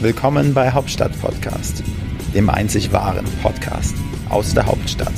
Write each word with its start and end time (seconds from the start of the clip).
Willkommen 0.00 0.54
bei 0.54 0.70
Hauptstadt 0.70 1.10
Podcast, 1.20 1.82
dem 2.32 2.48
einzig 2.48 2.92
wahren 2.92 3.24
Podcast 3.42 3.96
aus 4.28 4.54
der 4.54 4.66
Hauptstadt. 4.66 5.12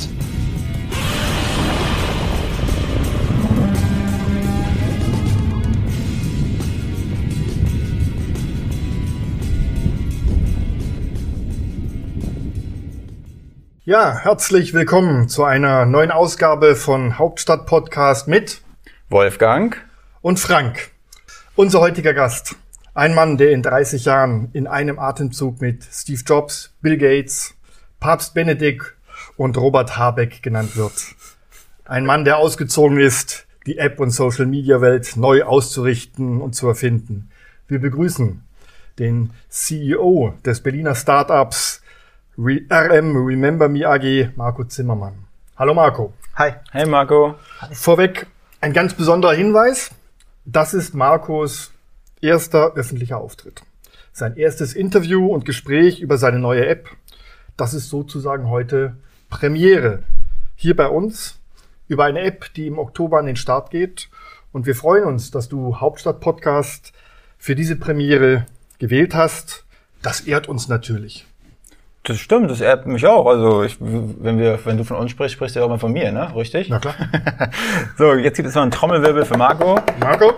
Ja, 13.85 14.17
herzlich 14.17 14.73
willkommen 14.73 15.29
zu 15.29 15.43
einer 15.43 15.85
neuen 15.85 16.09
Ausgabe 16.09 16.75
von 16.75 17.19
Hauptstadt 17.19 17.67
Podcast 17.67 18.27
mit 18.27 18.61
Wolfgang 19.09 19.77
und 20.23 20.39
Frank. 20.39 20.89
Unser 21.55 21.81
heutiger 21.81 22.15
Gast. 22.15 22.55
Ein 22.93 23.15
Mann, 23.15 23.37
der 23.37 23.51
in 23.51 23.63
30 23.63 24.03
Jahren 24.03 24.49
in 24.51 24.67
einem 24.67 24.99
Atemzug 24.99 25.61
mit 25.61 25.81
Steve 25.81 26.21
Jobs, 26.25 26.73
Bill 26.81 26.97
Gates, 26.97 27.55
Papst 28.01 28.33
Benedikt 28.33 28.95
und 29.37 29.57
Robert 29.57 29.97
Habeck 29.97 30.43
genannt 30.43 30.75
wird. 30.75 31.15
Ein 31.85 32.05
Mann, 32.05 32.25
der 32.25 32.37
ausgezogen 32.37 32.99
ist, 32.99 33.47
die 33.65 33.77
App- 33.77 34.01
und 34.01 34.09
Social-Media-Welt 34.09 35.15
neu 35.15 35.43
auszurichten 35.43 36.41
und 36.41 36.53
zu 36.53 36.67
erfinden. 36.67 37.29
Wir 37.69 37.79
begrüßen 37.79 38.43
den 38.99 39.31
CEO 39.47 40.33
des 40.43 40.59
Berliner 40.59 40.93
Startups 40.93 41.81
RM 42.37 43.15
Remember 43.15 43.69
Me 43.69 43.87
AG, 43.87 44.35
Marco 44.35 44.65
Zimmermann. 44.65 45.13
Hallo 45.55 45.73
Marco. 45.73 46.11
Hi. 46.35 46.55
Hey 46.71 46.85
Marco. 46.85 47.35
Vorweg 47.71 48.27
ein 48.59 48.73
ganz 48.73 48.93
besonderer 48.93 49.33
Hinweis. 49.33 49.91
Das 50.43 50.73
ist 50.73 50.93
Marcos 50.93 51.71
erster 52.21 52.73
öffentlicher 52.73 53.17
Auftritt. 53.17 53.61
Sein 54.13 54.35
erstes 54.35 54.73
Interview 54.73 55.27
und 55.27 55.45
Gespräch 55.45 55.99
über 55.99 56.17
seine 56.17 56.39
neue 56.39 56.67
App. 56.67 56.89
Das 57.57 57.73
ist 57.73 57.89
sozusagen 57.89 58.49
heute 58.49 58.95
Premiere. 59.29 60.03
Hier 60.55 60.75
bei 60.75 60.87
uns 60.87 61.39
über 61.87 62.05
eine 62.05 62.21
App, 62.21 62.53
die 62.55 62.67
im 62.67 62.79
Oktober 62.79 63.19
an 63.19 63.25
den 63.25 63.35
Start 63.35 63.71
geht. 63.71 64.09
Und 64.51 64.65
wir 64.65 64.75
freuen 64.75 65.05
uns, 65.05 65.31
dass 65.31 65.49
du 65.49 65.79
Hauptstadt 65.79 66.19
Podcast 66.19 66.93
für 67.37 67.55
diese 67.55 67.75
Premiere 67.75 68.45
gewählt 68.79 69.15
hast. 69.15 69.65
Das 70.01 70.21
ehrt 70.21 70.47
uns 70.47 70.67
natürlich. 70.67 71.25
Das 72.03 72.17
stimmt, 72.17 72.49
das 72.49 72.61
ehrt 72.61 72.87
mich 72.87 73.05
auch. 73.05 73.27
Also 73.27 73.63
ich, 73.63 73.77
wenn 73.79 74.39
wir, 74.39 74.59
wenn 74.65 74.77
du 74.77 74.83
von 74.83 74.97
uns 74.97 75.11
sprichst, 75.11 75.35
sprichst 75.35 75.55
du 75.55 75.59
ja 75.59 75.65
auch 75.65 75.69
mal 75.69 75.77
von 75.77 75.93
mir, 75.93 76.11
ne? 76.11 76.35
Richtig? 76.35 76.67
Na 76.69 76.79
klar. 76.79 76.95
so, 77.97 78.13
jetzt 78.13 78.35
gibt 78.35 78.47
es 78.47 78.55
noch 78.55 78.63
einen 78.63 78.71
Trommelwirbel 78.71 79.23
für 79.25 79.37
Marco. 79.37 79.79
Marco? 79.99 80.33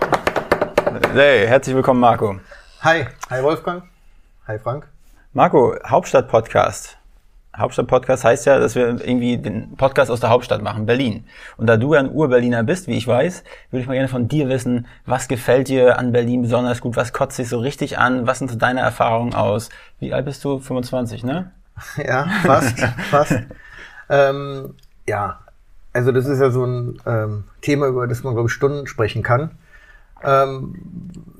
Hey, 1.14 1.46
herzlich 1.46 1.76
willkommen, 1.76 2.00
Marco. 2.00 2.40
Hi. 2.80 3.06
Hi 3.30 3.40
Wolfgang. 3.40 3.84
Hi 4.48 4.58
Frank. 4.58 4.88
Marco, 5.32 5.76
Hauptstadt-Podcast. 5.86 6.98
Hauptstadt-Podcast 7.56 8.24
heißt 8.24 8.46
ja, 8.46 8.58
dass 8.58 8.74
wir 8.74 8.88
irgendwie 8.88 9.38
den 9.38 9.76
Podcast 9.76 10.10
aus 10.10 10.18
der 10.18 10.30
Hauptstadt 10.30 10.60
machen, 10.60 10.86
Berlin. 10.86 11.24
Und 11.56 11.68
da 11.68 11.76
du 11.76 11.94
ja 11.94 12.00
ein 12.00 12.10
Ur-Berliner 12.10 12.64
bist, 12.64 12.88
wie 12.88 12.96
ich 12.96 13.06
weiß, 13.06 13.44
würde 13.70 13.82
ich 13.82 13.86
mal 13.86 13.94
gerne 13.94 14.08
von 14.08 14.26
dir 14.26 14.48
wissen, 14.48 14.88
was 15.06 15.28
gefällt 15.28 15.68
dir 15.68 16.00
an 16.00 16.10
Berlin 16.10 16.42
besonders 16.42 16.80
gut? 16.80 16.96
Was 16.96 17.12
kotzt 17.12 17.38
dich 17.38 17.48
so 17.48 17.60
richtig 17.60 17.96
an? 17.96 18.26
Was 18.26 18.40
sind 18.40 18.50
so 18.50 18.58
deine 18.58 18.80
Erfahrungen 18.80 19.34
aus? 19.34 19.68
Wie 20.00 20.12
alt 20.12 20.24
bist 20.24 20.44
du? 20.44 20.58
25, 20.58 21.22
ne? 21.22 21.52
Ja, 22.04 22.26
fast, 22.42 22.80
fast. 23.10 23.38
Ähm, 24.08 24.74
ja, 25.06 25.38
also 25.92 26.10
das 26.10 26.26
ist 26.26 26.40
ja 26.40 26.50
so 26.50 26.66
ein 26.66 27.00
ähm, 27.06 27.44
Thema, 27.60 27.86
über 27.86 28.08
das 28.08 28.24
man, 28.24 28.34
glaube 28.34 28.48
ich, 28.48 28.52
Stunden 28.52 28.88
sprechen 28.88 29.22
kann. 29.22 29.52
Ähm, 30.24 30.74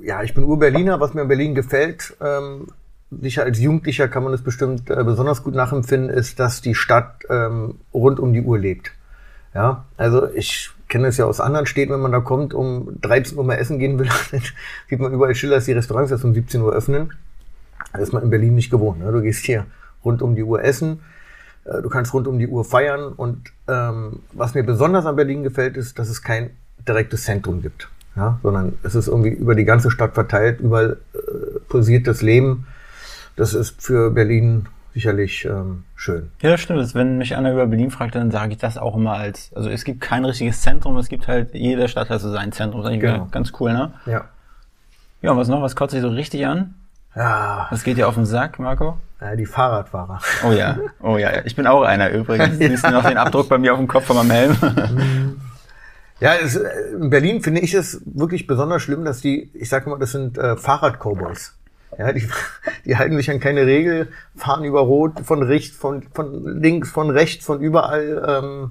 ja, 0.03 0.23
ich 0.23 0.35
bin 0.35 0.45
Ur-Berliner, 0.45 1.01
was 1.01 1.15
mir 1.15 1.23
in 1.23 1.29
Berlin 1.29 1.55
gefällt. 1.55 2.17
Ähm, 2.21 2.69
sicher 3.11 3.45
als 3.45 3.59
Jugendlicher 3.61 4.09
kann 4.09 4.23
man 4.23 4.33
das 4.33 4.43
bestimmt 4.43 4.91
äh, 4.91 5.03
besonders 5.05 5.43
gut 5.43 5.55
nachempfinden, 5.55 6.11
ist, 6.11 6.39
dass 6.41 6.61
die 6.61 6.75
Stadt 6.75 7.23
ähm, 7.31 7.77
rund 7.93 8.21
um 8.21 8.33
die 8.33 8.43
Uhr 8.43 8.59
lebt. 8.59 8.93
Ja, 9.55 9.85
also 9.97 10.29
ich 10.31 10.71
kenne 10.89 11.09
es 11.09 11.17
ja 11.17 11.25
aus 11.25 11.41
anderen 11.41 11.67
Städten, 11.67 11.93
wenn 11.93 12.01
man 12.01 12.13
da 12.13 12.21
kommt, 12.21 12.55
um 12.55 13.01
13 13.01 13.39
Uhr 13.39 13.45
mal 13.45 13.55
essen 13.55 13.79
gehen 13.79 13.99
will, 13.99 14.09
dann 14.31 14.43
sieht 14.89 15.01
man 15.01 15.13
überall 15.13 15.35
Schilder, 15.35 15.57
dass 15.57 15.65
die 15.65 15.73
Restaurants 15.73 16.11
erst 16.11 16.25
um 16.25 16.35
17 16.35 16.61
Uhr 16.61 16.73
öffnen. 16.73 17.13
Das 17.93 18.03
ist 18.03 18.13
man 18.13 18.23
in 18.23 18.31
Berlin 18.31 18.55
nicht 18.55 18.71
gewohnt. 18.71 19.01
Ne? 19.01 19.11
Du 19.13 19.23
gehst 19.23 19.45
hier 19.45 19.67
rund 20.05 20.23
um 20.23 20.35
die 20.35 20.43
Uhr 20.43 20.63
essen, 20.63 21.01
äh, 21.65 21.81
du 21.81 21.89
kannst 21.89 22.13
rund 22.13 22.27
um 22.27 22.39
die 22.39 22.49
Uhr 22.49 22.65
feiern 22.65 23.13
und 23.13 23.53
ähm, 23.69 24.21
was 24.33 24.55
mir 24.55 24.65
besonders 24.65 25.07
an 25.07 25.17
Berlin 25.17 25.43
gefällt, 25.43 25.77
ist, 25.77 25.99
dass 25.99 26.09
es 26.09 26.23
kein 26.23 26.51
direktes 26.87 27.25
Zentrum 27.25 27.63
gibt, 27.63 27.89
ja? 28.17 28.39
sondern 28.43 28.75
es 28.83 28.95
ist 28.95 29.09
irgendwie 29.09 29.31
über 29.31 29.55
die 29.55 29.65
ganze 29.65 29.91
Stadt 29.91 30.15
verteilt, 30.15 30.61
überall 30.61 30.99
äh, 31.15 31.59
pulsiert 31.69 32.07
das 32.07 32.23
Leben 32.23 32.67
das 33.37 33.55
ist 33.55 33.83
für 33.83 34.11
Berlin 34.11 34.67
sicherlich 34.93 35.45
ähm, 35.45 35.85
schön. 35.97 36.31
Ja, 36.41 36.51
das 36.53 36.61
stimmt. 36.61 36.95
Wenn 36.95 37.19
mich 37.19 37.35
einer 37.37 37.53
über 37.53 37.67
Berlin 37.67 37.91
fragt, 37.91 38.15
dann 38.15 38.31
sage 38.31 38.53
ich 38.53 38.59
das 38.59 38.79
auch 38.79 38.95
immer 38.97 39.15
als, 39.15 39.51
also 39.57 39.69
es 39.69 39.83
gibt 39.85 40.01
kein 40.01 40.25
richtiges 40.25 40.61
Zentrum, 40.63 40.97
es 40.99 41.09
gibt 41.09 41.27
halt, 41.27 41.53
jede 41.53 41.89
Stadt 41.89 42.11
hat 42.11 42.21
so 42.21 42.31
sein 42.31 42.53
Zentrum. 42.53 42.83
Das 42.83 42.91
ist 42.91 42.95
eigentlich 42.95 43.11
Genau. 43.13 43.27
ganz 43.31 43.53
cool, 43.59 43.73
ne? 43.73 43.93
Ja. 44.07 44.27
Ja, 45.21 45.37
was 45.37 45.49
noch? 45.49 45.63
Was 45.63 45.75
kotzt 45.75 45.95
dich 45.95 46.03
so 46.03 46.09
richtig 46.11 46.47
an? 46.47 46.75
Ja, 47.17 47.67
Was 47.71 47.83
geht 47.83 47.97
dir 47.97 48.07
auf 48.09 48.15
den 48.15 48.27
Sack, 48.27 48.59
Marco? 48.59 48.99
äh, 49.21 49.37
die 49.37 49.47
Fahrradfahrer. 49.47 50.21
Oh 50.47 50.53
ja, 50.53 50.77
oh 51.01 51.17
ja, 51.17 51.33
ja. 51.35 51.43
ich 51.45 51.57
bin 51.57 51.67
auch 51.67 51.83
einer 51.83 52.11
übrigens. 52.11 52.59
Siehst 52.59 52.87
du 52.87 52.91
noch 52.91 53.05
den 53.05 53.17
Abdruck 53.17 53.49
bei 53.49 53.59
mir 53.59 53.73
auf 53.73 53.79
dem 53.79 53.89
Kopf 53.89 54.05
von 54.05 54.17
meinem 54.17 54.31
Helm? 54.31 55.41
Ja, 56.21 56.35
es, 56.35 56.57
äh, 56.57 56.69
in 56.93 57.11
Berlin 57.11 57.43
finde 57.43 57.61
ich 57.61 57.75
es 57.75 58.01
wirklich 58.05 58.47
besonders 58.47 58.83
schlimm, 58.83 59.05
dass 59.05 59.21
die, 59.21 59.51
ich 59.55 59.69
sage 59.69 59.91
mal, 59.91 59.99
das 59.99 60.13
sind 60.13 60.39
äh, 60.39 60.57
Fahrrad-Cowboys. 60.57 61.55
Ja, 61.99 62.13
die, 62.13 62.29
die 62.85 62.97
halten 62.97 63.17
sich 63.17 63.31
an 63.31 63.41
keine 63.41 63.67
Regel, 63.67 64.09
fahren 64.37 64.65
über 64.65 64.81
Rot, 64.81 65.21
von 65.21 65.43
rechts, 65.43 65.77
von, 65.77 66.03
von 66.13 66.61
links, 66.61 66.91
von 66.91 67.11
rechts, 67.11 67.45
von 67.45 67.61
überall. 67.61 68.25
Ähm, 68.29 68.71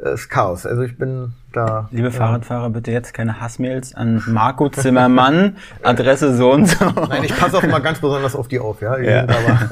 ist 0.00 0.28
Chaos. 0.30 0.66
Also 0.66 0.82
ich 0.82 0.96
bin 0.96 1.32
da. 1.52 1.88
Liebe 1.90 2.10
Fahrradfahrer, 2.10 2.70
bitte 2.70 2.92
jetzt 2.92 3.12
keine 3.12 3.40
Hassmails 3.40 3.94
an 3.94 4.22
Marco 4.26 4.68
Zimmermann, 4.68 5.56
Adresse 5.82 6.34
so 6.34 6.52
und 6.52 6.66
so. 6.66 6.84
Nein, 7.08 7.24
ich 7.24 7.36
passe 7.36 7.58
auch 7.58 7.62
immer 7.62 7.80
ganz 7.80 8.00
besonders 8.00 8.34
auf 8.34 8.48
die 8.48 8.58
auf, 8.58 8.80
ja. 8.80 8.98
Ja. 8.98 9.26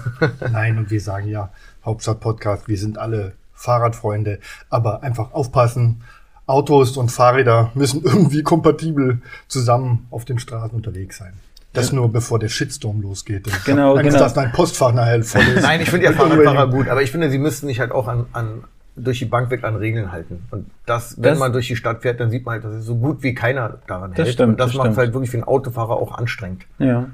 Nein, 0.53 0.79
und 0.79 0.91
wir 0.91 1.01
sagen 1.01 1.29
ja, 1.29 1.51
Hauptstadt 1.85 2.21
Podcast, 2.21 2.69
wir 2.69 2.79
sind 2.79 2.99
alle 2.99 3.33
Fahrradfreunde, 3.55 4.41
aber 4.69 5.03
einfach 5.03 5.33
aufpassen. 5.33 6.03
Autos 6.47 6.97
und 6.97 7.11
Fahrräder 7.11 7.71
müssen 7.75 8.03
irgendwie 8.05 8.43
kompatibel 8.43 9.19
zusammen 9.49 10.07
auf 10.11 10.25
den 10.25 10.39
Straßen 10.39 10.77
unterwegs 10.77 11.19
sein. 11.19 11.35
Das 11.73 11.91
nur 11.93 12.13
bevor 12.13 12.39
der 12.39 12.49
Shitstorm 12.49 13.01
losgeht. 13.01 13.49
Genau, 13.65 13.93
Angst, 13.97 14.05
genau. 14.05 14.19
dass 14.21 14.35
dein 14.35 14.53
Postfach 14.53 14.93
nachher 14.93 15.23
voll 15.25 15.43
ist. 15.43 15.63
Nein, 15.63 15.81
ich 15.81 15.91
finde 15.91 16.07
ja 16.07 16.13
Fahrradfahrer 16.13 16.69
gut, 16.71 16.89
aber 16.89 17.03
ich 17.03 17.11
finde, 17.11 17.31
sie 17.31 17.39
müssten 17.39 17.67
sich 17.67 17.81
halt 17.81 17.91
auch 17.91 18.07
an, 18.07 18.27
an 18.33 18.65
durch 18.97 19.19
die 19.19 19.25
Bank 19.25 19.51
weg 19.51 19.65
an 19.65 19.75
Regeln 19.75 20.13
halten. 20.13 20.47
Und 20.53 20.71
das, 20.87 21.17
wenn 21.17 21.31
Das- 21.31 21.39
man 21.41 21.53
durch 21.53 21.67
die 21.67 21.75
Stadt 21.75 22.03
fährt, 22.03 22.21
dann 22.21 22.31
sieht 22.31 22.47
man 22.47 22.53
halt, 22.55 22.65
dass 22.65 22.75
es 22.75 22.85
so 22.87 22.95
gut 22.95 23.25
wie 23.25 23.35
keiner 23.35 23.79
daran 23.89 24.13
hält. 24.13 24.29
stimmt, 24.29 24.53
Und 24.53 24.61
das, 24.61 24.69
das 24.69 24.77
macht 24.77 24.85
stimmt. 24.87 24.99
halt 24.99 25.15
wirklich 25.15 25.31
für 25.31 25.39
einen 25.39 25.45
Autofahrer 25.49 25.97
auch 25.97 26.13
anstrengend. 26.17 26.65
Ja. 26.79 27.07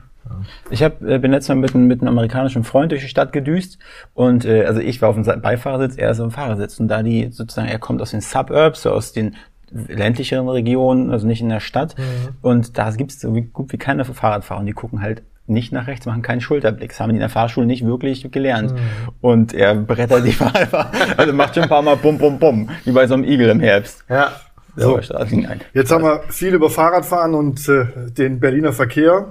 Ich 0.71 0.83
hab, 0.83 1.03
äh, 1.03 1.19
bin 1.19 1.31
letztes 1.33 1.49
Mal 1.51 1.57
mit, 1.57 1.75
einem- 1.75 1.87
mit 1.87 2.01
einem 2.01 2.09
amerikanischen 2.09 2.65
Freund 2.65 2.93
durch 2.93 3.03
die 3.03 3.09
Stadt 3.09 3.33
gedüst 3.33 3.79
und 4.15 4.45
äh, 4.45 4.65
also 4.65 4.81
ich 4.81 5.01
war 5.03 5.09
auf 5.11 5.17
dem 5.21 5.25
Beifahrersitz, 5.43 5.97
er 5.97 6.11
ist 6.11 6.21
auf 6.21 6.29
dem 6.29 6.33
Fahrersitz 6.33 6.79
und 6.81 6.89
da 6.89 7.03
die 7.03 7.29
sozusagen, 7.31 7.69
er 7.69 7.79
kommt 7.79 8.01
aus 8.03 8.11
den 8.13 8.21
Suburbs, 8.21 8.83
so 8.83 8.91
aus 8.91 9.13
den 9.13 9.37
ländlicheren 9.73 10.49
Regionen, 10.49 11.11
also 11.11 11.27
nicht 11.27 11.41
in 11.43 11.49
der 11.49 11.61
Stadt 11.61 11.95
und 12.43 12.77
da 12.79 12.91
gibt's 12.91 13.21
so 13.21 13.35
wie, 13.35 13.43
gut 13.43 13.73
wie 13.73 13.79
keine 13.79 14.05
Fahrradfahrer 14.05 14.61
und 14.61 14.67
die 14.67 14.73
gucken 14.73 15.01
halt 15.01 15.23
nicht 15.47 15.73
nach 15.73 15.89
rechts, 15.89 16.07
machen 16.07 16.23
keinen 16.23 16.41
Schulterblick. 16.41 16.91
Das 16.91 17.01
haben 17.01 17.09
die 17.09 17.17
in 17.17 17.21
der 17.21 17.29
Fahrschule 17.29 17.67
nicht 17.67 17.85
wirklich 17.85 18.31
gelernt. 18.31 18.73
Und 19.21 19.53
er 19.53 19.75
brettert 19.75 20.25
die 20.25 20.31
Fahrer, 20.33 20.93
also 21.17 21.33
macht 21.33 21.55
schon 21.55 21.65
ein 21.65 21.69
paar 21.69 21.83
Mal 21.83 21.97
bum, 21.97 22.19
bum, 22.19 22.39
bum, 22.39 22.69
wie 22.85 22.93
bei 22.93 23.09
so 23.09 23.15
einem 23.15 23.25
Igel 23.25 23.49
im 23.49 23.59
Herbst. 23.59 24.05
Ja. 24.09 24.31
So, 24.77 25.03
Straßengang. 25.03 25.59
Jetzt 25.75 25.91
haben 25.91 26.05
wir 26.05 26.21
viel 26.29 26.55
über 26.55 26.71
Fahrradfahren 26.71 27.35
und 27.35 27.69
äh, 27.69 27.85
den 28.17 28.39
Berliner 28.39 28.73
Verkehr. 28.73 29.27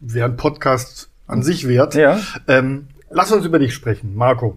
Wäre 0.00 0.28
ein 0.28 0.36
Podcast 0.36 1.10
an 1.26 1.42
sich 1.42 1.66
wert. 1.66 1.94
Ja. 1.94 2.20
Ähm, 2.46 2.88
lass 3.10 3.32
uns 3.32 3.44
über 3.44 3.58
dich 3.58 3.74
sprechen, 3.74 4.14
Marco. 4.14 4.56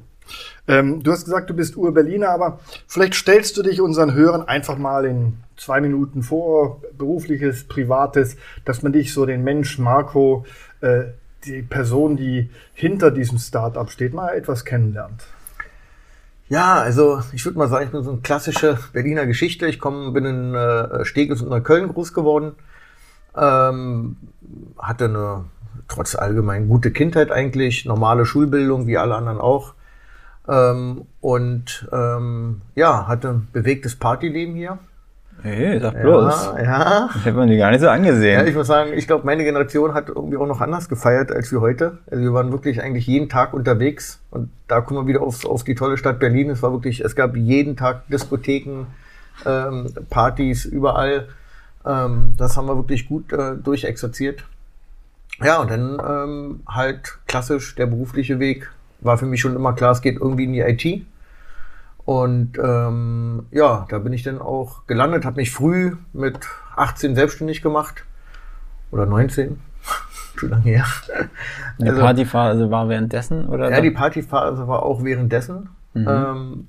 Ähm, 0.68 1.02
du 1.04 1.12
hast 1.12 1.26
gesagt, 1.26 1.50
du 1.50 1.54
bist 1.54 1.76
Ur-Berliner, 1.76 2.30
aber 2.30 2.60
vielleicht 2.88 3.16
stellst 3.16 3.58
du 3.58 3.64
dich 3.64 3.82
unseren 3.82 4.14
Hörern 4.14 4.48
einfach 4.48 4.78
mal 4.78 5.06
in 5.06 5.38
zwei 5.58 5.82
Minuten 5.82 6.24
vor, 6.24 6.82
berufliches, 6.98 7.68
privates, 7.68 8.38
dass 8.66 8.84
man 8.84 8.94
dich 8.94 9.14
so 9.14 9.26
den 9.26 9.44
Mensch 9.44 9.80
Marco, 9.80 10.46
äh, 10.82 11.06
die 11.46 11.64
Person, 11.64 12.18
die 12.18 12.50
hinter 12.74 13.12
diesem 13.12 13.40
Startup 13.40 13.90
steht, 13.90 14.14
mal 14.14 14.36
etwas 14.36 14.64
kennenlernt. 14.64 15.26
Ja, 16.50 16.76
also 16.76 17.22
ich 17.34 17.46
würde 17.46 17.58
mal 17.58 17.70
sagen, 17.70 17.86
ich 17.86 17.92
bin 17.92 18.04
so 18.04 18.12
eine 18.12 18.22
klassische 18.22 18.78
Berliner 18.94 19.26
Geschichte. 19.26 19.68
Ich 19.68 19.80
komme, 19.80 20.12
bin 20.12 20.26
in 20.26 20.54
äh, 20.54 21.06
Steglitz 21.06 21.42
und 21.42 21.50
Neukölln 21.50 21.88
groß 21.88 22.14
geworden. 22.14 22.54
Ähm, 23.36 24.18
hatte 24.78 25.06
eine 25.06 25.46
trotz 25.88 26.16
allgemein 26.16 26.68
gute 26.68 26.92
Kindheit 26.92 27.32
eigentlich, 27.32 27.86
normale 27.86 28.26
Schulbildung 28.26 28.88
wie 28.88 28.98
alle 28.98 29.16
anderen 29.16 29.40
auch. 29.40 29.74
Ähm, 30.48 31.06
und 31.20 31.88
ähm, 31.92 32.62
ja, 32.76 33.08
hatte 33.08 33.30
ein 33.30 33.48
bewegtes 33.54 33.96
Partyleben 33.96 34.56
hier. 34.56 34.80
Hey, 35.44 35.80
sag 35.80 36.00
bloß. 36.00 36.54
Ja, 36.58 36.64
ja. 36.64 37.10
Ich 37.16 37.26
habe 37.26 37.40
mir 37.40 37.48
die 37.48 37.58
gar 37.58 37.72
nicht 37.72 37.82
so 37.82 37.90
angesehen. 37.90 38.42
Ja, 38.42 38.46
ich 38.46 38.56
muss 38.56 38.68
sagen, 38.68 38.92
ich 38.94 39.08
glaube, 39.08 39.26
meine 39.26 39.44
Generation 39.44 39.94
hat 39.94 40.10
irgendwie 40.10 40.38
auch 40.38 40.46
noch 40.46 40.62
anders 40.62 40.88
gefeiert 40.88 41.32
als 41.32 41.52
wir 41.52 41.62
heute. 41.62 41.98
Also 42.10 42.24
wir 42.24 42.34
waren 42.34 42.52
wirklich 42.52 42.82
eigentlich 42.82 43.08
jeden 43.08 43.28
Tag 43.28 43.54
unterwegs 43.54 44.20
und 44.30 44.52
da 44.68 44.82
kommen 44.82 45.02
wir 45.02 45.08
wieder 45.08 45.22
auf, 45.22 45.46
auf 45.46 45.64
die 45.64 45.74
tolle 45.74 45.98
Stadt 45.98 46.20
Berlin. 46.20 46.50
Es 46.52 46.62
war 46.62 46.72
wirklich, 46.72 47.02
es 47.02 47.16
gab 47.16 47.36
jeden 47.36 47.76
Tag 47.76 48.08
Diskotheken, 48.08 48.86
ähm, 49.46 49.92
Partys 50.10 50.66
überall. 50.66 51.28
Ähm, 51.86 52.34
das 52.38 52.58
haben 52.58 52.68
wir 52.68 52.76
wirklich 52.78 53.08
gut 53.08 53.32
äh, 53.34 53.56
durchexerziert. 53.56 54.44
Ja, 55.44 55.60
und 55.62 55.72
dann 55.72 56.00
ähm, 56.08 56.60
halt 56.68 57.18
klassisch 57.28 57.76
der 57.76 57.88
berufliche 57.88 58.40
Weg. 58.40 58.70
War 59.00 59.18
für 59.18 59.26
mich 59.26 59.42
schon 59.42 59.56
immer 59.56 59.74
klar, 59.74 59.92
es 59.92 60.02
geht 60.02 60.18
irgendwie 60.20 60.44
in 60.44 60.54
die 60.54 60.60
IT. 60.62 61.06
Und 62.06 62.58
ähm, 62.62 63.46
ja, 63.52 63.86
da 63.90 64.00
bin 64.00 64.14
ich 64.14 64.24
dann 64.24 64.40
auch 64.40 64.86
gelandet, 64.88 65.26
habe 65.26 65.38
mich 65.38 65.52
früh 65.52 65.96
mit 66.14 66.40
18 66.76 67.16
selbstständig 67.16 67.62
gemacht. 67.62 68.04
Oder 68.92 69.06
19. 69.06 69.60
Schon 70.36 70.50
lange 70.50 70.64
her. 70.64 70.86
die 71.80 71.88
Also- 71.90 72.02
Partyphase 72.02 72.72
war 72.72 72.90
währenddessen 72.90 73.48
oder? 73.48 73.70
Ja, 73.72 73.82
die 73.82 73.92
Partyphase 73.92 74.68
war 74.68 74.84
auch 74.84 75.04
währenddessen. 75.04 75.70
Mhm. 75.94 76.08
Ähm, 76.08 76.68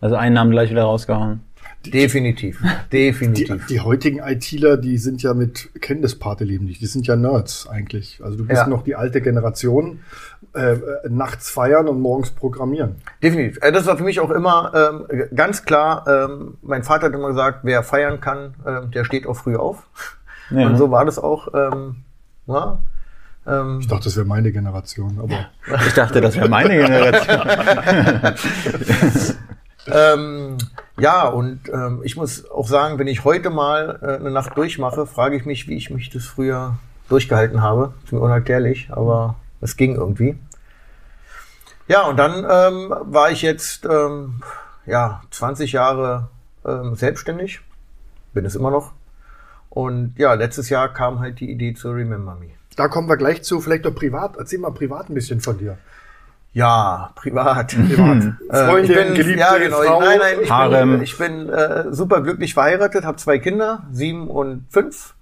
also 0.00 0.16
einen 0.16 0.34
Namen 0.34 0.50
gleich 0.50 0.70
wieder 0.70 0.84
rausgehauen. 0.84 1.40
definitiv. 1.92 2.60
Die, 2.92 2.96
Definitiv. 3.06 3.66
die 3.66 3.80
heutigen 3.80 4.18
ITler, 4.20 4.76
die 4.76 4.98
sind 4.98 5.22
ja 5.22 5.34
mit 5.34 5.68
Kenntnispate 5.80 6.44
leben 6.44 6.64
nicht. 6.64 6.80
Die 6.80 6.86
sind 6.86 7.06
ja 7.06 7.16
Nerds 7.16 7.66
eigentlich. 7.68 8.20
Also 8.22 8.38
du 8.38 8.46
bist 8.46 8.62
Ja. 8.62 8.66
noch 8.68 8.84
die 8.84 8.94
alte 8.96 9.20
Generation. 9.20 10.00
Äh, 10.54 10.74
äh, 10.74 10.78
nachts 11.08 11.50
feiern 11.50 11.88
und 11.88 12.00
morgens 12.00 12.30
programmieren. 12.30 12.96
Definitiv. 13.22 13.58
Äh, 13.60 13.72
Das 13.72 13.86
war 13.86 13.96
für 13.96 14.04
mich 14.04 14.20
auch 14.20 14.30
immer 14.30 14.72
ähm, 15.10 15.24
ganz 15.34 15.64
klar. 15.64 16.04
Ähm, 16.06 16.58
mein 16.62 16.84
Vater 16.84 17.06
hat 17.06 17.14
immer 17.14 17.28
gesagt, 17.28 17.60
wer 17.64 17.82
feiern 17.82 18.20
kann, 18.20 18.54
ähm, 18.64 18.92
der 18.92 19.04
steht 19.04 19.26
auch 19.26 19.34
früh 19.34 19.56
auf. 19.56 19.88
Ja. 20.50 20.66
Und 20.66 20.76
so 20.76 20.90
war 20.92 21.04
das 21.04 21.18
auch. 21.18 21.48
Ähm, 21.54 21.96
ja, 22.46 22.78
ähm, 23.48 23.78
Ich 23.80 23.88
dachte, 23.88 24.04
das 24.04 24.16
wäre 24.16 24.26
meine 24.26 24.52
Generation, 24.52 25.18
aber 25.18 25.48
Ich 25.88 25.94
dachte, 25.94 26.20
das 26.20 26.36
wäre 26.36 26.48
meine 26.48 26.76
Generation. 26.76 27.48
Ähm, 29.86 30.58
ja, 30.98 31.26
und 31.26 31.68
ähm, 31.68 32.00
ich 32.04 32.16
muss 32.16 32.50
auch 32.50 32.68
sagen, 32.68 32.98
wenn 32.98 33.06
ich 33.06 33.24
heute 33.24 33.50
mal 33.50 33.98
äh, 34.02 34.16
eine 34.16 34.30
Nacht 34.30 34.56
durchmache, 34.56 35.06
frage 35.06 35.36
ich 35.36 35.44
mich, 35.44 35.68
wie 35.68 35.76
ich 35.76 35.90
mich 35.90 36.10
das 36.10 36.24
früher 36.24 36.78
durchgehalten 37.08 37.62
habe. 37.62 37.94
Ist 38.04 38.12
mir 38.12 38.20
unerklärlich, 38.20 38.88
aber 38.90 39.36
es 39.60 39.76
ging 39.76 39.94
irgendwie. 39.94 40.38
Ja, 41.86 42.02
und 42.02 42.16
dann 42.16 42.46
ähm, 42.48 42.94
war 43.02 43.30
ich 43.30 43.42
jetzt 43.42 43.84
ähm, 43.84 44.42
ja 44.86 45.22
20 45.30 45.72
Jahre 45.72 46.28
ähm, 46.64 46.94
selbstständig, 46.94 47.60
bin 48.32 48.46
es 48.46 48.54
immer 48.54 48.70
noch. 48.70 48.92
Und 49.68 50.14
ja, 50.16 50.32
letztes 50.34 50.70
Jahr 50.70 50.92
kam 50.92 51.18
halt 51.18 51.40
die 51.40 51.50
Idee 51.50 51.74
zu 51.74 51.90
Remember 51.90 52.36
Me. 52.36 52.50
da 52.76 52.88
kommen 52.88 53.08
wir 53.08 53.16
gleich 53.16 53.42
zu. 53.42 53.60
Vielleicht 53.60 53.86
auch 53.86 53.94
privat. 53.94 54.36
Erzähl 54.36 54.60
mal 54.60 54.70
privat 54.70 55.10
ein 55.10 55.14
bisschen 55.14 55.40
von 55.40 55.58
dir. 55.58 55.76
Ja, 56.54 57.10
privat. 57.16 57.74
Privat. 57.74 58.34
Äh, 58.48 58.66
Freundin, 58.66 58.90
ich 58.90 58.96
bin, 58.96 59.14
Geliebte, 59.14 59.40
ja, 59.40 59.58
genau. 59.58 59.82
Frau. 59.82 60.00
Nein, 60.00 60.18
nein, 60.20 60.36
ich 60.42 60.50
Harem. 60.50 60.92
bin, 60.92 61.02
ich 61.02 61.18
bin 61.18 61.48
äh, 61.48 61.92
super 61.92 62.22
glücklich 62.22 62.54
verheiratet, 62.54 63.04
habe 63.04 63.16
zwei 63.16 63.38
Kinder, 63.38 63.82
sieben 63.90 64.28
und 64.28 64.66
fünf. 64.70 65.14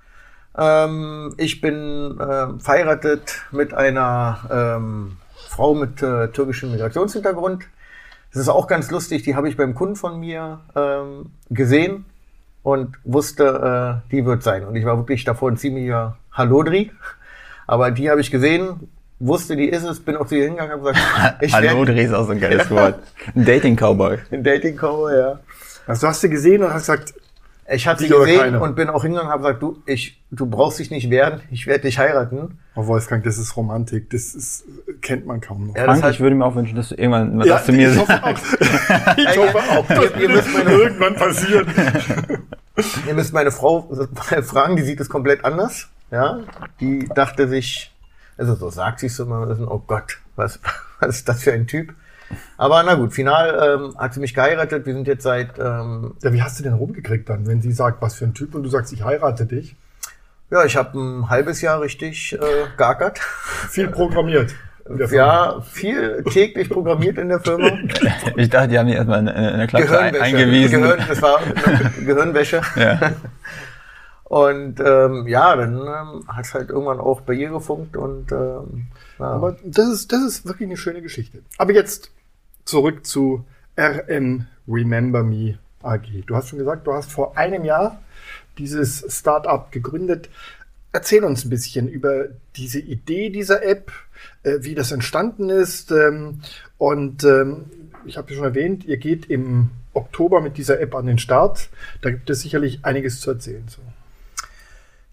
Ähm, 0.57 1.35
ich 1.39 1.63
bin 1.63 2.19
äh, 2.21 2.59
verheiratet 2.59 3.43
mit 3.51 3.73
einer 3.73 4.41
ähm, 4.51 5.17
Frau 5.49 5.75
mit 5.75 6.03
äh, 6.03 6.29
türkischem 6.29 6.73
Migrationshintergrund. 6.73 7.65
Das 8.33 8.43
ist 8.43 8.49
auch 8.51 8.67
ganz 8.67 8.91
lustig, 8.91 9.23
die 9.23 9.35
habe 9.35 9.49
ich 9.49 9.57
beim 9.57 9.75
Kunden 9.75 9.97
von 9.97 10.21
mir 10.21 10.61
ähm, 10.77 11.31
gesehen 11.49 12.05
und 12.63 12.97
wusste, 13.05 14.03
äh, 14.05 14.11
die 14.11 14.27
wird 14.27 14.43
sein. 14.43 14.67
Und 14.67 14.77
ich 14.77 14.85
war 14.85 14.99
wirklich 14.99 15.25
davor 15.25 15.51
ein 15.51 15.57
ziemlicher 15.57 16.19
Hallodri. 16.31 16.93
Aber 17.67 17.91
die 17.91 18.11
habe 18.11 18.21
ich 18.21 18.31
gesehen, 18.31 18.89
wusste, 19.27 19.57
die 19.57 19.69
ist 19.69 19.85
es, 19.85 20.01
bin 20.01 20.17
auch 20.17 20.27
zu 20.27 20.35
ihr 20.37 20.45
hingegangen 20.45 20.81
und 20.81 20.87
habe 20.87 20.93
gesagt, 20.93 21.37
ich 21.43 21.53
Hallo, 21.55 21.85
Dreh 21.85 22.05
ist 22.05 22.13
auch 22.13 22.27
so 22.27 22.33
ein 22.33 22.41
geiles 22.47 22.71
Wort. 22.71 22.97
Ein 23.35 23.45
Dating-Cowboy. 23.45 24.19
ein 24.31 24.45
Dating 24.45 24.77
Cowboy, 24.77 25.17
ja. 25.17 25.41
Also 25.87 26.03
du 26.03 26.07
hast 26.09 26.21
sie 26.21 26.29
gesehen 26.31 26.63
und 26.63 26.73
hast 26.73 26.83
gesagt, 26.87 27.15
Ich 27.73 27.87
hatte 27.87 28.03
sie 28.05 28.09
gesehen 28.09 28.57
und 28.57 28.75
bin 28.77 28.89
auch 28.89 29.03
hingegangen 29.03 29.29
und 29.29 29.33
habe 29.33 29.43
gesagt, 29.45 29.63
du, 29.63 29.83
ich, 29.87 30.21
du 30.31 30.47
brauchst 30.47 30.79
dich 30.79 30.91
nicht 30.91 31.11
wehren, 31.11 31.41
ich 31.51 31.67
werde 31.67 31.83
dich 31.83 31.99
heiraten. 31.99 32.59
oh 32.77 32.87
Wolfgang, 32.87 33.23
das 33.25 33.39
ist 33.39 33.57
Romantik. 33.57 34.11
Das 34.11 34.35
ist, 34.35 34.65
kennt 35.01 35.27
man 35.27 35.41
kaum 35.41 35.69
noch. 35.69 35.77
Ja, 35.77 35.85
Frank, 35.85 36.01
das 36.03 36.11
heißt- 36.11 36.15
ich 36.15 36.21
würde 36.21 36.37
mir 36.37 36.45
auch 36.45 36.55
wünschen, 36.55 36.77
dass 36.77 36.89
du 36.91 36.95
irgendwann 36.97 37.37
mal 37.37 37.47
das 37.49 37.65
zu 37.67 37.73
mir 37.73 37.91
ich 37.93 37.99
hoffe 37.99 38.13
sagst. 38.13 38.45
auch. 38.61 39.17
Ich 39.17 39.39
hoffe 39.39 39.59
auch, 39.59 39.89
müsst 39.89 40.53
meine- 40.55 40.71
irgendwann 40.71 41.15
passiert. 41.17 41.67
Ihr 43.07 43.15
müsst 43.15 43.33
meine 43.33 43.51
Frau 43.51 43.89
fragen, 44.43 44.77
die 44.77 44.83
sieht 44.83 45.01
es 45.01 45.09
komplett 45.09 45.45
anders. 45.45 45.89
Ja, 46.11 46.41
die 46.81 47.09
dachte 47.15 47.49
sich, 47.49 47.92
also 48.43 48.57
so 48.57 48.71
sagt 48.71 49.01
sie 49.01 49.07
es 49.07 49.17
so 49.17 49.25
immer, 49.25 49.57
oh 49.69 49.83
Gott, 49.87 50.19
was, 50.37 50.59
was 51.01 51.17
ist 51.17 51.29
das 51.29 51.43
für 51.43 51.53
ein 51.53 51.67
Typ? 51.67 51.95
Aber 52.57 52.83
na 52.83 52.95
gut, 52.95 53.13
final 53.13 53.79
ähm, 53.79 53.99
hat 53.99 54.15
sie 54.15 54.21
mich 54.21 54.35
geheiratet. 54.35 54.87
Wir 54.87 54.95
sind 54.95 55.07
jetzt 55.07 55.23
seit, 55.23 55.59
ähm, 55.59 56.15
Ja, 56.23 56.33
wie 56.33 56.43
hast 56.43 56.59
du 56.59 56.63
denn 56.63 56.73
rumgekriegt 56.73 57.29
dann, 57.29 57.47
wenn 57.47 57.61
sie 57.61 57.73
sagt, 57.73 58.01
was 58.01 58.15
für 58.15 58.25
ein 58.25 58.33
Typ 58.33 58.55
und 58.55 58.63
du 58.63 58.71
sagst, 58.71 58.93
ich 58.93 59.05
heirate 59.05 59.47
dich? 59.47 59.77
ja, 60.51 60.65
ich 60.67 60.77
habe 60.77 60.99
ein 60.99 61.31
halbes 61.31 61.63
Jahr 61.63 61.81
richtig 61.81 62.35
äh, 62.35 62.39
geackert. 62.77 63.19
Viel 63.71 63.89
programmiert. 63.89 64.55
Ja, 65.11 65.63
viel 65.63 66.23
täglich 66.25 66.69
programmiert 66.69 67.17
in 67.17 67.31
der 67.31 67.41
Firma. 67.41 67.71
Ich 68.37 68.51
dachte, 68.51 68.69
die 68.69 68.79
haben 68.79 68.89
die 68.89 68.95
erstmal 68.95 69.21
in, 69.21 69.29
in 69.29 69.59
der 69.59 69.67
Klasse 69.67 69.99
ein, 69.99 70.17
eingewiesen. 70.17 70.83
Gehirn, 70.83 71.05
das 71.09 71.23
war 71.23 71.41
Gehirnwäsche. 72.05 72.61
Ja. 72.77 73.13
Und 74.33 74.81
ähm, 74.81 75.29
ja, 75.29 75.55
dann 75.57 75.75
ähm, 75.75 76.27
hat 76.27 76.47
es 76.47 76.55
halt 76.55 76.71
irgendwann 76.71 77.01
auch 77.01 77.21
bei 77.21 77.35
ihr 77.35 77.51
gefunkt 77.51 77.99
und 77.99 78.33
ähm, 78.33 78.87
ja. 79.19 79.27
Aber 79.27 79.59
das 79.63 79.91
ist, 79.91 80.11
das 80.11 80.23
ist 80.23 80.47
wirklich 80.47 80.67
eine 80.71 80.79
schöne 80.79 81.03
Geschichte. 81.03 81.43
Aber 81.59 81.75
jetzt 81.75 82.11
zurück 82.65 83.05
zu 83.05 83.45
RM 83.79 84.47
Remember 84.67 85.23
Me 85.23 85.59
AG. 85.83 86.25
Du 86.25 86.35
hast 86.35 86.49
schon 86.49 86.61
gesagt, 86.61 86.87
du 86.87 86.95
hast 86.95 87.13
vor 87.13 87.37
einem 87.37 87.67
Jahr 87.67 88.01
dieses 88.57 89.05
Startup 89.15 89.71
gegründet. 89.71 90.31
Erzähl 90.93 91.25
uns 91.25 91.45
ein 91.45 91.51
bisschen 91.51 91.87
über 91.87 92.29
diese 92.57 92.81
Idee 92.81 93.29
dieser 93.29 93.63
App, 93.63 93.93
äh, 94.45 94.61
wie 94.61 94.75
das 94.75 94.93
entstanden 94.93 95.51
ist. 95.51 95.93
Ähm, 95.93 96.41
und 96.79 97.23
ähm, 97.25 97.67
ich 98.07 98.17
habe 98.17 98.31
ja 98.31 98.37
schon 98.37 98.47
erwähnt, 98.47 98.87
ihr 98.87 98.97
geht 98.97 99.29
im 99.29 99.69
Oktober 99.93 100.41
mit 100.41 100.57
dieser 100.57 100.81
App 100.81 100.95
an 100.95 101.05
den 101.05 101.19
Start. 101.19 101.69
Da 102.01 102.09
gibt 102.09 102.31
es 102.31 102.41
sicherlich 102.41 102.83
einiges 102.83 103.21
zu 103.21 103.29
erzählen. 103.29 103.65
So. 103.69 103.83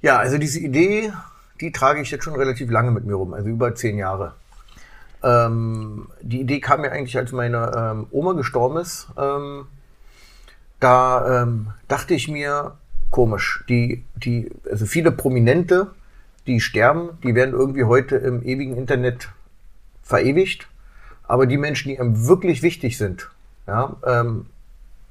Ja, 0.02 0.18
also 0.18 0.38
diese 0.38 0.60
Idee, 0.60 1.12
die 1.60 1.72
trage 1.72 2.02
ich 2.02 2.12
jetzt 2.12 2.24
schon 2.24 2.36
relativ 2.36 2.72
lange 2.72 2.92
mit 2.92 3.06
mir 3.06 3.16
rum, 3.16 3.34
also 3.34 3.50
über 3.50 3.76
zehn 3.76 3.98
Jahre. 3.98 4.34
Ähm, 5.22 6.08
die 6.22 6.42
Idee 6.42 6.62
kam 6.62 6.82
mir 6.82 6.92
eigentlich, 6.92 7.18
als 7.18 7.32
meine 7.32 7.72
ähm, 7.76 8.08
Oma 8.12 8.34
gestorben 8.34 8.78
ist. 8.78 9.08
Ähm, 9.18 9.68
da 10.80 11.44
ähm, 11.44 11.74
dachte 11.90 12.14
ich 12.14 12.30
mir, 12.30 12.78
komisch, 13.10 13.66
die, 13.68 14.06
die, 14.16 14.52
also 14.70 14.86
viele 14.86 15.12
Prominente, 15.12 15.88
die 16.48 16.62
sterben, 16.62 17.18
die 17.24 17.36
werden 17.36 17.54
irgendwie 17.54 17.84
heute 17.84 18.16
im 18.16 18.42
ewigen 18.44 18.78
Internet 18.78 19.30
verewigt. 20.04 20.68
Aber 21.28 21.46
die 21.46 21.58
Menschen, 21.58 21.90
die 21.90 22.00
einem 22.00 22.28
wirklich 22.28 22.64
wichtig 22.64 22.98
sind, 22.98 23.30
ja, 23.68 23.98
ähm, 24.06 24.48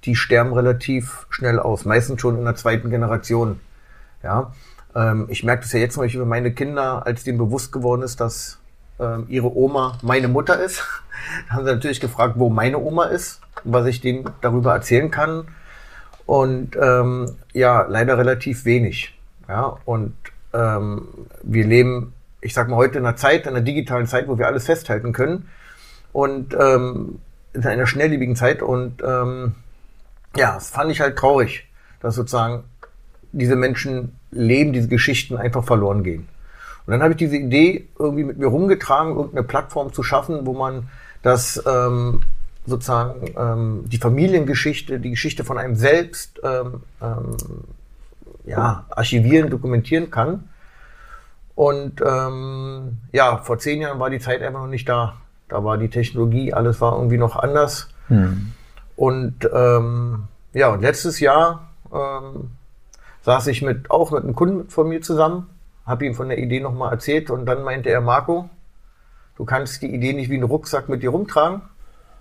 die 0.04 0.16
sterben 0.16 0.52
relativ 0.52 1.26
schnell 1.28 1.58
aus, 1.58 1.84
meistens 1.84 2.20
schon 2.20 2.38
in 2.38 2.44
der 2.44 2.56
zweiten 2.56 2.90
Generation. 2.90 3.60
Ja, 4.22 4.52
ähm, 4.94 5.26
ich 5.28 5.44
merke 5.44 5.62
das 5.62 5.72
ja 5.72 5.80
jetzt 5.80 5.94
zum 5.94 6.04
über 6.04 6.26
meine 6.26 6.52
Kinder, 6.52 7.06
als 7.06 7.24
denen 7.24 7.38
bewusst 7.38 7.72
geworden 7.72 8.02
ist, 8.02 8.20
dass 8.20 8.58
ähm, 9.00 9.26
ihre 9.28 9.54
Oma 9.56 9.98
meine 10.02 10.28
Mutter 10.28 10.58
ist. 10.60 10.82
Da 11.48 11.56
haben 11.56 11.64
sie 11.64 11.72
natürlich 11.72 12.00
gefragt, 12.00 12.34
wo 12.36 12.48
meine 12.48 12.78
Oma 12.78 13.06
ist, 13.06 13.40
was 13.64 13.86
ich 13.86 14.00
denen 14.00 14.30
darüber 14.40 14.72
erzählen 14.72 15.10
kann. 15.10 15.48
Und 16.26 16.76
ähm, 16.80 17.36
ja, 17.52 17.82
leider 17.82 18.16
relativ 18.16 18.64
wenig. 18.64 19.18
Ja, 19.48 19.78
und 19.84 20.14
ähm, 20.54 21.08
wir 21.42 21.66
leben, 21.66 22.14
ich 22.40 22.54
sag 22.54 22.68
mal, 22.68 22.76
heute 22.76 22.98
in 22.98 23.04
einer 23.04 23.16
Zeit, 23.16 23.46
in 23.46 23.56
einer 23.56 23.62
digitalen 23.62 24.06
Zeit, 24.06 24.28
wo 24.28 24.38
wir 24.38 24.46
alles 24.46 24.66
festhalten 24.66 25.12
können. 25.12 25.48
Und 26.12 26.54
ähm, 26.54 27.18
in 27.52 27.66
einer 27.66 27.86
schnelllebigen 27.86 28.36
Zeit. 28.36 28.62
Und 28.62 29.02
ähm, 29.02 29.54
ja, 30.36 30.54
das 30.54 30.70
fand 30.70 30.90
ich 30.90 31.00
halt 31.00 31.18
traurig, 31.18 31.66
dass 32.00 32.14
sozusagen 32.14 32.64
diese 33.32 33.56
Menschen 33.56 34.12
leben, 34.30 34.72
diese 34.72 34.88
Geschichten 34.88 35.36
einfach 35.36 35.64
verloren 35.64 36.02
gehen. 36.02 36.28
Und 36.86 36.92
dann 36.92 37.02
habe 37.02 37.12
ich 37.12 37.18
diese 37.18 37.36
Idee 37.36 37.88
irgendwie 37.98 38.24
mit 38.24 38.38
mir 38.38 38.46
rumgetragen, 38.46 39.14
irgendeine 39.14 39.42
Plattform 39.42 39.92
zu 39.92 40.02
schaffen, 40.02 40.46
wo 40.46 40.54
man 40.54 40.88
das 41.22 41.62
ähm, 41.66 42.22
sozusagen 42.64 43.34
ähm, 43.36 43.84
die 43.86 43.98
Familiengeschichte, 43.98 44.98
die 44.98 45.10
Geschichte 45.10 45.44
von 45.44 45.58
einem 45.58 45.74
selbst 45.76 46.40
ähm, 46.42 46.82
ähm, 47.02 47.36
ja, 48.46 48.86
archivieren, 48.90 49.50
dokumentieren 49.50 50.10
kann. 50.10 50.48
Und 51.54 52.00
ähm, 52.06 52.98
ja, 53.12 53.38
vor 53.38 53.58
zehn 53.58 53.80
Jahren 53.80 53.98
war 53.98 54.10
die 54.10 54.20
Zeit 54.20 54.42
einfach 54.42 54.60
noch 54.60 54.68
nicht 54.68 54.88
da. 54.88 55.16
Da 55.48 55.64
war 55.64 55.76
die 55.76 55.88
Technologie, 55.88 56.52
alles 56.52 56.80
war 56.80 56.94
irgendwie 56.94 57.18
noch 57.18 57.36
anders. 57.36 57.88
Hm. 58.08 58.52
Und 58.96 59.48
ähm, 59.52 60.24
ja, 60.52 60.68
und 60.68 60.80
letztes 60.80 61.20
Jahr 61.20 61.68
ähm, 61.92 62.50
saß 63.22 63.46
ich 63.48 63.62
mit, 63.62 63.90
auch 63.90 64.10
mit 64.10 64.22
einem 64.24 64.34
Kunden 64.34 64.68
von 64.68 64.88
mir 64.88 65.00
zusammen, 65.00 65.46
habe 65.86 66.06
ihm 66.06 66.14
von 66.14 66.28
der 66.28 66.38
Idee 66.38 66.60
nochmal 66.60 66.92
erzählt 66.92 67.30
und 67.30 67.46
dann 67.46 67.62
meinte 67.62 67.90
er, 67.90 68.00
Marco, 68.00 68.48
du 69.36 69.44
kannst 69.44 69.82
die 69.82 69.94
Idee 69.94 70.12
nicht 70.12 70.30
wie 70.30 70.34
einen 70.34 70.44
Rucksack 70.44 70.88
mit 70.88 71.02
dir 71.02 71.10
rumtragen, 71.10 71.62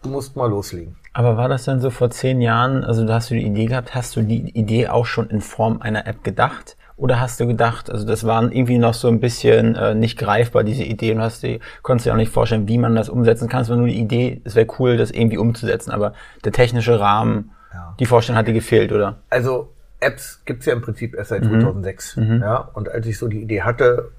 du 0.04 0.10
musst 0.10 0.36
mal 0.36 0.50
loslegen. 0.50 0.96
Aber 1.14 1.36
war 1.38 1.50
das 1.50 1.66
dann 1.66 1.80
so 1.82 1.90
vor 1.90 2.10
zehn 2.12 2.42
Jahren, 2.42 2.84
also 2.84 3.06
da 3.06 3.16
hast 3.16 3.30
du 3.32 3.36
die 3.36 3.46
Idee 3.46 3.66
gehabt, 3.66 3.96
hast 3.96 4.16
du 4.16 4.22
die 4.22 4.50
Idee 4.58 4.88
auch 4.88 5.06
schon 5.06 5.30
in 5.30 5.42
Form 5.42 5.82
einer 5.82 6.06
App 6.08 6.24
gedacht? 6.24 6.78
Oder 6.96 7.20
hast 7.20 7.40
du 7.40 7.46
gedacht, 7.46 7.92
also 7.92 8.08
das 8.08 8.26
waren 8.26 8.52
irgendwie 8.52 8.80
noch 8.80 8.96
so 8.96 9.08
ein 9.08 9.20
bisschen 9.20 9.76
äh, 9.76 9.94
nicht 9.94 10.18
greifbar, 10.18 10.64
diese 10.64 10.84
Idee, 10.84 11.12
und 11.14 11.22
hast 11.22 11.44
dir, 11.44 11.60
konntest 11.84 12.08
dir 12.08 12.14
auch 12.14 12.18
nicht 12.18 12.32
vorstellen, 12.32 12.68
wie 12.68 12.80
man 12.80 12.96
das 12.96 13.08
umsetzen 13.08 13.48
kann. 13.48 13.62
Es 13.62 13.70
war 13.70 13.78
nur 13.78 13.86
die 13.86 14.00
Idee, 14.00 14.42
es 14.46 14.56
wäre 14.56 14.66
cool, 14.80 14.98
das 14.98 15.12
irgendwie 15.12 15.38
umzusetzen, 15.38 15.92
aber 15.92 16.14
der 16.44 16.54
technische 16.54 17.00
Rahmen, 17.00 17.52
Ja. 17.72 17.94
die 18.00 18.06
Vorstellung 18.08 18.40
hat 18.40 18.48
dir 18.48 18.54
gefehlt, 18.54 18.92
oder? 18.92 19.18
Also 19.30 19.70
Apps 20.00 20.42
gibt's 20.46 20.66
ja 20.66 20.74
im 20.74 20.82
Prinzip 20.82 21.16
erst 21.16 21.30
seit 21.30 21.44
2006. 21.44 22.16
Ja, 22.18 22.58
und 22.74 22.90
als 22.90 23.06
ich 23.08 23.18
so 23.18 23.28
die 23.28 23.42
Idee 23.42 23.64
hatte, 23.64 24.12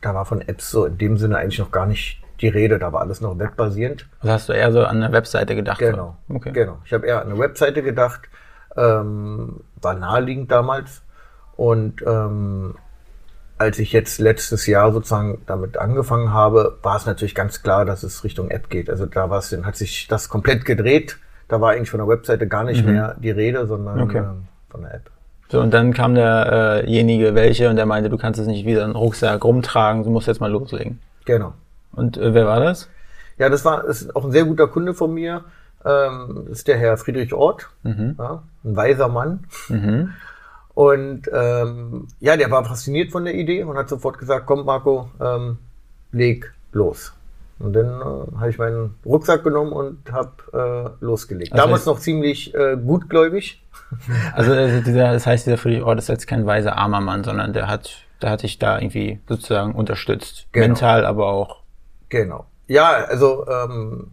da 0.00 0.14
war 0.14 0.24
von 0.26 0.40
Apps 0.42 0.70
so 0.70 0.84
in 0.84 0.98
dem 0.98 1.16
Sinne 1.16 1.38
eigentlich 1.38 1.58
noch 1.58 1.70
gar 1.72 1.86
nicht 1.86 2.20
die 2.40 2.48
Rede, 2.48 2.78
da 2.78 2.92
war 2.92 3.00
alles 3.00 3.20
noch 3.20 3.38
webbasierend. 3.38 4.06
Also 4.20 4.32
hast 4.32 4.48
du 4.48 4.52
eher 4.52 4.70
so 4.72 4.84
an 4.84 5.02
eine 5.02 5.12
Webseite 5.12 5.54
gedacht? 5.54 5.78
Genau. 5.78 6.16
Okay. 6.28 6.50
Genau. 6.52 6.78
Ich 6.84 6.92
habe 6.92 7.06
eher 7.06 7.22
an 7.22 7.30
eine 7.30 7.38
Webseite 7.38 7.82
gedacht, 7.82 8.22
ähm, 8.76 9.60
war 9.80 9.94
naheliegend 9.94 10.50
damals. 10.50 11.02
Und 11.56 12.02
ähm, 12.06 12.74
als 13.56 13.78
ich 13.78 13.92
jetzt 13.92 14.18
letztes 14.18 14.66
Jahr 14.66 14.92
sozusagen 14.92 15.42
damit 15.46 15.78
angefangen 15.78 16.32
habe, 16.32 16.76
war 16.82 16.96
es 16.96 17.06
natürlich 17.06 17.34
ganz 17.36 17.62
klar, 17.62 17.84
dass 17.84 18.02
es 18.02 18.24
Richtung 18.24 18.50
App 18.50 18.68
geht. 18.68 18.90
Also 18.90 19.06
da 19.06 19.30
war 19.30 19.38
es, 19.38 19.50
dann 19.50 19.64
hat 19.64 19.76
sich 19.76 20.08
das 20.08 20.28
komplett 20.28 20.64
gedreht. 20.64 21.18
Da 21.48 21.60
war 21.60 21.70
eigentlich 21.72 21.90
von 21.90 21.98
der 21.98 22.08
Webseite 22.08 22.48
gar 22.48 22.64
nicht 22.64 22.84
mehr 22.84 23.14
die 23.20 23.30
Rede, 23.30 23.66
sondern 23.66 24.00
Okay. 24.02 24.18
ähm, 24.18 24.48
von 24.70 24.82
der 24.82 24.94
App. 24.94 25.10
So, 25.48 25.60
und 25.60 25.72
dann 25.72 25.92
kam 25.92 26.14
derjenige, 26.14 27.34
welche, 27.34 27.70
und 27.70 27.76
der 27.76 27.86
meinte, 27.86 28.10
du 28.10 28.16
kannst 28.16 28.40
es 28.40 28.46
nicht 28.46 28.66
wieder 28.66 28.84
einen 28.84 28.96
Rucksack 28.96 29.44
rumtragen, 29.44 30.02
du 30.02 30.10
musst 30.10 30.26
jetzt 30.26 30.40
mal 30.40 30.50
loslegen. 30.50 31.00
Genau. 31.26 31.52
Und 31.92 32.16
äh, 32.16 32.34
wer 32.34 32.46
war 32.46 32.60
das? 32.60 32.88
Ja, 33.38 33.48
das 33.48 33.64
war 33.64 33.84
ist 33.84 34.14
auch 34.16 34.24
ein 34.24 34.32
sehr 34.32 34.44
guter 34.44 34.68
Kunde 34.68 34.94
von 34.94 35.12
mir. 35.12 35.44
Ähm, 35.84 36.46
das 36.48 36.58
ist 36.58 36.68
der 36.68 36.78
Herr 36.78 36.96
Friedrich 36.96 37.34
Ort, 37.34 37.68
ja, 38.18 38.42
ein 38.64 38.76
weiser 38.76 39.08
Mann. 39.08 39.44
Und 40.74 41.30
ähm, 41.32 42.08
ja, 42.20 42.36
der 42.36 42.50
war 42.50 42.64
fasziniert 42.64 43.12
von 43.12 43.24
der 43.24 43.34
Idee 43.34 43.62
und 43.62 43.76
hat 43.76 43.88
sofort 43.88 44.18
gesagt, 44.18 44.46
komm 44.46 44.64
Marco, 44.64 45.08
ähm, 45.20 45.58
leg 46.10 46.52
los. 46.72 47.12
Und 47.60 47.74
dann 47.74 47.86
äh, 47.86 48.36
habe 48.38 48.50
ich 48.50 48.58
meinen 48.58 48.96
Rucksack 49.06 49.44
genommen 49.44 49.72
und 49.72 50.10
habe 50.10 50.94
äh, 51.00 51.04
losgelegt. 51.04 51.52
Also 51.52 51.64
Damals 51.64 51.86
noch 51.86 52.00
ziemlich 52.00 52.52
äh, 52.54 52.76
gutgläubig. 52.76 53.62
Also 54.34 54.52
äh, 54.52 54.82
dieser, 54.82 55.12
das 55.12 55.26
heißt, 55.26 55.46
dieser 55.46 55.58
Friedrich 55.58 55.82
Ort 55.82 55.98
ist 55.98 56.08
jetzt 56.08 56.26
kein 56.26 56.46
weiser 56.46 56.76
armer 56.76 57.00
Mann, 57.00 57.24
sondern 57.24 57.52
der 57.52 57.68
hat, 57.68 58.04
der 58.22 58.30
hat 58.30 58.42
dich 58.42 58.58
da 58.58 58.78
irgendwie 58.78 59.20
sozusagen 59.28 59.74
unterstützt. 59.74 60.46
Genau. 60.52 60.66
Mental, 60.66 61.04
aber 61.06 61.26
auch. 61.26 61.62
Genau. 62.08 62.46
Ja, 62.66 62.92
also 62.92 63.46
ähm, 63.48 64.08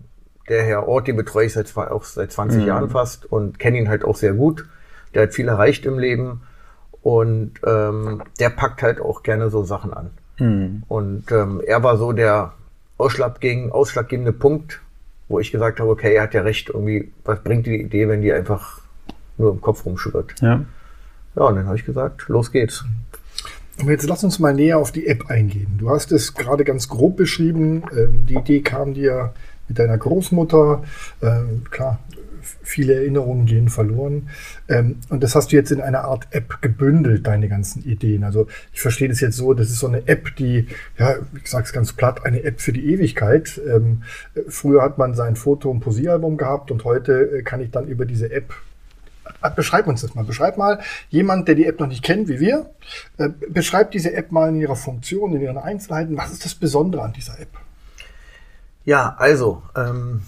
der 0.49 0.63
Herr 0.63 0.87
Ort, 0.87 1.07
den 1.07 1.15
betreue 1.15 1.45
ich 1.45 1.53
seit, 1.53 1.75
auch 1.77 2.03
seit 2.03 2.31
20 2.31 2.65
Jahren 2.65 2.89
fast 2.89 3.25
und 3.31 3.59
kenne 3.59 3.77
ihn 3.77 3.89
halt 3.89 4.03
auch 4.03 4.15
sehr 4.15 4.33
gut. 4.33 4.65
Der 5.13 5.23
hat 5.23 5.33
viel 5.33 5.47
erreicht 5.47 5.85
im 5.85 5.99
Leben 5.99 6.41
und 7.01 7.53
ähm, 7.65 8.23
der 8.39 8.49
packt 8.49 8.81
halt 8.81 8.99
auch 8.99 9.23
gerne 9.23 9.49
so 9.49 9.63
Sachen 9.63 9.93
an. 9.93 10.11
Und 10.87 11.31
ähm, 11.31 11.61
er 11.65 11.83
war 11.83 11.97
so 11.97 12.11
der 12.11 12.53
ausschlaggebende, 12.97 13.73
ausschlaggebende 13.73 14.33
Punkt, 14.33 14.81
wo 15.27 15.39
ich 15.39 15.51
gesagt 15.51 15.79
habe, 15.79 15.89
okay, 15.89 16.15
er 16.15 16.23
hat 16.23 16.33
ja 16.33 16.41
recht, 16.41 16.69
irgendwie, 16.69 17.11
was 17.23 17.41
bringt 17.43 17.65
die 17.65 17.81
Idee, 17.81 18.07
wenn 18.07 18.21
die 18.21 18.33
einfach 18.33 18.80
nur 19.41 19.51
im 19.51 19.61
Kopf 19.61 19.85
rumschwirrt. 19.85 20.39
Ja. 20.41 20.63
Ja, 21.35 21.43
und 21.43 21.55
dann 21.55 21.65
habe 21.65 21.77
ich 21.77 21.85
gesagt, 21.85 22.27
los 22.27 22.51
geht's. 22.51 22.83
Aber 23.79 23.91
jetzt 23.91 24.07
lass 24.07 24.23
uns 24.23 24.39
mal 24.39 24.53
näher 24.53 24.77
auf 24.77 24.91
die 24.91 25.07
App 25.07 25.29
eingehen. 25.29 25.75
Du 25.77 25.89
hast 25.89 26.11
es 26.11 26.33
gerade 26.33 26.63
ganz 26.63 26.87
grob 26.87 27.17
beschrieben. 27.17 27.83
Ähm, 27.95 28.25
die 28.27 28.35
Idee 28.35 28.61
kam 28.61 28.93
dir 28.93 29.33
mit 29.67 29.79
deiner 29.79 29.97
Großmutter. 29.97 30.83
Ähm, 31.21 31.63
klar, 31.71 31.99
viele 32.63 32.95
Erinnerungen 32.95 33.45
gehen 33.45 33.69
verloren. 33.69 34.29
Ähm, 34.67 34.97
und 35.09 35.23
das 35.23 35.35
hast 35.35 35.51
du 35.51 35.55
jetzt 35.55 35.71
in 35.71 35.81
einer 35.81 36.03
Art 36.03 36.27
App 36.31 36.61
gebündelt, 36.61 37.25
deine 37.25 37.47
ganzen 37.47 37.83
Ideen. 37.83 38.23
Also 38.23 38.47
ich 38.73 38.81
verstehe 38.81 39.09
das 39.09 39.21
jetzt 39.21 39.37
so, 39.37 39.53
das 39.53 39.69
ist 39.69 39.79
so 39.79 39.87
eine 39.87 40.07
App, 40.07 40.35
die, 40.35 40.67
ja, 40.97 41.15
ich 41.41 41.49
sage 41.49 41.65
es 41.65 41.73
ganz 41.73 41.93
platt, 41.93 42.25
eine 42.25 42.43
App 42.43 42.61
für 42.61 42.73
die 42.73 42.91
Ewigkeit. 42.91 43.59
Ähm, 43.67 44.03
früher 44.47 44.81
hat 44.81 44.97
man 44.97 45.13
sein 45.13 45.35
Foto- 45.35 45.71
und 45.71 45.79
Posieralbum 45.79 46.37
gehabt 46.37 46.71
und 46.71 46.83
heute 46.83 47.37
äh, 47.37 47.41
kann 47.43 47.61
ich 47.61 47.71
dann 47.71 47.87
über 47.87 48.05
diese 48.05 48.31
App 48.31 48.53
Beschreib 49.55 49.87
uns 49.87 50.01
das 50.01 50.15
mal. 50.15 50.23
Beschreib 50.23 50.57
mal, 50.57 50.79
jemand, 51.09 51.47
der 51.47 51.55
die 51.55 51.65
App 51.65 51.79
noch 51.79 51.87
nicht 51.87 52.03
kennt, 52.03 52.27
wie 52.27 52.39
wir, 52.39 52.69
äh, 53.17 53.29
beschreib 53.49 53.91
diese 53.91 54.13
App 54.13 54.31
mal 54.31 54.49
in 54.49 54.55
ihrer 54.55 54.75
Funktion, 54.75 55.35
in 55.35 55.41
ihren 55.41 55.57
Einzelheiten. 55.57 56.17
Was 56.17 56.31
ist 56.31 56.45
das 56.45 56.55
Besondere 56.55 57.03
an 57.03 57.13
dieser 57.13 57.39
App? 57.39 57.49
Ja, 58.83 59.15
also, 59.17 59.61
ähm, 59.75 60.23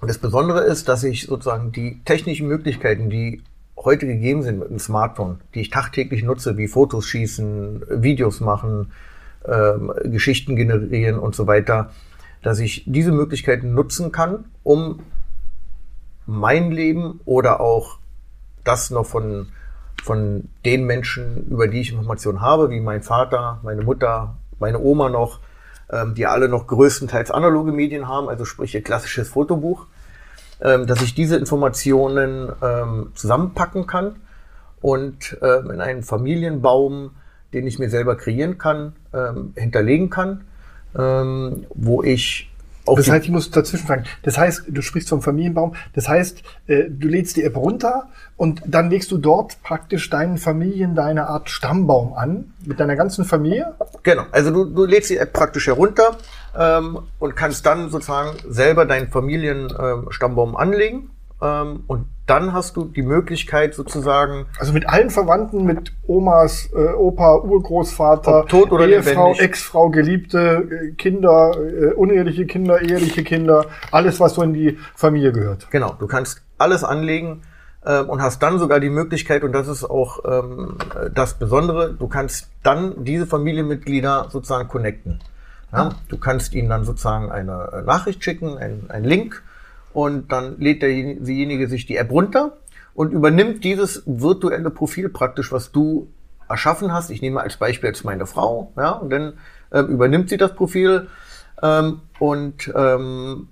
das 0.00 0.18
Besondere 0.18 0.60
ist, 0.60 0.88
dass 0.88 1.02
ich 1.02 1.26
sozusagen 1.26 1.72
die 1.72 2.00
technischen 2.04 2.46
Möglichkeiten, 2.46 3.10
die 3.10 3.42
heute 3.76 4.06
gegeben 4.06 4.42
sind 4.42 4.58
mit 4.60 4.70
dem 4.70 4.78
Smartphone, 4.78 5.40
die 5.54 5.60
ich 5.60 5.70
tagtäglich 5.70 6.22
nutze, 6.22 6.56
wie 6.56 6.68
Fotos 6.68 7.06
schießen, 7.06 8.02
Videos 8.02 8.40
machen, 8.40 8.92
ähm, 9.46 9.92
Geschichten 10.04 10.56
generieren 10.56 11.18
und 11.18 11.34
so 11.34 11.46
weiter, 11.46 11.90
dass 12.42 12.60
ich 12.60 12.84
diese 12.86 13.12
Möglichkeiten 13.12 13.74
nutzen 13.74 14.12
kann, 14.12 14.44
um 14.62 15.00
mein 16.28 16.70
Leben 16.70 17.20
oder 17.24 17.60
auch 17.60 17.98
das 18.62 18.90
noch 18.90 19.06
von, 19.06 19.48
von 20.04 20.48
den 20.64 20.84
Menschen, 20.84 21.46
über 21.48 21.68
die 21.68 21.80
ich 21.80 21.92
Informationen 21.92 22.42
habe, 22.42 22.68
wie 22.70 22.80
mein 22.80 23.02
Vater, 23.02 23.60
meine 23.62 23.82
Mutter, 23.82 24.36
meine 24.58 24.78
Oma 24.78 25.08
noch, 25.08 25.40
ähm, 25.90 26.14
die 26.14 26.26
alle 26.26 26.48
noch 26.50 26.66
größtenteils 26.66 27.30
analoge 27.30 27.72
Medien 27.72 28.08
haben, 28.08 28.28
also 28.28 28.44
sprich 28.44 28.74
ihr 28.74 28.82
klassisches 28.82 29.30
Fotobuch, 29.30 29.86
ähm, 30.60 30.86
dass 30.86 31.00
ich 31.00 31.14
diese 31.14 31.36
Informationen 31.36 32.52
ähm, 32.62 33.10
zusammenpacken 33.14 33.86
kann 33.86 34.16
und 34.82 35.38
ähm, 35.40 35.70
in 35.70 35.80
einen 35.80 36.02
Familienbaum, 36.02 37.12
den 37.54 37.66
ich 37.66 37.78
mir 37.78 37.88
selber 37.88 38.16
kreieren 38.16 38.58
kann, 38.58 38.92
ähm, 39.14 39.54
hinterlegen 39.56 40.10
kann, 40.10 40.44
ähm, 40.94 41.64
wo 41.74 42.02
ich 42.02 42.50
auch 42.88 42.96
Das 42.96 43.08
heißt, 43.08 43.24
ich 43.24 43.30
muss 43.30 43.50
dazwischen 43.50 43.86
fragen. 43.86 44.04
Das 44.22 44.38
heißt, 44.38 44.64
du 44.68 44.82
sprichst 44.82 45.08
vom 45.08 45.22
Familienbaum. 45.22 45.74
Das 45.94 46.08
heißt, 46.08 46.42
äh, 46.66 46.84
du 46.88 47.08
lädst 47.08 47.36
die 47.36 47.44
App 47.44 47.56
runter 47.56 48.08
und 48.36 48.62
dann 48.66 48.90
legst 48.90 49.10
du 49.10 49.18
dort 49.18 49.62
praktisch 49.62 50.10
deinen 50.10 50.38
Familien 50.38 50.94
deine 50.94 51.28
Art 51.28 51.50
Stammbaum 51.50 52.14
an 52.14 52.52
mit 52.64 52.80
deiner 52.80 52.96
ganzen 52.96 53.24
Familie. 53.24 53.74
Genau, 54.02 54.24
also 54.32 54.50
du, 54.50 54.64
du 54.64 54.84
lädst 54.84 55.10
die 55.10 55.18
App 55.18 55.32
praktisch 55.32 55.66
herunter 55.66 56.16
ähm, 56.56 57.00
und 57.18 57.36
kannst 57.36 57.66
dann 57.66 57.90
sozusagen 57.90 58.36
selber 58.48 58.84
deinen 58.86 59.08
Familienstammbaum 59.08 60.50
ähm, 60.50 60.56
anlegen. 60.56 61.10
Ähm, 61.40 61.84
und 61.86 62.06
dann 62.26 62.52
hast 62.52 62.76
du 62.76 62.84
die 62.84 63.02
Möglichkeit 63.02 63.74
sozusagen, 63.74 64.46
Also 64.58 64.72
mit 64.72 64.88
allen 64.88 65.10
Verwandten, 65.10 65.64
mit 65.64 65.92
Omas, 66.06 66.68
äh, 66.74 66.92
Opa, 66.92 67.36
Urgroßvater, 67.38 68.40
Ob 68.40 68.48
tot 68.48 68.72
oder 68.72 68.86
Ehefrau. 68.86 69.34
Ex-Frau, 69.34 69.90
Geliebte, 69.90 70.68
äh, 70.70 70.90
Kinder, 70.92 71.52
äh, 71.56 71.92
uneheliche 71.94 72.46
Kinder, 72.46 72.82
eheliche 72.82 73.22
Kinder, 73.22 73.66
alles, 73.92 74.20
was 74.20 74.34
so 74.34 74.42
in 74.42 74.52
die 74.52 74.78
Familie 74.94 75.32
gehört. 75.32 75.70
genau, 75.70 75.94
du 75.98 76.06
kannst 76.06 76.42
alles 76.58 76.82
anlegen 76.84 77.42
ähm, 77.86 78.10
und 78.10 78.20
hast 78.20 78.42
dann 78.42 78.58
sogar 78.58 78.80
die 78.80 78.90
Möglichkeit, 78.90 79.44
und 79.44 79.52
das 79.52 79.68
ist 79.68 79.84
auch 79.84 80.24
ähm, 80.26 80.76
das 81.14 81.34
Besondere, 81.34 81.94
du 81.94 82.08
kannst 82.08 82.50
dann 82.64 83.04
diese 83.04 83.26
Familienmitglieder 83.26 84.26
sozusagen 84.30 84.68
connecten. 84.68 85.20
Ja? 85.72 85.90
Du 86.08 86.18
kannst 86.18 86.54
ihnen 86.54 86.68
dann 86.68 86.84
sozusagen 86.84 87.30
eine 87.30 87.70
äh, 87.72 87.82
Nachricht 87.82 88.24
schicken, 88.24 88.58
einen 88.58 89.04
Link, 89.04 89.42
und 89.98 90.30
dann 90.30 90.60
lädt 90.60 90.82
derjenige 90.82 91.66
sich 91.66 91.84
die 91.84 91.96
App 91.96 92.12
runter 92.12 92.56
und 92.94 93.12
übernimmt 93.12 93.64
dieses 93.64 94.04
virtuelle 94.06 94.70
Profil 94.70 95.08
praktisch, 95.08 95.50
was 95.50 95.72
du 95.72 96.06
erschaffen 96.48 96.92
hast. 96.92 97.10
Ich 97.10 97.20
nehme 97.20 97.40
als 97.40 97.56
Beispiel 97.56 97.88
jetzt 97.88 98.04
meine 98.04 98.24
Frau, 98.24 98.72
ja, 98.76 98.92
und 98.92 99.10
dann 99.10 99.32
ähm, 99.72 99.86
übernimmt 99.86 100.28
sie 100.30 100.36
das 100.36 100.54
Profil 100.54 101.08
ähm, 101.60 102.02
und 102.20 102.72
ähm, 102.76 103.48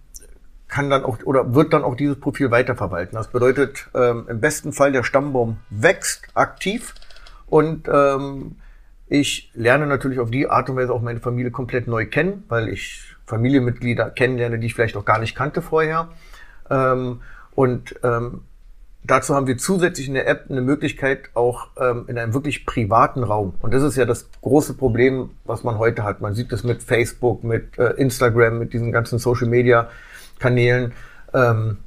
kann 0.69 0.89
dann 0.89 1.05
auch 1.05 1.19
oder 1.25 1.53
wird 1.53 1.73
dann 1.73 1.83
auch 1.83 1.97
dieses 1.97 2.21
Profil 2.21 2.53
weiterverwalten. 2.53 3.17
Das 3.17 3.27
bedeutet, 3.27 3.89
ähm, 3.93 4.27
im 4.29 4.41
besten 4.41 4.73
Fall 4.73 4.93
der 4.93 5.03
Stammbaum 5.03 5.57
wächst 5.71 6.29
aktiv 6.35 6.95
und 7.47 7.89
ähm, 7.89 8.55
ich 9.09 9.51
lerne 9.55 9.89
natürlich 9.89 10.21
auf 10.21 10.31
die 10.31 10.49
Art 10.49 10.71
und 10.71 10.77
Weise 10.77 10.93
auch 10.93 11.03
meine 11.03 11.19
Familie 11.19 11.51
komplett 11.51 11.89
neu 11.89 12.07
kennen, 12.07 12.45
weil 12.47 12.69
ich 12.69 13.17
Familienmitglieder 13.27 14.11
kennenlerne, 14.11 14.61
die 14.61 14.69
ich 14.69 14.75
vielleicht 14.75 14.97
auch 14.97 15.05
gar 15.05 15.19
nicht 15.19 15.35
kannte 15.35 15.61
vorher. 15.61 16.11
Ähm, 16.71 17.21
und 17.55 17.95
ähm, 18.03 18.43
dazu 19.05 19.35
haben 19.35 19.47
wir 19.47 19.57
zusätzlich 19.59 20.09
in 20.09 20.15
der 20.15 20.29
App 20.29 20.47
eine 20.49 20.61
Möglichkeit 20.61 21.31
auch 21.35 21.69
ähm, 21.79 22.05
in 22.09 22.19
einem 22.19 22.35
wirklich 22.35 22.67
privaten 22.67 23.23
Raum. 23.23 23.55
Und 23.61 23.73
das 23.73 23.83
ist 23.83 23.97
ja 23.97 24.05
das 24.05 24.29
große 24.43 24.75
Problem, 24.75 25.31
was 25.45 25.65
man 25.65 25.79
heute 25.79 26.05
hat. 26.05 26.21
Man 26.21 26.35
sieht 26.35 26.53
das 26.53 26.65
mit 26.65 26.83
Facebook, 26.83 27.45
mit 27.45 27.79
äh, 27.79 27.91
Instagram, 27.93 28.59
mit 28.59 28.73
diesen 28.73 28.93
ganzen 28.93 29.19
Social 29.19 29.49
Media 29.49 29.89
Kanälen. 30.39 30.93
Ähm, 31.33 31.79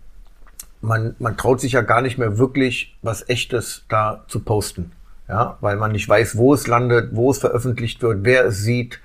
man, 0.81 1.15
man 1.19 1.37
traut 1.37 1.59
sich 1.59 1.73
ja 1.73 1.81
gar 1.81 2.01
nicht 2.01 2.17
mehr 2.17 2.37
wirklich 2.37 2.97
was 3.01 3.27
Echtes 3.27 3.85
da 3.89 4.23
zu 4.27 4.39
posten. 4.39 4.91
Ja, 5.27 5.57
weil 5.61 5.75
man 5.75 5.91
nicht 5.91 6.09
weiß, 6.09 6.37
wo 6.37 6.55
es 6.55 6.65
landet, 6.65 7.09
wo 7.11 7.29
es 7.29 7.37
veröffentlicht 7.37 8.01
wird, 8.01 8.19
wer 8.23 8.45
es 8.45 8.63
sieht. 8.63 8.99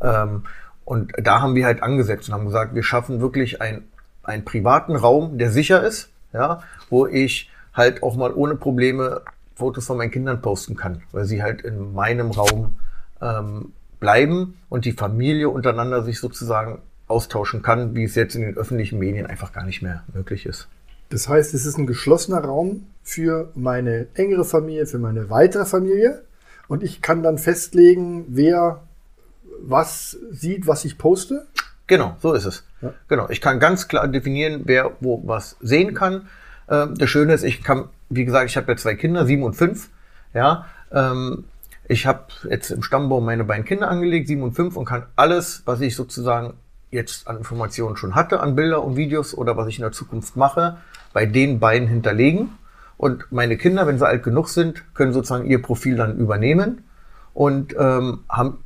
Ähm, 0.00 0.44
und 0.86 1.12
da 1.18 1.42
haben 1.42 1.54
wir 1.54 1.66
halt 1.66 1.82
angesetzt 1.82 2.28
und 2.28 2.34
haben 2.34 2.46
gesagt, 2.46 2.74
wir 2.74 2.82
schaffen 2.82 3.20
wirklich 3.20 3.60
ein, 3.60 3.84
einen 4.28 4.44
privaten 4.44 4.94
Raum, 4.94 5.38
der 5.38 5.50
sicher 5.50 5.82
ist, 5.82 6.10
ja, 6.32 6.62
wo 6.90 7.06
ich 7.06 7.50
halt 7.74 8.02
auch 8.02 8.16
mal 8.16 8.32
ohne 8.32 8.54
Probleme 8.56 9.22
Fotos 9.54 9.86
von 9.86 9.96
meinen 9.96 10.10
Kindern 10.10 10.40
posten 10.40 10.76
kann, 10.76 11.02
weil 11.12 11.24
sie 11.24 11.42
halt 11.42 11.62
in 11.62 11.92
meinem 11.92 12.30
Raum 12.30 12.76
ähm, 13.20 13.72
bleiben 13.98 14.56
und 14.68 14.84
die 14.84 14.92
Familie 14.92 15.48
untereinander 15.48 16.02
sich 16.04 16.20
sozusagen 16.20 16.80
austauschen 17.08 17.62
kann, 17.62 17.94
wie 17.94 18.04
es 18.04 18.14
jetzt 18.14 18.36
in 18.36 18.42
den 18.42 18.56
öffentlichen 18.56 18.98
Medien 18.98 19.26
einfach 19.26 19.52
gar 19.52 19.64
nicht 19.64 19.82
mehr 19.82 20.04
möglich 20.12 20.46
ist. 20.46 20.68
Das 21.08 21.28
heißt, 21.28 21.54
es 21.54 21.64
ist 21.64 21.78
ein 21.78 21.86
geschlossener 21.86 22.44
Raum 22.44 22.86
für 23.02 23.50
meine 23.54 24.08
engere 24.14 24.44
Familie, 24.44 24.86
für 24.86 24.98
meine 24.98 25.30
weitere 25.30 25.64
Familie. 25.64 26.22
Und 26.68 26.82
ich 26.82 27.00
kann 27.00 27.22
dann 27.22 27.38
festlegen, 27.38 28.26
wer 28.28 28.82
was 29.60 30.18
sieht, 30.30 30.66
was 30.66 30.84
ich 30.84 30.98
poste. 30.98 31.46
Genau, 31.88 32.16
so 32.20 32.34
ist 32.34 32.44
es. 32.44 32.64
Ja. 32.80 32.92
Genau. 33.08 33.28
Ich 33.30 33.40
kann 33.40 33.58
ganz 33.58 33.88
klar 33.88 34.06
definieren, 34.06 34.62
wer 34.64 34.92
wo 35.00 35.22
was 35.26 35.56
sehen 35.60 35.94
kann. 35.94 36.28
Ähm, 36.68 36.94
das 36.96 37.10
Schöne 37.10 37.32
ist, 37.32 37.42
ich 37.42 37.64
kann, 37.64 37.88
wie 38.10 38.24
gesagt, 38.24 38.48
ich 38.48 38.56
habe 38.56 38.70
ja 38.70 38.76
zwei 38.76 38.94
Kinder, 38.94 39.26
sieben 39.26 39.42
und 39.42 39.54
fünf. 39.54 39.88
Ja, 40.34 40.66
ähm, 40.92 41.44
ich 41.88 42.06
habe 42.06 42.26
jetzt 42.48 42.70
im 42.70 42.82
Stammbaum 42.82 43.24
meine 43.24 43.44
beiden 43.44 43.64
Kinder 43.64 43.88
angelegt, 43.88 44.28
sieben 44.28 44.42
und 44.42 44.52
fünf, 44.52 44.76
und 44.76 44.84
kann 44.84 45.04
alles, 45.16 45.62
was 45.64 45.80
ich 45.80 45.96
sozusagen 45.96 46.52
jetzt 46.90 47.26
an 47.26 47.38
Informationen 47.38 47.96
schon 47.96 48.14
hatte, 48.14 48.40
an 48.40 48.54
Bilder 48.54 48.84
und 48.84 48.96
Videos 48.96 49.34
oder 49.34 49.56
was 49.56 49.68
ich 49.68 49.78
in 49.78 49.82
der 49.82 49.92
Zukunft 49.92 50.36
mache, 50.36 50.76
bei 51.14 51.24
den 51.24 51.58
beiden 51.58 51.88
hinterlegen. 51.88 52.50
Und 52.98 53.30
meine 53.30 53.56
Kinder, 53.56 53.86
wenn 53.86 53.98
sie 53.98 54.06
alt 54.06 54.22
genug 54.22 54.48
sind, 54.48 54.82
können 54.94 55.12
sozusagen 55.12 55.46
ihr 55.46 55.62
Profil 55.62 55.96
dann 55.96 56.18
übernehmen 56.18 56.84
und 57.32 57.74
ähm, 57.78 58.20
haben 58.28 58.58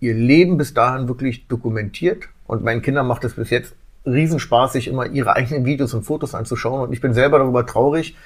ihr 0.00 0.14
Leben 0.14 0.56
bis 0.56 0.72
dahin 0.72 1.08
wirklich 1.08 1.46
dokumentiert. 1.48 2.28
Und 2.46 2.62
meinen 2.62 2.82
Kindern 2.82 3.06
macht 3.06 3.24
es 3.24 3.34
bis 3.34 3.50
jetzt 3.50 3.74
Riesenspaß, 4.06 4.72
sich 4.72 4.88
immer 4.88 5.06
ihre 5.06 5.34
eigenen 5.34 5.64
Videos 5.64 5.94
und 5.94 6.04
Fotos 6.04 6.34
anzuschauen. 6.34 6.82
Und 6.82 6.92
ich 6.92 7.00
bin 7.00 7.14
selber 7.14 7.38
darüber 7.38 7.66
traurig, 7.66 8.16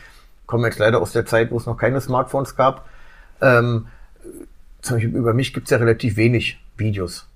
komme 0.46 0.66
jetzt 0.68 0.78
leider 0.78 1.00
aus 1.00 1.12
der 1.12 1.26
Zeit, 1.26 1.50
wo 1.50 1.56
es 1.56 1.66
noch 1.66 1.76
keine 1.76 2.00
Smartphones 2.00 2.56
gab. 2.56 2.88
Ähm, 3.40 3.86
zum 4.82 4.96
Beispiel 4.96 5.14
über 5.14 5.34
mich 5.34 5.52
gibt 5.54 5.66
es 5.66 5.70
ja 5.70 5.78
relativ 5.78 6.16
wenig 6.16 6.60
Videos. 6.76 7.28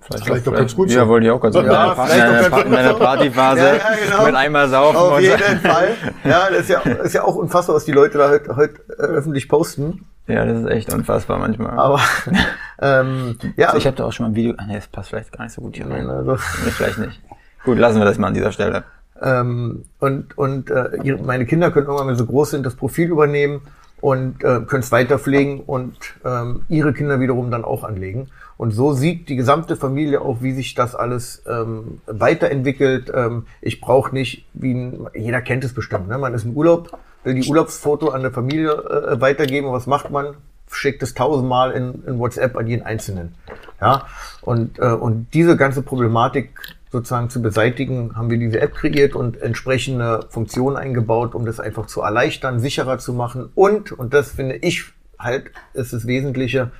Vielleicht, 0.00 0.24
vielleicht 0.24 0.46
doch 0.46 0.54
ganz 0.54 0.74
gut. 0.74 0.90
Ja, 0.90 1.08
wollte 1.08 1.26
ich 1.26 1.32
auch 1.32 1.40
ganz 1.40 1.54
gut. 1.54 1.64
Ja, 1.64 1.94
ja, 2.16 2.58
in 2.60 2.70
meiner 2.70 2.94
Partyphase 2.94 3.60
ja, 3.60 3.74
ja, 3.74 3.80
genau. 4.04 4.26
mit 4.26 4.34
einmal 4.34 4.68
saufen. 4.68 4.96
Auf 4.96 5.20
jeden 5.20 5.60
Fall. 5.60 5.96
Ja, 6.22 6.50
das 6.50 6.60
ist 6.60 6.68
ja, 6.68 6.80
ist 6.80 7.14
ja 7.14 7.24
auch 7.24 7.34
unfassbar, 7.34 7.76
was 7.76 7.84
die 7.84 7.92
Leute 7.92 8.18
da 8.18 8.28
heute, 8.28 8.56
heute 8.56 8.80
äh, 8.98 9.02
öffentlich 9.02 9.48
posten. 9.48 10.06
Ja, 10.26 10.44
das 10.44 10.60
ist 10.60 10.66
echt 10.68 10.92
unfassbar 10.92 11.38
manchmal. 11.38 11.78
Aber 11.78 12.00
ähm, 12.80 13.38
ja. 13.56 13.68
Also 13.68 13.78
ich 13.78 13.86
habe 13.86 13.96
da 13.96 14.04
auch 14.04 14.12
schon 14.12 14.24
mal 14.24 14.30
ein 14.30 14.36
Video. 14.36 14.54
Ach 14.56 14.66
nee, 14.66 14.74
das 14.74 14.88
passt 14.88 15.10
vielleicht 15.10 15.32
gar 15.32 15.44
nicht 15.44 15.54
so 15.54 15.62
gut 15.62 15.76
hier 15.76 15.88
rein. 15.88 16.08
Also. 16.08 16.32
Nee, 16.32 16.70
vielleicht 16.70 16.98
nicht. 16.98 17.20
Gut, 17.64 17.78
lassen 17.78 17.98
wir 17.98 18.04
das 18.04 18.18
mal 18.18 18.28
an 18.28 18.34
dieser 18.34 18.52
Stelle. 18.52 18.84
Ähm, 19.22 19.84
und 19.98 20.36
und 20.36 20.70
äh, 20.70 20.98
ihre, 21.02 21.22
meine 21.22 21.46
Kinder 21.46 21.70
können 21.70 21.86
irgendwann, 21.86 22.08
wenn 22.08 22.16
sie 22.16 22.26
groß 22.26 22.50
sind, 22.50 22.66
das 22.66 22.74
Profil 22.74 23.08
übernehmen 23.08 23.62
und 24.00 24.44
äh, 24.44 24.60
können 24.60 24.82
es 24.82 24.92
weiterpflegen 24.92 25.60
und 25.60 25.96
ähm, 26.24 26.66
ihre 26.68 26.92
Kinder 26.92 27.18
wiederum 27.20 27.50
dann 27.50 27.64
auch 27.64 27.82
anlegen. 27.82 28.28
Und 28.58 28.72
so 28.72 28.92
sieht 28.92 29.28
die 29.28 29.36
gesamte 29.36 29.76
Familie 29.76 30.20
auch, 30.20 30.42
wie 30.42 30.52
sich 30.52 30.74
das 30.74 30.94
alles 30.94 31.42
ähm, 31.48 32.00
weiterentwickelt. 32.06 33.10
Ähm, 33.14 33.46
ich 33.60 33.80
brauche 33.80 34.14
nicht, 34.14 34.46
wie 34.54 34.74
ein, 34.74 35.06
jeder 35.14 35.40
kennt 35.40 35.64
es 35.64 35.74
bestimmt, 35.74 36.08
ne? 36.08 36.18
man 36.18 36.34
ist 36.34 36.44
im 36.44 36.52
Urlaub, 36.52 36.98
die 37.34 37.48
Urlaubsfoto 37.48 38.08
an 38.08 38.22
der 38.22 38.32
Familie 38.32 38.72
äh, 38.72 39.20
weitergeben. 39.20 39.72
Was 39.72 39.86
macht 39.86 40.10
man? 40.10 40.34
Schickt 40.70 41.02
es 41.02 41.14
tausendmal 41.14 41.72
in, 41.72 42.02
in 42.06 42.18
WhatsApp 42.18 42.56
an 42.56 42.66
jeden 42.66 42.84
Einzelnen. 42.84 43.34
Ja, 43.80 44.06
und, 44.42 44.78
äh, 44.78 44.86
und 44.86 45.28
diese 45.32 45.56
ganze 45.56 45.82
Problematik 45.82 46.58
sozusagen 46.90 47.30
zu 47.30 47.42
beseitigen, 47.42 48.16
haben 48.16 48.30
wir 48.30 48.38
diese 48.38 48.60
App 48.60 48.74
kreiert 48.74 49.14
und 49.14 49.40
entsprechende 49.40 50.26
Funktionen 50.30 50.76
eingebaut, 50.76 51.34
um 51.34 51.44
das 51.44 51.60
einfach 51.60 51.86
zu 51.86 52.00
erleichtern, 52.00 52.60
sicherer 52.60 52.98
zu 52.98 53.12
machen. 53.12 53.50
Und, 53.54 53.92
und 53.92 54.14
das 54.14 54.30
finde 54.30 54.56
ich 54.56 54.84
halt, 55.18 55.50
ist 55.74 55.92
das 55.92 56.06
Wesentliche, 56.06 56.70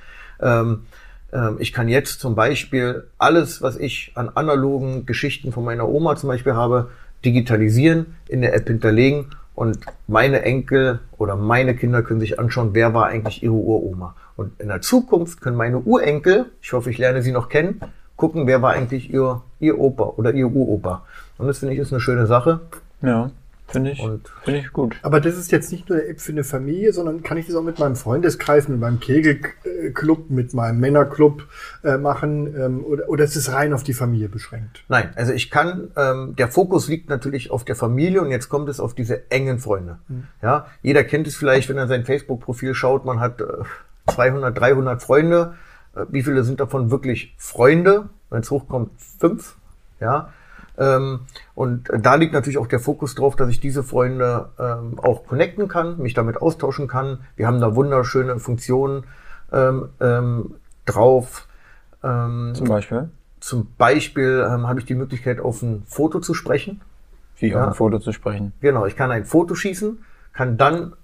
ähm, 0.41 0.87
ähm, 1.33 1.57
ich 1.59 1.73
kann 1.73 1.89
jetzt 1.89 2.21
zum 2.21 2.35
Beispiel 2.35 3.09
alles, 3.19 3.63
was 3.63 3.77
ich 3.77 4.13
an 4.15 4.31
analogen 4.35 5.07
Geschichten 5.07 5.53
von 5.53 5.65
meiner 5.65 5.89
Oma 5.89 6.17
zum 6.17 6.29
Beispiel 6.29 6.55
habe, 6.55 6.91
digitalisieren, 7.25 8.17
in 8.29 8.43
der 8.43 8.55
App 8.55 8.69
hinterlegen 8.69 9.27
und 9.57 9.79
meine 10.07 10.43
Enkel 10.43 11.01
oder 11.19 11.35
meine 11.35 11.75
Kinder 11.75 12.03
können 12.03 12.21
sich 12.21 12.39
anschauen, 12.39 12.71
wer 12.75 12.95
war 12.95 13.07
eigentlich 13.07 13.43
ihre 13.43 13.55
Uroma. 13.55 14.15
Und 14.37 14.61
in 14.61 14.69
der 14.69 14.83
Zukunft 14.83 15.41
können 15.41 15.57
meine 15.57 15.79
Urenkel, 15.79 16.47
ich 16.61 16.73
hoffe, 16.75 16.91
ich 16.91 16.99
lerne 16.99 17.23
sie 17.23 17.33
noch 17.33 17.49
kennen, 17.49 17.81
gucken, 18.17 18.47
wer 18.47 18.61
war 18.61 18.75
eigentlich 18.75 19.13
ihr, 19.13 19.41
ihr 19.59 19.79
Opa 19.79 20.05
oder 20.19 20.35
ihr 20.35 20.47
Uropa. 20.47 21.05
Und 21.39 21.47
das 21.47 21.59
finde 21.59 21.75
ich 21.75 21.81
ist 21.81 21.93
eine 21.93 22.01
schöne 22.01 22.27
Sache. 22.27 22.61
Ja. 23.01 23.31
Finde 23.69 23.91
ich, 23.91 23.99
finde 24.45 24.61
ich 24.61 24.73
gut. 24.73 24.97
Aber 25.03 25.21
das 25.21 25.37
ist 25.37 25.51
jetzt 25.51 25.73
nicht 25.73 25.89
nur 25.89 25.99
eine 25.99 26.07
App 26.07 26.21
für 26.21 26.31
eine 26.31 26.45
Familie, 26.45 26.93
sondern 26.93 27.25
kann 27.25 27.37
ich 27.37 27.47
das 27.47 27.57
auch 27.57 27.65
mit 27.65 27.81
meinem 27.81 27.97
Freundeskreis, 27.97 28.69
mit 28.69 28.79
meinem 28.79 29.01
Kegelclub, 29.01 30.31
mit 30.31 30.55
meinem 30.55 30.79
Männerclub 30.79 31.49
äh, 31.83 31.97
machen? 31.99 32.55
Ähm, 32.57 32.85
oder, 32.85 33.09
oder 33.09 33.25
ist 33.25 33.35
es 33.35 33.53
rein 33.53 33.73
auf 33.73 33.83
die 33.83 33.93
Familie 33.93 34.29
beschränkt? 34.29 34.85
Nein, 34.89 35.11
also 35.17 35.33
ich 35.33 35.51
kann, 35.51 35.91
ähm, 35.97 36.37
der 36.37 36.47
Fokus 36.49 36.89
liegt 36.89 37.09
natürlich 37.09 37.51
auf 37.51 37.65
der 37.65 37.75
Familie 37.75 38.23
und 38.23 38.31
jetzt 38.31 38.49
kommt 38.49 38.69
es 38.69 38.79
auf 38.79 38.95
diese 38.95 39.31
engen 39.33 39.59
Freunde. 39.59 39.99
Hm. 40.09 40.25
Ja, 40.43 40.67
jeder 40.83 41.03
kennt 41.03 41.27
es 41.27 41.35
vielleicht, 41.35 41.69
wenn 41.69 41.77
er 41.77 41.89
sein 41.89 42.05
Facebook-Profil 42.05 42.73
schaut, 42.75 43.05
man 43.05 43.19
hat 43.19 43.41
äh, 43.41 43.47
200, 44.07 44.57
300 44.57 45.03
Freunde. 45.03 45.55
Äh, 45.97 46.07
wie 46.11 46.23
viele 46.23 46.45
sind 46.45 46.61
davon 46.61 46.93
wirklich 46.93 47.35
Freunde? 47.37 48.11
Wenn 48.31 48.43
es 48.43 48.51
hochkommt, 48.51 48.91
fünf. 49.19 49.57
Ja, 50.01 50.33
ähm, 50.79 51.21
und 51.55 51.89
da 51.99 52.15
liegt 52.17 52.33
natürlich 52.33 52.59
auch 52.59 52.67
der 52.67 52.81
Fokus 52.81 53.15
drauf, 53.15 53.37
dass 53.37 53.49
ich 53.49 53.61
diese 53.61 53.83
Freunde 53.83 54.51
ähm, 54.59 54.99
auch 54.99 55.27
connecten 55.27 55.69
kann, 55.69 55.99
mich 55.99 56.15
damit 56.15 56.37
austauschen 56.37 56.89
kann. 56.89 57.21
Wir 57.37 57.47
haben 57.47 57.61
da 57.61 57.75
wunderschöne 57.75 58.39
Funktionen 58.39 59.05
ähm, 59.53 59.89
ähm, 60.01 60.55
drauf. 60.85 61.49
Ähm, 62.03 62.53
zum 62.55 62.69
Beispiel? 62.69 63.09
Zum 63.41 63.69
Beispiel 63.79 64.47
ähm, 64.49 64.67
habe 64.67 64.81
ich 64.81 64.87
die 64.87 64.95
Möglichkeit, 64.95 65.41
auf 65.41 65.63
ein 65.63 65.83
Foto 65.87 66.21
zu 66.21 66.35
sprechen. 66.35 66.81
Wie 67.39 67.49
ja. 67.49 67.61
auf 67.61 67.69
ein 67.69 67.75
Foto 67.75 67.99
zu 67.99 68.13
sprechen? 68.13 68.53
Genau, 68.61 68.87
ich 68.87 68.97
kann 68.97 69.11
ein 69.11 69.25
Foto 69.25 69.55
schießen, 69.55 69.99
kann 70.33 70.57
dann 70.57 70.95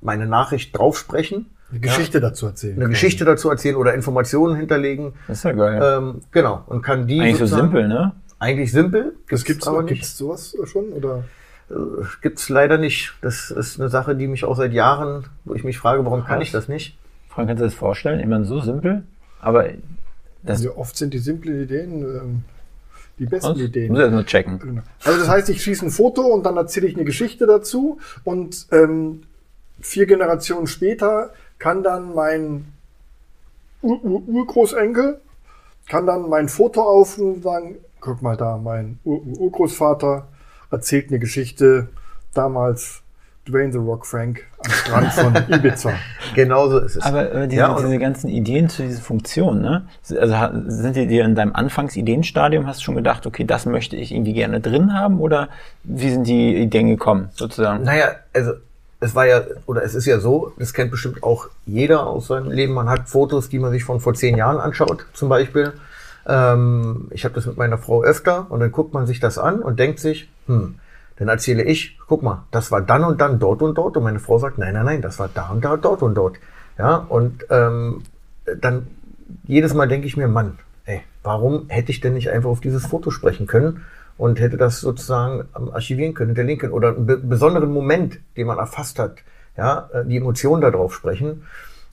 meine 0.00 0.26
Nachricht 0.26 0.76
drauf 0.76 0.98
sprechen. 0.98 1.46
Eine 1.70 1.80
Geschichte 1.80 2.18
ja, 2.18 2.28
dazu 2.28 2.46
erzählen. 2.46 2.76
Eine 2.76 2.88
Geschichte 2.88 3.24
dazu 3.24 3.48
erzählen 3.50 3.76
oder 3.76 3.94
Informationen 3.94 4.56
hinterlegen. 4.56 5.12
Das 5.28 5.38
ist 5.38 5.44
ja 5.44 5.52
geil. 5.52 5.80
Ähm, 5.82 6.20
genau. 6.32 6.64
Und 6.66 6.82
kann 6.82 7.06
die. 7.06 7.20
Eigentlich 7.20 7.38
so 7.38 7.46
simpel, 7.46 7.86
ne? 7.86 8.12
Eigentlich 8.40 8.72
simpel. 8.72 9.14
Das 9.28 9.44
gibt's 9.44 9.68
aber 9.68 9.82
nicht. 9.82 9.94
Gibt's 9.94 10.16
sowas 10.16 10.56
schon 10.64 10.92
oder? 10.92 11.24
Äh, 11.70 11.74
gibt's 12.22 12.48
leider 12.48 12.78
nicht. 12.78 13.14
Das 13.20 13.50
ist 13.50 13.78
eine 13.78 13.90
Sache, 13.90 14.16
die 14.16 14.26
mich 14.26 14.44
auch 14.44 14.56
seit 14.56 14.72
Jahren, 14.72 15.26
wo 15.44 15.54
ich 15.54 15.62
mich 15.62 15.78
frage, 15.78 16.04
warum 16.04 16.24
kann 16.24 16.40
ich 16.40 16.50
das 16.50 16.66
nicht? 16.66 16.96
Frank, 17.28 17.48
kannst 17.48 17.60
du 17.60 17.64
das 17.66 17.74
vorstellen? 17.74 18.18
Immer 18.18 18.44
so 18.44 18.60
simpel, 18.60 19.04
aber 19.40 19.68
das 20.42 20.58
also 20.58 20.76
oft 20.76 20.96
sind 20.96 21.14
die 21.14 21.18
simplen 21.18 21.62
Ideen 21.62 22.02
ähm, 22.02 22.42
die 23.18 23.26
besten 23.26 23.50
Was? 23.50 23.58
Ideen. 23.58 23.92
Muss 23.92 24.00
erst 24.00 24.12
nur 24.12 24.24
checken. 24.24 24.58
Genau. 24.58 24.82
Also 25.04 25.18
das 25.20 25.28
heißt, 25.28 25.50
ich 25.50 25.62
schieße 25.62 25.86
ein 25.86 25.90
Foto 25.90 26.22
und 26.22 26.44
dann 26.44 26.56
erzähle 26.56 26.86
ich 26.86 26.94
eine 26.96 27.04
Geschichte 27.04 27.46
dazu 27.46 27.98
und 28.24 28.66
ähm, 28.72 29.24
vier 29.80 30.06
Generationen 30.06 30.66
später 30.66 31.34
kann 31.58 31.82
dann 31.82 32.14
mein 32.14 32.72
Ur 33.82 33.98
-Ur 33.98 34.26
Urgroßenkel 34.26 35.20
kann 35.88 36.06
dann 36.06 36.28
mein 36.28 36.48
Foto 36.48 36.82
auf 36.82 37.18
und 37.18 37.42
sagen, 37.42 37.76
guck 38.00 38.22
mal 38.22 38.36
da, 38.36 38.56
mein 38.56 38.98
Ur 39.04 39.22
Urgroßvater 39.38 40.26
erzählt 40.70 41.08
eine 41.08 41.18
Geschichte 41.18 41.88
damals 42.34 43.02
Dwayne 43.48 43.72
The 43.72 43.78
Rock 43.78 44.06
Frank 44.06 44.44
am 44.64 44.70
Strand 44.70 45.12
von 45.12 45.36
Ibiza. 45.48 45.92
Genauso 46.34 46.78
ist 46.78 46.96
es. 46.96 47.02
Aber 47.02 47.32
äh, 47.32 47.48
diese, 47.48 47.60
ja, 47.60 47.74
diese 47.74 47.98
ganzen 47.98 48.28
Ideen 48.28 48.68
zu 48.68 48.82
dieser 48.82 49.00
Funktion, 49.00 49.60
ne? 49.60 49.86
Also 50.08 50.36
sind 50.68 50.96
die 50.96 51.06
dir 51.06 51.24
in 51.24 51.34
deinem 51.34 51.54
Anfangsideenstadium, 51.54 52.66
hast 52.66 52.80
du 52.80 52.84
schon 52.84 52.96
gedacht, 52.96 53.26
okay, 53.26 53.44
das 53.44 53.66
möchte 53.66 53.96
ich 53.96 54.12
irgendwie 54.12 54.34
gerne 54.34 54.60
drin 54.60 54.94
haben 54.94 55.20
oder 55.20 55.48
wie 55.82 56.10
sind 56.10 56.26
die 56.26 56.56
Ideen 56.56 56.88
gekommen, 56.88 57.30
sozusagen? 57.32 57.84
Naja, 57.84 58.10
also 58.34 58.52
es 59.00 59.14
war 59.14 59.26
ja, 59.26 59.42
oder 59.66 59.82
es 59.82 59.94
ist 59.94 60.06
ja 60.06 60.20
so, 60.20 60.52
das 60.58 60.74
kennt 60.74 60.90
bestimmt 60.90 61.22
auch 61.22 61.48
jeder 61.64 62.06
aus 62.06 62.26
seinem 62.26 62.50
Leben, 62.50 62.74
man 62.74 62.88
hat 62.88 63.08
Fotos, 63.08 63.48
die 63.48 63.58
man 63.58 63.72
sich 63.72 63.84
von 63.84 64.00
vor 64.00 64.14
zehn 64.14 64.36
Jahren 64.36 64.58
anschaut, 64.58 65.06
zum 65.14 65.30
Beispiel. 65.30 65.72
Ähm, 66.26 67.08
ich 67.10 67.24
habe 67.24 67.34
das 67.34 67.46
mit 67.46 67.56
meiner 67.56 67.78
Frau 67.78 68.02
öfter 68.02 68.50
und 68.50 68.60
dann 68.60 68.72
guckt 68.72 68.94
man 68.94 69.06
sich 69.06 69.20
das 69.20 69.38
an 69.38 69.60
und 69.60 69.78
denkt 69.78 69.98
sich, 69.98 70.28
hm, 70.46 70.76
dann 71.16 71.28
erzähle 71.28 71.62
ich, 71.62 71.98
guck 72.06 72.22
mal, 72.22 72.44
das 72.50 72.70
war 72.70 72.80
dann 72.80 73.04
und 73.04 73.20
dann 73.20 73.38
dort 73.38 73.62
und 73.62 73.76
dort 73.76 73.96
und 73.96 74.04
meine 74.04 74.20
Frau 74.20 74.38
sagt, 74.38 74.58
nein, 74.58 74.74
nein, 74.74 74.84
nein, 74.84 75.02
das 75.02 75.18
war 75.18 75.28
da 75.32 75.50
und 75.50 75.64
da, 75.64 75.76
dort 75.76 76.02
und 76.02 76.14
dort. 76.14 76.36
Ja, 76.78 76.96
und 76.96 77.46
ähm, 77.50 78.02
dann 78.60 78.86
jedes 79.46 79.74
Mal 79.74 79.86
denke 79.86 80.06
ich 80.06 80.16
mir, 80.16 80.28
Mann, 80.28 80.58
ey, 80.86 81.02
warum 81.22 81.68
hätte 81.68 81.92
ich 81.92 82.00
denn 82.00 82.14
nicht 82.14 82.30
einfach 82.30 82.50
auf 82.50 82.60
dieses 82.60 82.86
Foto 82.86 83.10
sprechen 83.10 83.46
können? 83.46 83.84
und 84.20 84.38
hätte 84.38 84.58
das 84.58 84.80
sozusagen 84.80 85.48
ähm, 85.56 85.70
archivieren 85.72 86.12
können, 86.12 86.28
hinterlegen 86.28 86.60
können 86.60 86.72
oder 86.74 86.88
einen 86.88 87.06
be 87.06 87.16
besonderen 87.16 87.72
Moment, 87.72 88.20
den 88.36 88.46
man 88.46 88.58
erfasst 88.58 88.98
hat, 88.98 89.16
ja, 89.56 89.88
äh, 89.94 90.04
die 90.04 90.18
Emotionen 90.18 90.60
darauf 90.60 90.94
sprechen. 90.94 91.44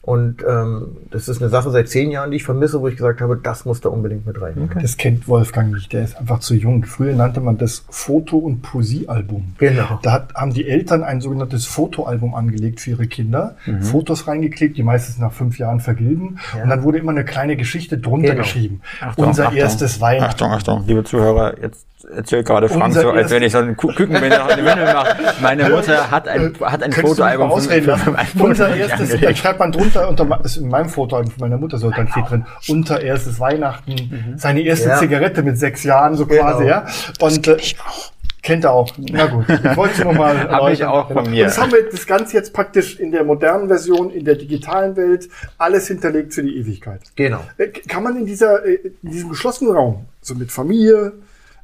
Und 0.07 0.41
ähm, 0.47 0.95
das 1.11 1.27
ist 1.27 1.41
eine 1.41 1.49
Sache 1.49 1.69
seit 1.69 1.89
zehn 1.89 2.11
Jahren, 2.11 2.31
die 2.31 2.37
ich 2.37 2.45
vermisse, 2.45 2.79
wo 2.79 2.87
ich 2.87 2.95
gesagt 2.95 3.19
habe, 3.19 3.35
das 3.35 3.65
muss 3.65 3.81
da 3.81 3.89
unbedingt 3.89 4.25
mit 4.25 4.41
rein. 4.41 4.53
Okay. 4.63 4.79
Das 4.81 4.95
kennt 4.95 5.27
Wolfgang 5.27 5.73
nicht, 5.73 5.91
der 5.91 6.05
ist 6.05 6.17
einfach 6.17 6.39
zu 6.39 6.55
jung. 6.55 6.85
Früher 6.85 7.13
nannte 7.13 7.41
man 7.41 7.57
das 7.57 7.83
Foto- 7.89 8.37
und 8.37 8.61
Poesiealbum. 8.61 9.55
Genau. 9.57 9.99
Da 10.03 10.13
hat, 10.13 10.33
haben 10.33 10.53
die 10.53 10.65
Eltern 10.65 11.03
ein 11.03 11.19
sogenanntes 11.19 11.65
Fotoalbum 11.65 12.35
angelegt 12.35 12.79
für 12.79 12.91
ihre 12.91 13.07
Kinder, 13.07 13.57
mhm. 13.65 13.81
Fotos 13.81 14.29
reingeklebt, 14.29 14.77
die 14.77 14.83
meistens 14.83 15.17
nach 15.17 15.33
fünf 15.33 15.59
Jahren 15.59 15.81
vergilben. 15.81 16.39
Ja. 16.55 16.63
Und 16.63 16.69
dann 16.69 16.83
wurde 16.83 16.99
immer 16.99 17.11
eine 17.11 17.25
kleine 17.25 17.57
Geschichte 17.57 17.97
drunter 17.97 18.29
genau. 18.29 18.43
geschrieben. 18.43 18.81
Achtung, 19.01 19.27
Unser 19.27 19.47
Achtung, 19.47 19.57
erstes 19.57 19.99
Weihnachten. 19.99 20.31
Achtung, 20.31 20.51
Achtung, 20.53 20.83
liebe 20.87 21.03
Zuhörer, 21.03 21.59
jetzt 21.61 21.85
erzählt 22.15 22.45
gerade 22.45 22.69
Frank 22.69 22.85
Unser 22.85 23.01
so, 23.01 23.11
als 23.11 23.31
wenn 23.31 23.43
ich 23.43 23.51
so 23.51 23.57
einen 23.57 23.75
Küken 23.75 24.15
in 24.15 24.23
die 24.23 24.65
Windel 24.65 24.93
mache. 24.93 25.17
Meine 25.41 25.69
Mutter 25.69 26.09
hat 26.09 26.27
ein, 26.27 26.53
hat 26.61 26.83
ein 26.83 26.91
Fotoalbum 26.91 27.49
von, 27.49 27.61
von, 27.61 27.97
von 27.97 28.41
Unser 28.41 28.75
erstes, 28.75 29.19
da 29.19 29.35
schreibt 29.35 29.59
man 29.59 29.71
drunter, 29.71 29.96
unter, 30.05 30.43
ist 30.43 30.57
in 30.57 30.69
meinem 30.69 30.89
Fotoalbum 30.89 31.31
von 31.31 31.41
meiner 31.41 31.57
Mutter 31.57 31.77
so, 31.77 31.89
dann 31.89 32.07
steht 32.07 32.29
drin, 32.29 32.45
unter 32.67 33.01
erstes 33.01 33.39
Weihnachten, 33.39 33.91
mhm. 33.91 34.37
seine 34.37 34.61
erste 34.61 34.89
ja. 34.89 34.97
Zigarette 34.97 35.43
mit 35.43 35.57
sechs 35.57 35.83
Jahren, 35.83 36.15
so 36.15 36.25
genau. 36.25 36.43
quasi, 36.43 36.65
ja. 36.65 36.85
Und, 37.19 37.47
äh, 37.47 37.57
Kennt 38.47 38.63
er 38.63 38.71
auch. 38.71 38.89
Na 38.97 39.25
gut, 39.25 39.43
ich 39.49 39.75
wollte 39.75 40.05
noch 40.05 40.13
mal 40.13 40.49
Habe 40.49 40.71
ich 40.71 40.81
auch 40.85 41.11
von 41.11 41.29
mir. 41.29 41.43
Und 41.43 41.49
das 41.49 41.57
haben 41.57 41.69
wir 41.69 41.89
das 41.89 42.07
Ganze 42.07 42.37
jetzt 42.37 42.53
praktisch 42.53 42.97
in 42.97 43.11
der 43.11 43.25
modernen 43.25 43.67
Version, 43.67 44.09
in 44.09 44.23
der 44.23 44.35
digitalen 44.35 44.95
Welt, 44.95 45.27
alles 45.57 45.89
hinterlegt 45.89 46.33
für 46.33 46.43
die 46.43 46.55
Ewigkeit. 46.57 47.01
Genau. 47.17 47.41
Äh, 47.57 47.67
kann 47.67 48.03
man 48.03 48.15
in 48.15 48.25
dieser, 48.25 48.65
äh, 48.65 48.75
in 49.03 49.11
diesem 49.11 49.29
geschlossenen 49.31 49.75
Raum, 49.75 50.05
so 50.21 50.33
mit 50.33 50.49
Familie, 50.49 51.11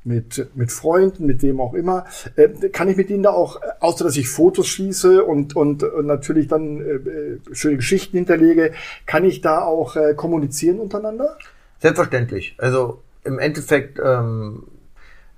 mit, 0.05 0.47
mit 0.55 0.71
Freunden, 0.71 1.25
mit 1.25 1.41
wem 1.41 1.61
auch 1.61 1.73
immer, 1.73 2.05
äh, 2.35 2.49
kann 2.69 2.89
ich 2.89 2.97
mit 2.97 3.09
ihnen 3.09 3.23
da 3.23 3.31
auch, 3.31 3.59
außer 3.79 4.03
dass 4.03 4.17
ich 4.17 4.29
Fotos 4.29 4.67
schieße 4.67 5.23
und, 5.23 5.55
und, 5.55 5.83
und 5.83 6.05
natürlich 6.05 6.47
dann 6.47 6.81
äh, 6.81 6.93
äh, 6.93 7.39
schöne 7.51 7.77
Geschichten 7.77 8.17
hinterlege, 8.17 8.73
kann 9.05 9.23
ich 9.25 9.41
da 9.41 9.61
auch 9.61 9.95
äh, 9.95 10.13
kommunizieren 10.13 10.79
untereinander? 10.79 11.37
Selbstverständlich. 11.79 12.55
Also 12.57 13.01
im 13.23 13.39
Endeffekt 13.39 13.99
ähm, 14.03 14.63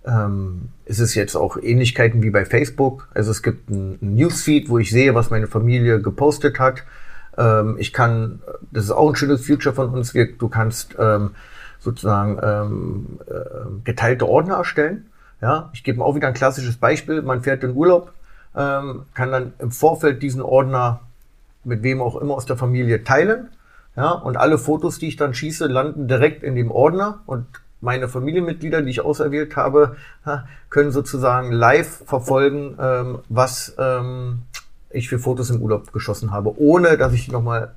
ähm, 0.06 0.70
ist 0.86 1.00
es 1.00 1.16
jetzt 1.16 1.36
auch 1.36 1.58
Ähnlichkeiten 1.58 2.24
wie 2.24 2.30
bei 2.30 2.46
Facebook. 2.46 3.08
Also 3.14 3.32
es 3.32 3.44
gibt 3.44 3.70
ein, 3.70 3.98
ein 4.02 4.16
Newsfeed, 4.16 4.70
wo 4.70 4.80
ich 4.80 4.92
sehe, 4.92 5.16
was 5.16 5.30
meine 5.30 5.48
Familie 5.48 6.02
gepostet 6.02 6.60
hat. 6.60 6.84
Ähm, 7.38 7.76
ich 7.80 7.94
kann, 7.94 8.42
das 8.72 8.86
ist 8.86 8.92
auch 8.92 9.10
ein 9.10 9.16
schönes 9.16 9.46
Future 9.46 9.76
von 9.76 9.90
uns, 9.90 10.14
wir, 10.14 10.32
du 10.32 10.48
kannst 10.48 10.96
ähm, 11.00 11.32
sozusagen 11.86 12.40
ähm, 12.44 13.20
äh, 13.28 13.84
geteilte 13.86 14.28
Ordner 14.28 14.56
erstellen. 14.56 15.06
Ja, 15.42 15.70
ich 15.74 15.84
gebe 15.84 16.04
auch 16.04 16.16
wieder 16.16 16.28
ein 16.28 16.34
klassisches 16.34 16.78
Beispiel. 16.78 17.22
Man 17.22 17.42
fährt 17.42 17.64
in 17.64 17.76
Urlaub, 17.76 18.12
ähm, 18.56 19.04
kann 19.14 19.32
dann 19.32 19.54
im 19.60 19.72
Vorfeld 19.72 20.22
diesen 20.22 20.42
Ordner 20.42 21.02
mit 21.64 21.84
wem 21.84 22.02
auch 22.02 22.18
immer 22.18 22.34
aus 22.34 22.46
der 22.46 22.58
Familie 22.58 23.04
teilen. 23.04 23.50
Ja, 23.96 24.12
und 24.12 24.36
alle 24.36 24.58
Fotos, 24.58 25.00
die 25.00 25.08
ich 25.08 25.16
dann 25.16 25.34
schieße, 25.34 25.68
landen 25.68 26.10
direkt 26.10 26.44
in 26.44 26.56
dem 26.56 26.70
Ordner 26.70 27.20
und 27.26 27.46
meine 27.80 28.10
Familienmitglieder, 28.10 28.82
die 28.82 28.90
ich 28.90 29.02
auserwählt 29.02 29.56
habe, 29.56 29.96
können 30.70 30.92
sozusagen 30.92 31.52
live 31.52 32.04
verfolgen, 32.06 32.76
ähm, 32.80 33.20
was 33.30 33.76
ähm, 33.78 34.42
ich 34.90 35.08
für 35.08 35.20
Fotos 35.20 35.50
im 35.50 35.62
Urlaub 35.62 35.94
geschossen 35.94 36.32
habe, 36.32 36.60
ohne 36.60 36.98
dass 36.98 37.14
ich 37.14 37.32
nochmal 37.32 37.76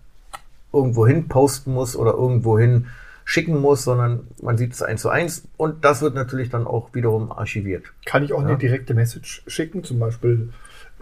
irgendwo 0.73 1.07
hin 1.07 1.29
posten 1.29 1.73
muss 1.73 1.95
oder 1.95 2.13
irgendwo 2.13 2.59
hin 2.59 2.87
schicken 3.29 3.61
muss, 3.61 3.85
sondern 3.85 4.27
man 4.41 4.57
sieht 4.57 4.73
es 4.73 4.81
eins 4.81 5.03
zu 5.03 5.11
eins 5.11 5.47
und 5.59 5.85
das 5.85 6.01
wird 6.01 6.15
natürlich 6.15 6.49
dann 6.49 6.67
auch 6.67 6.95
wiederum 6.95 7.31
archiviert. 7.31 7.85
Kann 8.07 8.25
ich 8.25 8.33
auch 8.33 8.41
ja. 8.41 8.49
eine 8.49 8.57
direkte 8.57 8.95
Message 8.95 9.43
schicken, 9.47 9.85
zum 9.85 9.99
Beispiel 9.99 10.49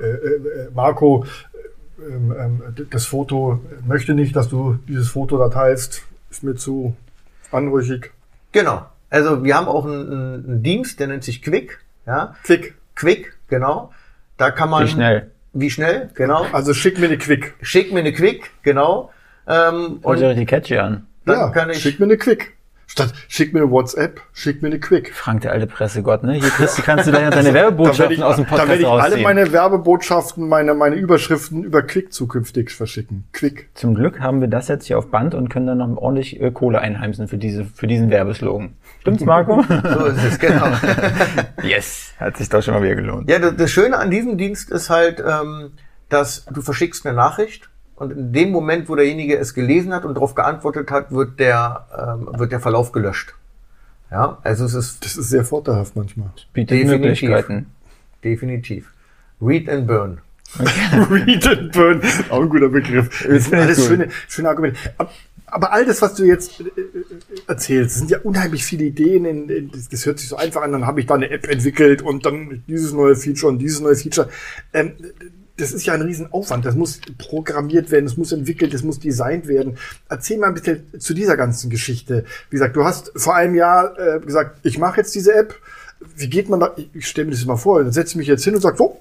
äh, 0.00 0.06
äh, 0.06 0.70
Marco, 0.74 1.24
äh, 2.00 2.12
ähm, 2.12 2.62
das 2.90 3.06
Foto 3.06 3.60
möchte 3.86 4.14
nicht, 4.14 4.34
dass 4.34 4.48
du 4.48 4.76
dieses 4.88 5.08
Foto 5.08 5.38
da 5.38 5.50
teilst, 5.50 6.02
ist 6.28 6.42
mir 6.42 6.56
zu 6.56 6.96
anrüchig. 7.52 8.10
Genau. 8.50 8.86
Also 9.08 9.44
wir 9.44 9.54
haben 9.54 9.68
auch 9.68 9.86
einen, 9.86 10.12
einen 10.12 10.62
Dienst, 10.64 10.98
der 10.98 11.06
nennt 11.06 11.22
sich 11.22 11.42
Quick. 11.42 11.78
Ja? 12.06 12.34
Quick. 12.42 12.74
Quick, 12.96 13.38
genau. 13.46 13.92
Da 14.36 14.50
kann 14.50 14.68
man. 14.68 14.82
Wie 14.82 14.88
schnell? 14.88 15.30
Wie 15.52 15.70
schnell, 15.70 16.10
genau. 16.14 16.44
Also 16.52 16.74
schick 16.74 16.98
mir 16.98 17.06
eine 17.06 17.18
Quick. 17.18 17.54
Schick 17.62 17.92
mir 17.92 18.00
eine 18.00 18.12
Quick, 18.12 18.50
genau. 18.64 19.12
Ähm, 19.46 20.00
und 20.02 20.18
die 20.18 20.44
catchy 20.44 20.76
an. 20.76 21.06
Dann 21.26 21.38
ja, 21.38 21.48
kann 21.50 21.70
ich. 21.70 21.80
Schick 21.80 22.00
mir 22.00 22.06
eine 22.06 22.16
Quick. 22.16 22.56
Statt 22.88 23.12
schick 23.26 23.52
mir 23.52 23.62
eine 23.62 23.70
WhatsApp, 23.72 24.20
schick 24.32 24.62
mir 24.62 24.68
eine 24.68 24.78
Quick. 24.78 25.12
Frank, 25.12 25.40
der 25.40 25.50
alte 25.50 25.66
Pressegott, 25.66 26.22
ne? 26.22 26.34
Hier 26.34 26.48
kriegst, 26.50 26.80
kannst 26.84 27.08
du 27.08 27.10
dann 27.10 27.32
deine 27.32 27.52
Werbebotschaften 27.54 28.18
ich, 28.18 28.22
aus 28.22 28.36
dem 28.36 28.44
Podcast 28.44 28.68
Da 28.68 28.68
werde 28.68 28.82
ich 28.82 28.88
alle 28.88 29.16
meine 29.18 29.50
Werbebotschaften, 29.50 30.48
meine, 30.48 30.72
meine 30.74 30.94
Überschriften 30.94 31.64
über 31.64 31.82
Quick 31.82 32.12
zukünftig 32.12 32.70
verschicken. 32.70 33.24
Quick. 33.32 33.70
Zum 33.74 33.96
Glück 33.96 34.20
haben 34.20 34.40
wir 34.40 34.46
das 34.46 34.68
jetzt 34.68 34.86
hier 34.86 34.98
auf 34.98 35.10
Band 35.10 35.34
und 35.34 35.48
können 35.48 35.66
dann 35.66 35.78
noch 35.78 35.96
ordentlich 35.96 36.40
äh, 36.40 36.52
Kohle 36.52 36.78
einheimsen 36.78 37.26
für 37.26 37.38
diese, 37.38 37.64
für 37.64 37.88
diesen 37.88 38.10
Werbeslogan. 38.10 38.76
Stimmt's, 39.00 39.24
Marco? 39.24 39.62
so 39.68 40.04
ist 40.04 40.24
es, 40.24 40.38
genau. 40.38 40.68
yes. 41.64 42.14
Hat 42.20 42.36
sich 42.36 42.48
doch 42.48 42.62
schon 42.62 42.74
mal 42.74 42.84
wieder 42.84 42.94
gelohnt. 42.94 43.28
Ja, 43.28 43.40
das 43.40 43.70
Schöne 43.70 43.98
an 43.98 44.12
diesem 44.12 44.38
Dienst 44.38 44.70
ist 44.70 44.90
halt, 44.90 45.20
ähm, 45.20 45.72
dass 46.08 46.44
du 46.46 46.62
verschickst 46.62 47.04
eine 47.04 47.16
Nachricht 47.16 47.68
und 47.96 48.12
in 48.12 48.32
dem 48.32 48.50
Moment, 48.50 48.88
wo 48.88 48.94
derjenige 48.94 49.38
es 49.38 49.54
gelesen 49.54 49.92
hat 49.92 50.04
und 50.04 50.14
darauf 50.14 50.34
geantwortet 50.34 50.90
hat, 50.90 51.10
wird 51.12 51.40
der, 51.40 51.86
ähm, 51.96 52.28
wird 52.38 52.52
der 52.52 52.60
Verlauf 52.60 52.92
gelöscht. 52.92 53.34
Ja, 54.10 54.38
also 54.42 54.66
es 54.66 54.74
ist. 54.74 55.04
Das 55.04 55.16
ist 55.16 55.30
sehr 55.30 55.44
vorteilhaft 55.44 55.96
manchmal. 55.96 56.30
Bietet 56.52 56.78
definitiv, 56.78 57.00
Möglichkeiten. 57.00 57.66
Definitiv. 58.22 58.92
Read 59.40 59.68
and 59.68 59.86
burn. 59.86 60.18
Read 61.10 61.46
and 61.46 61.72
burn. 61.72 62.00
Auch 62.30 62.42
ein 62.42 62.48
guter 62.48 62.68
Begriff. 62.68 63.26
Das 63.26 63.44
sind 63.44 63.54
alles 63.54 63.84
schöne, 63.84 64.08
schöne 64.28 64.48
Argumente. 64.48 64.78
Aber 65.46 65.72
all 65.72 65.84
das, 65.84 66.02
was 66.02 66.14
du 66.14 66.24
jetzt 66.24 66.60
äh, 66.60 66.64
äh, 66.64 67.04
erzählst, 67.46 67.96
sind 67.98 68.10
ja 68.10 68.18
unheimlich 68.20 68.64
viele 68.64 68.84
Ideen. 68.84 69.24
In, 69.24 69.48
in, 69.48 69.70
das 69.90 70.06
hört 70.06 70.18
sich 70.18 70.28
so 70.28 70.36
einfach 70.36 70.62
an. 70.62 70.72
Dann 70.72 70.86
habe 70.86 71.00
ich 71.00 71.06
da 71.06 71.14
eine 71.14 71.30
App 71.30 71.48
entwickelt 71.48 72.02
und 72.02 72.26
dann 72.26 72.62
dieses 72.68 72.92
neue 72.92 73.16
Feature 73.16 73.52
und 73.52 73.58
dieses 73.58 73.80
neue 73.80 73.96
Feature. 73.96 74.28
Ähm, 74.72 74.92
das 75.56 75.72
ist 75.72 75.86
ja 75.86 75.94
ein 75.94 76.02
Riesenaufwand. 76.02 76.64
Das 76.64 76.74
muss 76.74 77.00
programmiert 77.18 77.90
werden, 77.90 78.04
das 78.06 78.16
muss 78.16 78.32
entwickelt, 78.32 78.74
das 78.74 78.82
muss 78.82 79.00
designt 79.00 79.48
werden. 79.48 79.78
Erzähl 80.08 80.38
mal 80.38 80.48
ein 80.48 80.54
bisschen 80.54 80.84
zu 80.98 81.14
dieser 81.14 81.36
ganzen 81.36 81.70
Geschichte. 81.70 82.24
Wie 82.50 82.56
gesagt, 82.56 82.76
du 82.76 82.84
hast 82.84 83.12
vor 83.16 83.34
einem 83.34 83.54
Jahr 83.54 83.98
äh, 83.98 84.20
gesagt, 84.20 84.58
ich 84.64 84.78
mache 84.78 84.98
jetzt 84.98 85.14
diese 85.14 85.34
App. 85.34 85.54
Wie 86.16 86.28
geht 86.28 86.48
man 86.48 86.60
da? 86.60 86.74
Ich 86.92 87.08
stelle 87.08 87.26
mir 87.26 87.32
das 87.32 87.44
mal 87.46 87.56
vor. 87.56 87.82
Dann 87.82 87.92
setze 87.92 88.10
ich 88.10 88.16
mich 88.16 88.26
jetzt 88.26 88.44
hin 88.44 88.54
und 88.54 88.60
sage, 88.60 88.76
so, 88.76 89.00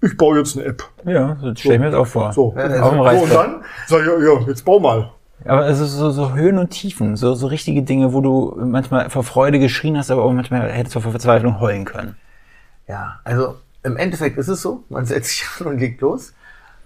ich 0.00 0.16
baue 0.16 0.38
jetzt 0.38 0.56
eine 0.56 0.66
App. 0.66 0.84
Ja, 1.04 1.36
das 1.42 1.58
stelle 1.58 1.74
ich 1.74 1.80
mir 1.80 1.86
jetzt 1.86 1.96
auch 1.96 2.06
vor. 2.06 2.32
So, 2.32 2.54
ja, 2.56 2.68
so 2.78 3.22
und 3.22 3.32
dann 3.32 3.64
sag 3.86 4.00
ich, 4.00 4.06
ja, 4.06 4.18
ja, 4.18 4.40
jetzt 4.46 4.64
bau 4.64 4.78
mal. 4.78 5.10
Aber 5.44 5.66
es 5.68 5.80
ist 5.80 5.92
so, 5.92 6.10
so 6.10 6.34
Höhen 6.34 6.58
und 6.58 6.70
Tiefen, 6.70 7.16
so, 7.16 7.34
so 7.34 7.46
richtige 7.46 7.82
Dinge, 7.82 8.12
wo 8.12 8.20
du 8.20 8.60
manchmal 8.62 9.08
vor 9.08 9.24
Freude 9.24 9.58
geschrien 9.58 9.96
hast, 9.96 10.10
aber 10.10 10.22
auch 10.24 10.32
manchmal 10.32 10.70
hättest 10.70 10.94
du 10.94 11.00
vor 11.00 11.12
Verzweiflung 11.12 11.60
heulen 11.60 11.86
können. 11.86 12.16
Ja, 12.86 13.20
also 13.24 13.56
im 13.82 13.96
Endeffekt 13.96 14.38
ist 14.38 14.48
es 14.48 14.62
so, 14.62 14.84
man 14.88 15.06
setzt 15.06 15.30
sich 15.30 15.46
an 15.60 15.66
und 15.66 15.78
legt 15.78 16.00
los. 16.00 16.32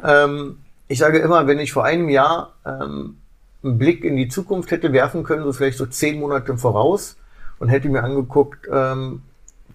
Ähm, 0.02 0.58
ich 0.88 0.98
sage 0.98 1.18
immer, 1.18 1.46
wenn 1.46 1.58
ich 1.58 1.72
vor 1.72 1.84
einem 1.84 2.08
Jahr 2.08 2.54
ähm, 2.66 3.16
einen 3.62 3.78
Blick 3.78 4.04
in 4.04 4.16
die 4.16 4.28
Zukunft 4.28 4.70
hätte 4.70 4.92
werfen 4.92 5.24
können, 5.24 5.44
so 5.44 5.52
vielleicht 5.52 5.78
so 5.78 5.86
zehn 5.86 6.20
Monate 6.20 6.56
voraus 6.58 7.16
und 7.58 7.68
hätte 7.68 7.88
mir 7.88 8.04
angeguckt, 8.04 8.68
ähm, 8.70 9.22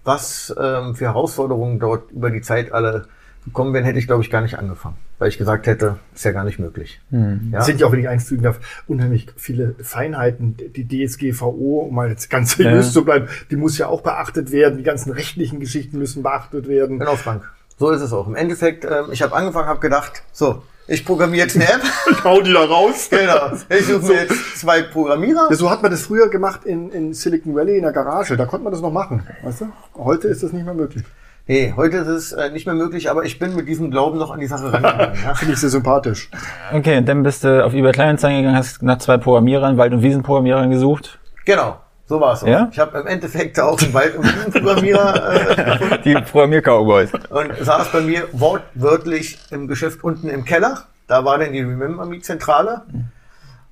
was 0.03 0.55
ähm, 0.59 0.95
für 0.95 1.05
Herausforderungen 1.05 1.79
dort 1.79 2.11
über 2.11 2.29
die 2.29 2.41
Zeit 2.41 2.71
alle 2.71 3.07
gekommen 3.45 3.73
wären, 3.73 3.85
hätte 3.85 3.99
ich, 3.99 4.07
glaube 4.07 4.23
ich, 4.23 4.29
gar 4.29 4.41
nicht 4.41 4.57
angefangen. 4.57 4.97
Weil 5.19 5.27
ich 5.27 5.37
gesagt 5.37 5.67
hätte, 5.67 5.99
ist 6.15 6.23
ja 6.23 6.31
gar 6.31 6.45
nicht 6.45 6.59
möglich. 6.59 7.01
Hm. 7.11 7.49
Ja? 7.51 7.61
Sind 7.61 7.81
ja 7.81 7.87
auch, 7.87 7.91
wenn 7.91 7.99
ich 7.99 8.07
einfügen 8.07 8.41
darf, 8.41 8.59
unheimlich 8.87 9.27
viele 9.35 9.75
Feinheiten. 9.81 10.55
Die 10.57 10.87
DSGVO, 10.87 11.87
um 11.89 11.93
mal 11.93 12.09
jetzt 12.09 12.29
ganz 12.29 12.55
seriös 12.55 12.87
ja. 12.87 12.91
zu 12.93 13.05
bleiben, 13.05 13.27
die 13.51 13.57
muss 13.57 13.77
ja 13.77 13.87
auch 13.87 14.01
beachtet 14.01 14.51
werden. 14.51 14.77
Die 14.77 14.83
ganzen 14.83 15.11
rechtlichen 15.11 15.59
Geschichten 15.59 15.99
müssen 15.99 16.23
beachtet 16.23 16.69
werden. 16.69 16.99
Genau, 16.99 17.17
Frank. 17.17 17.51
So 17.77 17.91
ist 17.91 18.01
es 18.01 18.13
auch. 18.13 18.27
Im 18.27 18.35
Endeffekt, 18.35 18.85
ähm, 18.85 19.11
ich 19.11 19.21
habe 19.21 19.35
angefangen, 19.35 19.67
habe 19.67 19.81
gedacht, 19.81 20.23
so, 20.31 20.63
ich 20.87 21.05
programmiere 21.05 21.45
jetzt 21.45 21.55
eine 21.55 21.65
App. 21.65 21.81
ich 22.11 22.23
hau 22.23 22.41
die 22.41 22.51
da 22.51 22.63
raus. 22.63 23.09
Genau. 23.09 23.51
Ich 23.69 23.85
suche 23.85 24.05
mir 24.05 24.21
jetzt 24.21 24.59
zwei 24.59 24.81
Programmierer. 24.81 25.47
Ja, 25.49 25.55
so 25.55 25.69
hat 25.69 25.81
man 25.81 25.91
das 25.91 26.01
früher 26.01 26.29
gemacht 26.29 26.65
in, 26.65 26.91
in 26.91 27.13
Silicon 27.13 27.55
Valley 27.55 27.77
in 27.77 27.83
der 27.83 27.91
Garage. 27.91 28.35
Da 28.37 28.45
konnte 28.45 28.63
man 28.63 28.71
das 28.71 28.81
noch 28.81 28.91
machen. 28.91 29.27
Weißt 29.43 29.61
du? 29.61 29.71
Heute 29.95 30.29
ist 30.29 30.43
das 30.43 30.51
nicht 30.51 30.65
mehr 30.65 30.73
möglich. 30.73 31.03
Hey, 31.51 31.73
heute 31.75 31.97
ist 31.97 32.07
es 32.07 32.31
äh, 32.31 32.51
nicht 32.51 32.67
mehr 32.67 32.75
möglich, 32.75 33.09
aber 33.09 33.23
ich 33.23 33.39
bin 33.39 33.55
mit 33.55 33.67
diesem 33.67 33.89
Glauben 33.89 34.19
noch 34.19 34.29
an 34.29 34.39
die 34.39 34.45
Sache 34.45 34.71
rangegangen. 34.71 35.17
ja. 35.25 35.33
Finde 35.33 35.55
ich 35.55 35.59
sehr 35.59 35.71
sympathisch. 35.71 36.29
Okay, 36.71 37.03
dann 37.03 37.23
bist 37.23 37.43
du 37.43 37.65
auf 37.65 37.73
eBay 37.73 37.91
Kleinanzeigen 37.91 38.41
gegangen, 38.41 38.55
hast 38.55 38.83
nach 38.83 38.99
zwei 38.99 39.17
Programmierern, 39.17 39.75
Wald- 39.75 39.91
und 39.93 40.03
Wiesenprogrammierern 40.03 40.69
gesucht. 40.69 41.17
Genau, 41.45 41.79
so 42.05 42.21
war 42.21 42.33
es. 42.33 42.41
Ja? 42.41 42.69
Ich 42.71 42.77
habe 42.77 42.99
im 42.99 43.07
Endeffekt 43.07 43.59
auch 43.59 43.81
einen 43.81 43.95
Wald- 43.95 44.15
und 44.15 44.25
Wiesenprogrammierer. 44.25 45.57
Äh, 45.91 46.01
die 46.03 46.13
Programmier-Cowboys. 46.13 47.13
Und 47.31 47.57
saß 47.59 47.91
bei 47.93 48.01
mir 48.01 48.27
wortwörtlich 48.31 49.39
im 49.49 49.67
Geschäft 49.67 50.03
unten 50.03 50.29
im 50.29 50.45
Keller. 50.45 50.83
Da 51.07 51.25
war 51.25 51.39
dann 51.39 51.51
die 51.51 51.61
Remember 51.61 52.05
Me 52.05 52.19
Zentrale. 52.19 52.83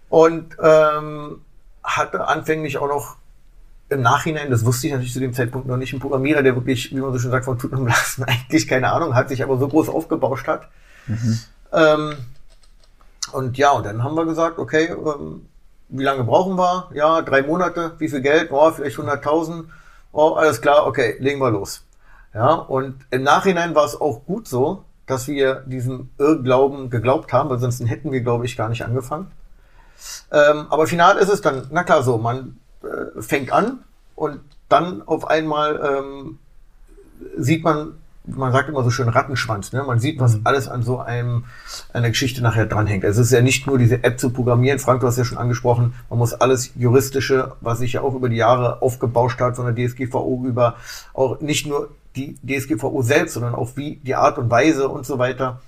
Und 0.10 0.58
ähm, 0.64 1.42
hatte 1.84 2.28
anfänglich 2.28 2.80
auch 2.80 2.88
noch 2.88 3.18
im 3.90 4.02
Nachhinein, 4.02 4.52
das 4.52 4.66
wusste 4.66 4.88
ich 4.88 4.94
natürlich 4.94 5.14
zu 5.14 5.20
dem 5.20 5.34
Zeitpunkt 5.34 5.68
noch 5.68 5.78
nicht, 5.78 5.94
ein 5.94 6.00
Programmierer, 6.00 6.44
der 6.44 6.56
wirklich, 6.56 6.92
wie 6.92 7.00
man 7.00 7.14
so 7.14 7.20
schön 7.20 7.32
sagt, 7.32 7.46
von 7.46 7.58
Tut 7.58 7.72
und 7.72 7.86
Blasen 7.86 8.24
eigentlich 8.28 8.68
keine 8.68 8.92
Ahnung 8.92 9.16
hat, 9.16 9.30
sich 9.30 9.44
aber 9.44 9.58
so 9.58 9.68
groß 9.68 9.90
aufgebauscht 9.90 10.48
hat. 10.48 10.68
Mhm. 11.08 11.40
Ähm, 11.72 12.14
und 13.32 13.58
ja, 13.58 13.72
und 13.72 13.86
dann 13.86 14.04
haben 14.04 14.16
wir 14.16 14.26
gesagt, 14.26 14.60
okay, 14.60 14.90
ähm, 14.92 15.48
wie 15.90 16.04
lange 16.04 16.24
brauchen 16.24 16.58
wir? 16.58 16.90
Ja, 16.94 17.22
drei 17.22 17.44
Monate. 17.44 17.94
Wie 17.98 18.10
viel 18.10 18.22
Geld? 18.22 18.52
Oh, 18.52 18.72
vielleicht 18.72 18.98
100.000. 18.98 19.66
Oh, 20.12 20.34
alles 20.34 20.62
klar, 20.62 20.86
okay, 20.86 21.16
legen 21.20 21.40
wir 21.40 21.52
los. 21.52 21.84
Ja, 22.34 22.54
und 22.54 22.96
im 23.10 23.24
Nachhinein 23.24 23.74
war 23.74 23.86
es 23.86 24.00
auch 24.00 24.26
gut 24.26 24.48
so, 24.48 24.84
dass 25.06 25.28
wir 25.28 25.64
diesem 25.66 26.10
Irrglauben 26.18 26.90
geglaubt 26.90 27.32
haben, 27.32 27.50
weil 27.50 27.60
sonst 27.60 27.80
hätten 27.88 28.12
wir, 28.12 28.22
glaube 28.22 28.46
ich, 28.46 28.58
gar 28.58 28.68
nicht 28.68 28.84
angefangen. 28.84 29.32
Ähm, 30.32 30.68
aber 30.70 30.88
final 30.88 31.18
ist 31.18 31.30
es 31.30 31.42
dann, 31.42 31.68
na 31.72 31.84
klar, 31.84 32.04
so, 32.04 32.18
man 32.18 32.58
äh, 32.88 33.22
fängt 33.22 33.52
an 33.52 33.80
und 34.16 34.40
dann 34.70 35.02
auf 35.04 35.28
einmal 35.28 35.80
ähm, 35.84 36.40
sieht 37.38 37.64
man, 37.64 37.94
man 38.26 38.52
sagt 38.52 38.68
immer 38.68 38.84
so 38.84 38.90
schön 38.90 39.08
Rattenschwanz, 39.08 39.72
ne? 39.72 39.84
man 39.84 40.00
sieht, 40.00 40.20
was 40.20 40.36
mhm. 40.36 40.42
alles 40.44 40.68
an 40.68 40.84
so 40.84 41.00
einem, 41.00 41.46
einer 41.94 42.10
Geschichte 42.10 42.42
nachher 42.42 42.66
dranhängt. 42.66 43.06
Also 43.06 43.22
es 43.22 43.28
ist 43.28 43.34
ja 43.34 43.42
nicht 43.42 43.68
nur 43.68 43.78
diese 43.78 44.04
App 44.04 44.20
zu 44.20 44.32
programmieren, 44.32 44.80
Frank, 44.80 45.02
du 45.02 45.08
hast 45.08 45.18
ja 45.18 45.24
schon 45.24 45.38
angesprochen, 45.38 45.94
man 46.10 46.20
muss 46.20 46.34
alles 46.34 46.72
Juristische, 46.76 47.54
was 47.62 47.80
sich 47.80 47.94
ja 47.94 48.02
auch 48.02 48.14
über 48.14 48.30
die 48.30 48.36
Jahre 48.36 48.82
aufgebauscht 48.82 49.40
hat 49.40 49.56
von 49.56 49.74
der 49.74 49.88
DSGVO 49.88 50.44
über, 50.46 50.76
auch 51.14 51.40
nicht 51.40 51.68
nur 51.68 51.90
die 52.16 52.36
DSGVO 52.46 53.02
selbst, 53.02 53.36
sondern 53.36 53.56
auch 53.56 53.78
wie 53.78 53.98
die 53.98 54.16
Art 54.16 54.38
und 54.38 54.50
Weise 54.50 54.90
und 54.90 55.06
so 55.06 55.20
weiter. 55.20 55.62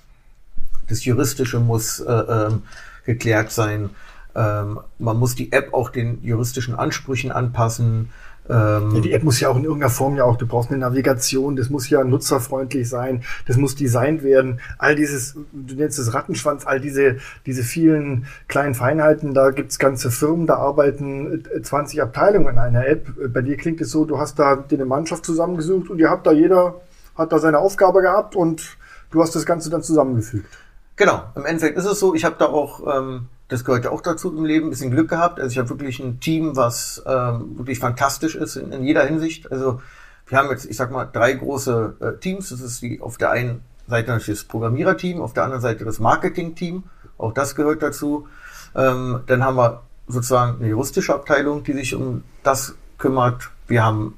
Das 0.88 1.04
Juristische 1.04 1.60
muss 1.60 2.00
äh, 2.00 2.12
ähm, 2.12 2.62
geklärt 3.06 3.52
sein. 3.52 3.90
Ähm, 4.34 4.80
man 4.98 5.16
muss 5.18 5.34
die 5.34 5.52
App 5.52 5.74
auch 5.74 5.90
den 5.90 6.22
juristischen 6.22 6.74
Ansprüchen 6.74 7.32
anpassen. 7.32 8.10
Ähm, 8.48 8.94
ja, 8.94 9.00
die 9.00 9.12
App 9.12 9.22
muss 9.22 9.38
ja 9.38 9.48
auch 9.48 9.56
in 9.56 9.64
irgendeiner 9.64 9.90
Form 9.90 10.16
ja 10.16 10.24
auch, 10.24 10.36
du 10.36 10.46
brauchst 10.46 10.70
eine 10.70 10.78
Navigation, 10.78 11.54
das 11.54 11.70
muss 11.70 11.88
ja 11.88 12.02
nutzerfreundlich 12.02 12.88
sein, 12.88 13.22
das 13.46 13.56
muss 13.56 13.76
designt 13.76 14.24
werden. 14.24 14.60
All 14.78 14.96
dieses, 14.96 15.36
du 15.52 15.74
nennst 15.74 15.98
es 16.00 16.14
Rattenschwanz, 16.14 16.66
all 16.66 16.80
diese, 16.80 17.18
diese 17.46 17.62
vielen 17.62 18.26
kleinen 18.48 18.74
Feinheiten, 18.74 19.34
da 19.34 19.50
gibt's 19.50 19.78
ganze 19.78 20.10
Firmen, 20.10 20.46
da 20.46 20.56
arbeiten 20.56 21.44
20 21.62 21.98
äh, 21.98 22.02
Abteilungen 22.02 22.48
in 22.48 22.58
einer 22.58 22.86
App. 22.86 23.12
Bei 23.32 23.42
dir 23.42 23.56
klingt 23.56 23.80
es 23.80 23.90
so, 23.90 24.04
du 24.04 24.18
hast 24.18 24.38
da 24.38 24.56
dir 24.56 24.76
eine 24.76 24.86
Mannschaft 24.86 25.24
zusammengesucht 25.24 25.88
und 25.88 25.98
ihr 25.98 26.10
habt 26.10 26.26
da 26.26 26.32
jeder, 26.32 26.80
hat 27.14 27.30
da 27.32 27.38
seine 27.38 27.58
Aufgabe 27.58 28.02
gehabt 28.02 28.34
und 28.34 28.78
du 29.12 29.22
hast 29.22 29.36
das 29.36 29.46
Ganze 29.46 29.70
dann 29.70 29.82
zusammengefügt. 29.82 30.58
Genau, 30.96 31.22
im 31.36 31.46
Endeffekt 31.46 31.78
ist 31.78 31.86
es 31.86 32.00
so, 32.00 32.14
ich 32.14 32.24
habe 32.24 32.36
da 32.38 32.46
auch 32.46 32.98
ähm, 32.98 33.28
das 33.50 33.64
gehört 33.64 33.84
ja 33.84 33.90
auch 33.90 34.00
dazu 34.00 34.34
im 34.34 34.44
Leben, 34.44 34.68
ein 34.68 34.70
bisschen 34.70 34.92
Glück 34.92 35.10
gehabt. 35.10 35.40
Also 35.40 35.50
ich 35.50 35.58
habe 35.58 35.68
wirklich 35.70 35.98
ein 35.98 36.20
Team, 36.20 36.56
was 36.56 37.02
ähm, 37.04 37.58
wirklich 37.58 37.80
fantastisch 37.80 38.36
ist 38.36 38.54
in, 38.54 38.70
in, 38.72 38.84
jeder 38.84 39.04
Hinsicht. 39.04 39.50
Also 39.50 39.82
wir 40.28 40.38
haben 40.38 40.48
jetzt, 40.50 40.66
ich 40.66 40.76
sag 40.76 40.92
mal, 40.92 41.04
drei 41.04 41.32
große 41.32 41.96
äh, 42.00 42.20
Teams. 42.20 42.50
Das 42.50 42.60
ist 42.60 42.80
die 42.80 43.00
auf 43.00 43.18
der 43.18 43.32
einen 43.32 43.62
Seite 43.88 44.12
natürlich 44.12 44.40
das 44.40 44.48
Programmiererteam, 44.48 45.20
auf 45.20 45.32
der 45.32 45.42
anderen 45.42 45.62
Seite 45.62 45.84
das 45.84 45.98
Marketing-Team. 45.98 46.84
Auch 47.18 47.32
das 47.32 47.56
gehört 47.56 47.82
dazu. 47.82 48.28
Ähm, 48.76 49.20
dann 49.26 49.44
haben 49.44 49.56
wir 49.56 49.82
sozusagen 50.06 50.58
eine 50.60 50.68
juristische 50.68 51.12
Abteilung, 51.12 51.64
die 51.64 51.72
sich 51.72 51.96
um 51.96 52.22
das 52.44 52.76
kümmert. 52.98 53.50
Wir 53.66 53.84
haben 53.84 54.16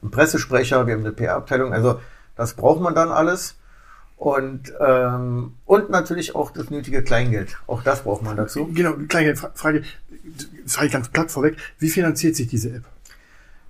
einen 0.00 0.10
Pressesprecher, 0.10 0.86
wir 0.86 0.94
haben 0.94 1.00
eine 1.00 1.12
PR-Abteilung. 1.12 1.74
Also 1.74 2.00
das 2.34 2.54
braucht 2.54 2.80
man 2.80 2.94
dann 2.94 3.10
alles. 3.10 3.56
Und, 4.24 4.72
ähm, 4.80 5.52
und 5.66 5.90
natürlich 5.90 6.34
auch 6.34 6.50
das 6.50 6.70
nötige 6.70 7.02
Kleingeld. 7.02 7.58
Auch 7.66 7.82
das 7.82 8.04
braucht 8.04 8.22
man 8.22 8.38
dazu. 8.38 8.70
Genau, 8.72 8.94
Kleingeld. 9.06 9.38
Frage, 9.38 9.82
frage 10.66 10.86
ich 10.86 10.92
ganz 10.92 11.10
platt 11.10 11.30
vorweg. 11.30 11.58
Wie 11.78 11.90
finanziert 11.90 12.34
sich 12.34 12.46
diese 12.46 12.70
App? 12.70 12.84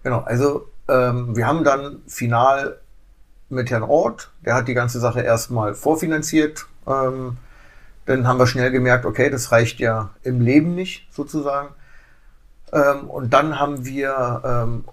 Genau, 0.04 0.20
also 0.20 0.68
ähm, 0.86 1.34
wir 1.34 1.48
haben 1.48 1.64
dann 1.64 2.02
final 2.06 2.78
mit 3.48 3.68
Herrn 3.72 3.82
Ort, 3.82 4.30
der 4.46 4.54
hat 4.54 4.68
die 4.68 4.74
ganze 4.74 5.00
Sache 5.00 5.22
erstmal 5.22 5.74
vorfinanziert. 5.74 6.66
Ähm, 6.86 7.36
dann 8.06 8.28
haben 8.28 8.38
wir 8.38 8.46
schnell 8.46 8.70
gemerkt, 8.70 9.06
okay, 9.06 9.30
das 9.30 9.50
reicht 9.50 9.80
ja 9.80 10.10
im 10.22 10.40
Leben 10.40 10.76
nicht 10.76 11.12
sozusagen. 11.12 11.74
Ähm, 12.72 13.10
und 13.10 13.34
dann 13.34 13.58
haben 13.58 13.84
wir 13.84 14.40
ähm, 14.44 14.84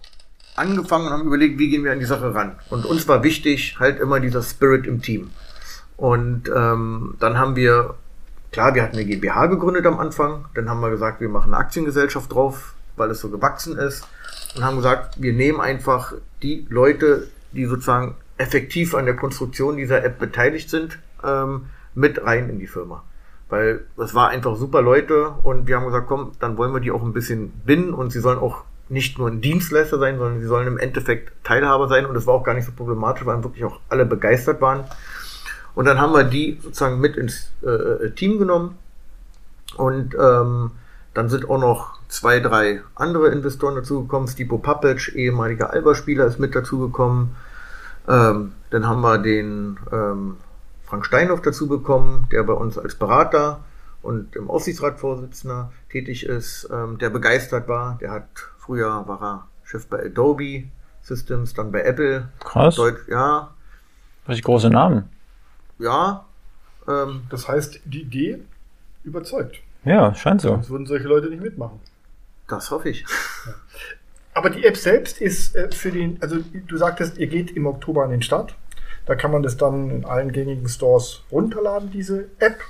angefangen 0.55 1.05
und 1.05 1.13
haben 1.13 1.27
überlegt, 1.27 1.59
wie 1.59 1.69
gehen 1.69 1.83
wir 1.83 1.91
an 1.91 1.99
die 1.99 2.05
Sache 2.05 2.33
ran. 2.33 2.57
Und 2.71 2.83
uns 2.83 3.07
war 3.07 3.21
wichtig 3.21 3.77
halt 3.79 3.99
immer 3.99 4.19
dieser 4.19 4.41
Spirit 4.41 4.87
im 4.87 5.03
Team. 5.03 5.29
Und 5.97 6.49
ähm, 6.55 7.15
dann 7.19 7.37
haben 7.37 7.55
wir, 7.55 7.95
klar, 8.51 8.75
wir 8.75 8.83
hatten 8.83 8.97
eine 8.97 9.05
GmbH 9.05 9.47
gegründet 9.47 9.85
am 9.85 9.99
Anfang, 9.99 10.45
dann 10.53 10.69
haben 10.69 10.81
wir 10.81 10.89
gesagt, 10.89 11.21
wir 11.21 11.29
machen 11.29 11.53
eine 11.53 11.57
Aktiengesellschaft 11.57 12.33
drauf, 12.33 12.73
weil 12.95 13.11
es 13.11 13.19
so 13.19 13.29
gewachsen 13.29 13.77
ist. 13.77 14.07
Und 14.55 14.63
haben 14.63 14.77
gesagt, 14.77 15.21
wir 15.21 15.33
nehmen 15.33 15.61
einfach 15.61 16.13
die 16.41 16.65
Leute, 16.69 17.27
die 17.51 17.65
sozusagen 17.65 18.15
effektiv 18.37 18.95
an 18.95 19.05
der 19.05 19.15
Konstruktion 19.15 19.77
dieser 19.77 20.03
App 20.03 20.19
beteiligt 20.19 20.69
sind, 20.69 20.97
ähm, 21.23 21.67
mit 21.93 22.23
rein 22.23 22.49
in 22.49 22.59
die 22.59 22.67
Firma. 22.67 23.03
Weil 23.49 23.81
das 23.97 24.15
war 24.15 24.29
einfach 24.29 24.55
super 24.55 24.81
Leute 24.81 25.29
und 25.43 25.67
wir 25.67 25.75
haben 25.75 25.85
gesagt, 25.85 26.07
komm, 26.07 26.31
dann 26.39 26.57
wollen 26.57 26.73
wir 26.73 26.79
die 26.79 26.91
auch 26.91 27.03
ein 27.03 27.13
bisschen 27.13 27.51
binden 27.65 27.93
und 27.93 28.11
sie 28.11 28.21
sollen 28.21 28.39
auch 28.39 28.63
nicht 28.87 29.17
nur 29.17 29.29
ein 29.29 29.41
Dienstleister 29.41 29.99
sein, 29.99 30.17
sondern 30.17 30.39
sie 30.39 30.47
sollen 30.47 30.67
im 30.67 30.77
Endeffekt 30.77 31.31
Teilhaber 31.43 31.87
sein 31.87 32.05
und 32.05 32.13
das 32.13 32.27
war 32.27 32.33
auch 32.33 32.43
gar 32.43 32.53
nicht 32.53 32.65
so 32.65 32.71
problematisch, 32.71 33.25
weil 33.25 33.43
wirklich 33.43 33.63
auch 33.63 33.79
alle 33.89 34.05
begeistert 34.05 34.61
waren. 34.61 34.85
Und 35.75 35.85
dann 35.85 35.99
haben 35.99 36.13
wir 36.13 36.23
die 36.23 36.59
sozusagen 36.61 36.99
mit 36.99 37.15
ins 37.17 37.51
äh, 37.61 38.09
Team 38.11 38.39
genommen 38.39 38.77
und 39.77 40.15
ähm, 40.19 40.71
dann 41.13 41.29
sind 41.29 41.49
auch 41.49 41.59
noch 41.59 41.99
zwei, 42.07 42.39
drei 42.39 42.81
andere 42.95 43.29
Investoren 43.29 43.75
dazugekommen. 43.75 44.27
Stipo 44.27 44.57
Papic, 44.57 45.11
ehemaliger 45.13 45.71
Alba-Spieler, 45.71 46.25
ist 46.25 46.39
mit 46.39 46.55
dazugekommen. 46.55 47.35
Ähm, 48.07 48.53
dann 48.69 48.87
haben 48.87 49.01
wir 49.01 49.17
den 49.17 49.77
ähm, 49.91 50.37
Frank 50.85 51.05
Steinhoff 51.05 51.41
dazu 51.41 51.67
bekommen, 51.67 52.27
der 52.31 52.43
bei 52.43 52.53
uns 52.53 52.77
als 52.77 52.95
Berater 52.95 53.61
und 54.01 54.35
im 54.35 54.49
Aufsichtsratsvorsitzender 54.49 55.71
tätig 55.89 56.25
ist, 56.25 56.69
ähm, 56.71 56.97
der 56.97 57.09
begeistert 57.09 57.67
war. 57.67 57.97
Der 58.01 58.11
hat 58.11 58.27
Früher 58.57 59.07
war 59.07 59.21
er 59.21 59.47
Chef 59.63 59.87
bei 59.87 60.05
Adobe 60.05 60.63
Systems, 61.01 61.53
dann 61.53 61.71
bei 61.71 61.81
Apple. 61.81 62.29
Krass. 62.39 62.75
Deutsch, 62.75 63.07
ja. 63.09 63.49
Richtig 64.27 64.43
große 64.43 64.69
Namen. 64.69 65.09
Ja. 65.81 66.25
Ähm, 66.87 67.23
das 67.29 67.47
heißt, 67.47 67.81
die 67.85 68.01
Idee 68.01 68.39
überzeugt. 69.03 69.57
Ja, 69.83 70.13
scheint 70.13 70.41
so. 70.41 70.49
Sonst 70.49 70.69
würden 70.69 70.85
solche 70.85 71.07
Leute 71.07 71.29
nicht 71.29 71.41
mitmachen. 71.41 71.79
Das 72.47 72.71
hoffe 72.71 72.89
ich. 72.89 73.01
Ja. 73.45 73.53
Aber 74.33 74.49
die 74.49 74.65
App 74.65 74.77
selbst 74.77 75.19
ist 75.19 75.55
äh, 75.55 75.71
für 75.71 75.91
den, 75.91 76.21
also 76.21 76.37
du 76.37 76.77
sagtest, 76.77 77.17
ihr 77.17 77.27
geht 77.27 77.51
im 77.51 77.65
Oktober 77.65 78.03
an 78.03 78.11
den 78.11 78.21
Start. 78.21 78.55
Da 79.05 79.15
kann 79.15 79.31
man 79.31 79.43
das 79.43 79.57
dann 79.57 79.89
in 79.89 80.05
allen 80.05 80.31
gängigen 80.31 80.69
Stores 80.69 81.23
runterladen, 81.31 81.91
diese 81.91 82.29
App. 82.39 82.61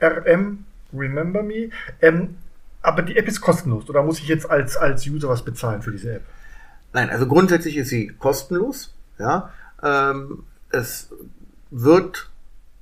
RM 0.00 0.64
Remember 0.92 1.42
Me. 1.42 1.70
Ähm, 2.00 2.36
aber 2.82 3.02
die 3.02 3.16
App 3.16 3.26
ist 3.26 3.40
kostenlos 3.40 3.88
oder 3.88 4.02
muss 4.02 4.20
ich 4.20 4.28
jetzt 4.28 4.48
als, 4.48 4.76
als 4.76 5.06
User 5.06 5.28
was 5.28 5.44
bezahlen 5.44 5.82
für 5.82 5.90
diese 5.90 6.16
App? 6.16 6.22
Nein, 6.92 7.10
also 7.10 7.26
grundsätzlich 7.26 7.76
ist 7.76 7.88
sie 7.88 8.08
kostenlos. 8.08 8.94
Ja, 9.18 9.50
ähm, 9.82 10.44
es 10.70 11.10
wird 11.70 12.30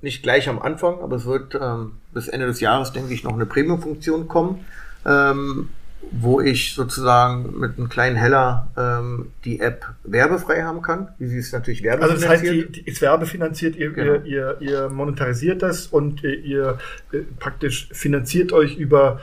nicht 0.05 0.23
gleich 0.23 0.47
am 0.47 0.59
Anfang, 0.59 1.01
aber 1.01 1.17
es 1.17 1.25
wird 1.25 1.55
ähm, 1.59 1.93
bis 2.13 2.29
Ende 2.29 2.45
des 2.45 2.61
Jahres, 2.61 2.93
denke 2.93 3.13
ich, 3.13 3.25
noch 3.25 3.33
eine 3.33 3.45
Premium-Funktion 3.45 4.29
kommen. 4.29 4.63
Ähm, 5.05 5.69
wo 6.11 6.39
ich 6.39 6.73
sozusagen 6.75 7.59
mit 7.59 7.77
einem 7.77 7.89
kleinen 7.89 8.15
Heller 8.15 8.67
ähm, 8.77 9.31
die 9.43 9.59
App 9.59 9.87
werbefrei 10.03 10.63
haben 10.63 10.81
kann, 10.81 11.09
wie 11.17 11.27
sie 11.27 11.39
es 11.39 11.51
natürlich 11.51 11.83
werbefinanziert. 11.83 12.29
Also 12.29 12.43
das 12.43 12.43
heißt, 12.43 12.75
die, 12.75 12.81
die 12.83 12.89
ist 12.89 13.01
werbefinanziert, 13.01 13.75
ihr, 13.75 13.91
genau. 13.91 14.13
ihr, 14.13 14.25
ihr, 14.25 14.57
ihr 14.59 14.89
monetarisiert 14.89 15.61
das 15.61 15.87
und 15.87 16.23
ihr 16.23 16.77
äh, 17.11 17.19
praktisch 17.39 17.89
finanziert 17.91 18.51
euch 18.51 18.77
über, 18.77 19.19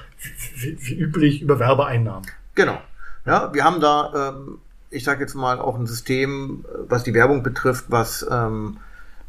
wie, 0.56 0.76
wie, 0.80 0.94
üblich, 0.94 1.42
über 1.42 1.58
Werbeeinnahmen. 1.58 2.28
Genau. 2.54 2.78
Ja, 3.26 3.54
wir 3.54 3.64
haben 3.64 3.80
da, 3.80 4.34
ähm, 4.34 4.58
ich 4.90 5.04
sage 5.04 5.20
jetzt 5.20 5.34
mal, 5.34 5.60
auch 5.60 5.78
ein 5.78 5.86
System, 5.86 6.64
was 6.88 7.04
die 7.04 7.14
Werbung 7.14 7.42
betrifft, 7.42 7.84
was 7.88 8.26
ähm, 8.30 8.78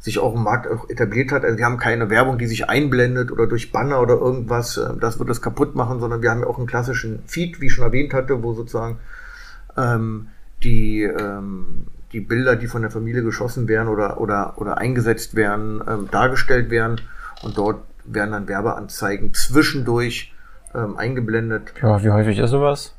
sich 0.04 0.20
auch 0.20 0.36
im 0.36 0.44
Markt 0.44 0.70
auch 0.70 0.90
etabliert 0.90 1.32
hat. 1.32 1.46
Also 1.46 1.58
wir 1.58 1.64
haben 1.64 1.78
keine 1.78 2.10
Werbung, 2.10 2.38
die 2.38 2.46
sich 2.46 2.70
einblendet 2.70 3.32
oder 3.32 3.48
durch 3.48 3.72
Banner 3.72 4.02
oder 4.02 4.16
irgendwas, 4.16 4.76
äh, 4.76 4.90
das 5.00 5.18
wird 5.18 5.30
das 5.30 5.42
kaputt 5.42 5.76
machen, 5.76 6.02
sondern 6.02 6.22
wir 6.22 6.30
haben 6.30 6.42
ja 6.42 6.48
auch 6.48 6.58
einen 6.58 6.68
klassischen 6.68 7.24
Feed, 7.26 7.62
wie 7.62 7.68
ich 7.68 7.74
schon 7.74 7.86
erwähnt 7.86 8.14
hatte, 8.14 8.44
wo 8.44 8.54
sozusagen 8.54 8.98
ähm, 9.78 10.28
die, 10.62 11.04
ähm, 11.04 11.88
die 12.12 12.20
Bilder, 12.20 12.58
die 12.58 12.68
von 12.68 12.82
der 12.82 12.92
Familie 12.92 13.24
geschossen 13.24 13.70
werden 13.70 13.88
oder, 13.88 14.20
oder, 14.20 14.56
oder 14.58 14.78
eingesetzt 14.78 15.36
werden, 15.36 15.82
ähm, 15.88 16.10
dargestellt 16.12 16.70
werden 16.70 17.00
und 17.42 17.58
dort 17.58 17.80
werden 18.04 18.32
dann 18.32 18.50
Werbeanzeigen 18.50 19.34
zwischendurch 19.34 20.34
ähm, 20.76 20.98
eingeblendet. 20.98 21.74
Ja, 21.82 22.04
wie 22.04 22.12
häufig 22.12 22.40
ist 22.40 22.50
sowas? 22.50 22.94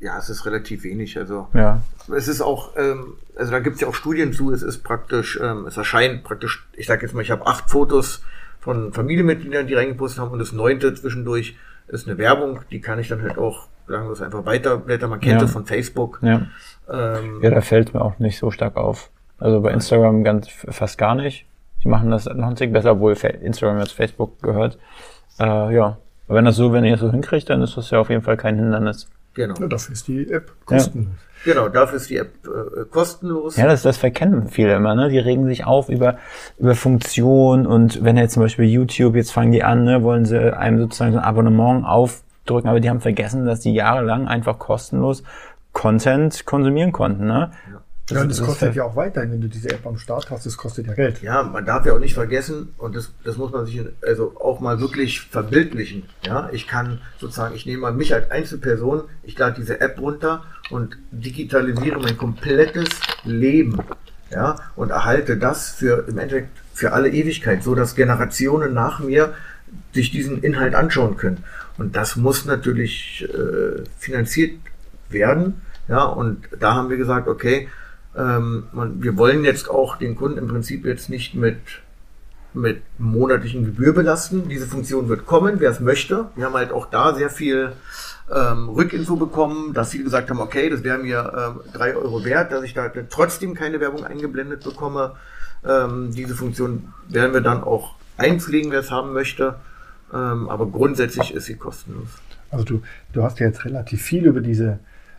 Ja, 0.00 0.16
es 0.18 0.30
ist 0.30 0.46
relativ 0.46 0.84
wenig. 0.84 1.18
Also 1.18 1.48
ja. 1.54 1.82
es 2.14 2.28
ist 2.28 2.40
auch, 2.40 2.76
ähm, 2.76 3.14
also 3.36 3.50
da 3.50 3.58
gibt 3.58 3.76
es 3.76 3.80
ja 3.80 3.88
auch 3.88 3.94
Studien 3.94 4.32
zu, 4.32 4.52
es 4.52 4.62
ist 4.62 4.84
praktisch, 4.84 5.38
ähm, 5.42 5.66
es 5.66 5.76
erscheint 5.76 6.22
praktisch, 6.22 6.66
ich 6.74 6.86
sage 6.86 7.02
jetzt 7.02 7.14
mal, 7.14 7.22
ich 7.22 7.30
habe 7.30 7.46
acht 7.46 7.68
Fotos 7.68 8.22
von 8.60 8.92
Familienmitgliedern, 8.92 9.66
die 9.66 9.74
reingepostet 9.74 10.20
haben 10.20 10.30
und 10.30 10.38
das 10.38 10.52
neunte 10.52 10.94
zwischendurch 10.94 11.56
ist 11.88 12.06
eine 12.06 12.18
Werbung, 12.18 12.60
die 12.70 12.80
kann 12.80 12.98
ich 12.98 13.08
dann 13.08 13.22
halt 13.22 13.38
auch 13.38 13.68
sagen 13.88 14.08
wir 14.08 14.24
einfach 14.24 14.44
Weiterblätter, 14.44 15.08
man 15.08 15.20
kennt 15.20 15.34
Ja. 15.34 15.40
das 15.40 15.52
von 15.52 15.64
Facebook. 15.64 16.20
Ja. 16.22 16.42
Ähm, 16.90 17.40
ja, 17.42 17.50
da 17.50 17.60
fällt 17.60 17.94
mir 17.94 18.02
auch 18.02 18.18
nicht 18.18 18.38
so 18.38 18.50
stark 18.50 18.76
auf. 18.76 19.10
Also 19.38 19.60
bei 19.60 19.72
Instagram 19.72 20.24
ganz 20.24 20.48
fast 20.48 20.98
gar 20.98 21.14
nicht. 21.14 21.46
Die 21.82 21.88
machen 21.88 22.10
das 22.10 22.26
noch 22.26 22.48
ein 22.48 22.56
Tick 22.56 22.72
besser, 22.72 22.92
obwohl 22.92 23.12
Instagram 23.12 23.78
jetzt 23.78 23.92
Facebook 23.92 24.42
gehört. 24.42 24.78
Äh, 25.38 25.74
ja. 25.74 25.96
Aber 26.26 26.36
wenn 26.36 26.44
das 26.44 26.56
so, 26.56 26.72
wenn 26.72 26.84
ihr 26.84 26.92
das 26.92 27.00
so 27.00 27.10
hinkriegt, 27.10 27.48
dann 27.48 27.62
ist 27.62 27.76
das 27.76 27.90
ja 27.90 28.00
auf 28.00 28.10
jeden 28.10 28.22
Fall 28.22 28.36
kein 28.36 28.56
Hindernis. 28.56 29.08
Genau. 29.38 29.54
Ja, 29.58 29.66
dafür 29.66 29.92
ist 29.92 30.08
die 30.08 30.30
App 30.30 30.52
kostenlos. 30.64 31.14
Genau, 31.44 31.68
dafür 31.68 31.96
ist 31.96 32.10
die 32.10 32.16
App 32.16 32.32
äh, 32.44 32.84
kostenlos. 32.90 33.56
Ja, 33.56 33.66
das, 33.66 33.82
das 33.82 33.96
verkennen 33.96 34.48
viele 34.48 34.74
immer, 34.74 34.94
ne? 34.94 35.08
Die 35.08 35.18
regen 35.18 35.46
sich 35.46 35.64
auf 35.64 35.88
über, 35.88 36.18
über 36.58 36.74
Funktion 36.74 37.66
und 37.66 38.04
wenn 38.04 38.16
jetzt 38.16 38.34
zum 38.34 38.42
Beispiel 38.42 38.66
YouTube, 38.66 39.14
jetzt 39.14 39.30
fangen 39.30 39.52
die 39.52 39.62
an, 39.62 39.84
ne, 39.84 40.02
wollen 40.02 40.24
sie 40.24 40.56
einem 40.56 40.78
sozusagen 40.78 41.12
so 41.12 41.18
ein 41.18 41.24
Abonnement 41.24 41.86
aufdrücken, 41.86 42.68
aber 42.68 42.80
die 42.80 42.90
haben 42.90 43.00
vergessen, 43.00 43.46
dass 43.46 43.60
die 43.60 43.72
jahrelang 43.72 44.26
einfach 44.26 44.58
kostenlos 44.58 45.22
Content 45.72 46.44
konsumieren 46.44 46.92
konnten, 46.92 47.26
ne? 47.26 47.52
Ja, 47.70 47.80
und 48.10 48.28
das 48.28 48.38
das 48.38 48.46
kostet 48.46 48.74
ja 48.74 48.84
auch 48.84 48.96
weiterhin, 48.96 49.32
wenn 49.32 49.40
du 49.40 49.48
diese 49.48 49.70
App 49.70 49.86
am 49.86 49.98
Start 49.98 50.30
hast, 50.30 50.46
das 50.46 50.56
kostet 50.56 50.86
ja 50.86 50.94
Geld. 50.94 51.22
Ja, 51.22 51.42
man 51.42 51.66
darf 51.66 51.84
ja 51.84 51.92
auch 51.92 51.98
nicht 51.98 52.14
vergessen, 52.14 52.74
und 52.78 52.96
das, 52.96 53.12
das 53.24 53.36
muss 53.36 53.52
man 53.52 53.66
sich 53.66 53.80
also 54.06 54.34
auch 54.40 54.60
mal 54.60 54.80
wirklich 54.80 55.20
verbildlichen. 55.20 56.04
Ja, 56.24 56.48
ich 56.52 56.66
kann 56.66 57.00
sozusagen, 57.18 57.54
ich 57.54 57.66
nehme 57.66 57.82
mal 57.82 57.92
mich 57.92 58.14
als 58.14 58.30
Einzelperson, 58.30 59.02
ich 59.22 59.38
lade 59.38 59.56
diese 59.58 59.80
App 59.80 60.00
runter 60.00 60.44
und 60.70 60.96
digitalisiere 61.10 62.00
mein 62.00 62.16
komplettes 62.16 62.88
Leben. 63.24 63.80
Ja, 64.30 64.56
und 64.76 64.90
erhalte 64.90 65.38
das 65.38 65.70
für 65.70 66.06
im 66.06 66.18
Endeffekt 66.18 66.50
für 66.74 66.92
alle 66.92 67.08
Ewigkeit, 67.08 67.62
so 67.62 67.74
dass 67.74 67.94
Generationen 67.94 68.74
nach 68.74 69.00
mir 69.00 69.34
sich 69.92 70.10
diesen 70.10 70.42
Inhalt 70.42 70.74
anschauen 70.74 71.16
können. 71.16 71.44
Und 71.78 71.96
das 71.96 72.16
muss 72.16 72.44
natürlich 72.44 73.26
äh, 73.28 73.84
finanziert 73.98 74.58
werden. 75.08 75.62
Ja, 75.88 76.04
und 76.04 76.48
da 76.58 76.74
haben 76.74 76.90
wir 76.90 76.98
gesagt, 76.98 77.28
okay, 77.28 77.68
ähm, 78.18 78.64
wir 78.72 79.16
wollen 79.16 79.44
jetzt 79.44 79.70
auch 79.70 79.96
den 79.96 80.16
Kunden 80.16 80.38
im 80.38 80.48
Prinzip 80.48 80.84
jetzt 80.84 81.08
nicht 81.08 81.34
mit, 81.34 81.58
mit 82.52 82.82
monatlichen 82.98 83.64
Gebühr 83.64 83.92
belasten. 83.94 84.48
Diese 84.48 84.66
Funktion 84.66 85.08
wird 85.08 85.24
kommen, 85.24 85.60
wer 85.60 85.70
es 85.70 85.80
möchte. 85.80 86.26
Wir 86.34 86.46
haben 86.46 86.54
halt 86.54 86.72
auch 86.72 86.86
da 86.86 87.14
sehr 87.14 87.30
viel 87.30 87.72
ähm, 88.34 88.68
Rückinfo 88.68 89.16
bekommen, 89.16 89.72
dass 89.72 89.90
viele 89.90 90.04
gesagt 90.04 90.30
haben, 90.30 90.40
okay, 90.40 90.68
das 90.68 90.82
wäre 90.82 90.98
mir 90.98 91.32
ähm, 91.36 91.60
drei 91.72 91.94
Euro 91.94 92.24
wert, 92.24 92.50
dass 92.50 92.64
ich 92.64 92.74
da 92.74 92.90
trotzdem 93.08 93.54
keine 93.54 93.80
Werbung 93.80 94.04
eingeblendet 94.04 94.64
bekomme. 94.64 95.12
Ähm, 95.64 96.10
diese 96.12 96.34
Funktion 96.34 96.92
werden 97.08 97.32
wir 97.32 97.40
dann 97.40 97.62
auch 97.62 97.94
einpflegen, 98.16 98.72
wer 98.72 98.80
es 98.80 98.90
haben 98.90 99.12
möchte. 99.12 99.54
Ähm, 100.12 100.48
aber 100.48 100.66
grundsätzlich 100.66 101.34
ist 101.34 101.44
sie 101.44 101.56
kostenlos. 101.56 102.08
Also 102.50 102.64
du, 102.64 102.82
du 103.12 103.22
hast 103.22 103.38
ja 103.38 103.46
jetzt 103.46 103.64
relativ 103.64 104.02
viel 104.02 104.24
über 104.26 104.40
diese 104.40 104.78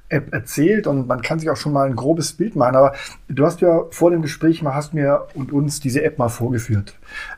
App 0.10 0.34
erzählt 0.34 0.88
und 0.88 1.08
man 1.08 1.22
kann 1.22 1.40
sich 1.40 1.50
auch 1.50 1.56
schon 1.56 1.72
mal 1.72 1.88
ein 1.88 1.96
grobes 1.96 2.34
Bild 2.34 2.56
machen, 2.56 2.76
aber 2.76 2.94
du 3.28 3.46
hast 3.46 3.62
ja 3.62 3.84
vor 3.92 4.10
dem 4.10 4.22
Gespräch 4.22 4.62
mal, 4.62 4.74
hast 4.74 4.94
mir 4.94 5.28
und 5.36 5.52
uns 5.52 5.80
diese 5.80 6.04
App 6.04 6.18
mal 6.18 6.30
vorgeführt. 6.30 6.96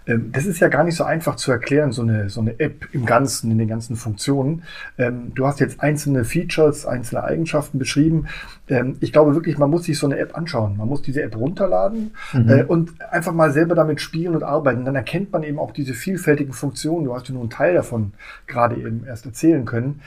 Ähm, 0.07 0.31
das 0.31 0.45
ist 0.45 0.59
ja 0.59 0.69
gar 0.69 0.83
nicht 0.83 0.95
so 0.95 1.03
einfach 1.03 1.35
zu 1.35 1.51
erklären, 1.51 1.91
so 1.91 2.01
eine, 2.01 2.29
so 2.29 2.39
eine 2.39 2.59
App 2.59 2.87
im 2.93 3.05
Ganzen, 3.05 3.51
in 3.51 3.57
den 3.57 3.67
ganzen 3.67 3.95
Funktionen. 3.97 4.63
Ähm, 4.97 5.33
du 5.35 5.45
hast 5.45 5.59
jetzt 5.59 5.81
einzelne 5.81 6.23
Features, 6.23 6.85
einzelne 6.85 7.23
Eigenschaften 7.23 7.77
beschrieben. 7.77 8.27
Ähm, 8.69 8.95
ich 9.01 9.11
glaube 9.11 9.35
wirklich, 9.35 9.57
man 9.57 9.69
muss 9.69 9.83
sich 9.83 9.99
so 9.99 10.07
eine 10.07 10.17
App 10.17 10.37
anschauen. 10.37 10.77
Man 10.77 10.87
muss 10.87 11.01
diese 11.01 11.21
App 11.21 11.35
runterladen 11.35 12.11
äh, 12.33 12.63
und 12.63 13.01
einfach 13.11 13.33
mal 13.33 13.51
selber 13.51 13.75
damit 13.75 13.99
spielen 13.99 14.33
und 14.35 14.43
arbeiten. 14.43 14.85
Dann 14.85 14.95
erkennt 14.95 15.31
man 15.33 15.43
eben 15.43 15.59
auch 15.59 15.71
diese 15.71 15.93
vielfältigen 15.93 16.53
Funktionen. 16.53 17.03
Du 17.03 17.13
hast 17.13 17.27
ja 17.27 17.33
nur 17.33 17.43
einen 17.43 17.49
Teil 17.49 17.73
davon 17.73 18.13
gerade 18.47 18.77
eben 18.77 19.03
erst 19.05 19.25
erzählen 19.25 19.65
können. 19.65 20.01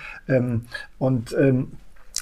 Und 0.98 1.36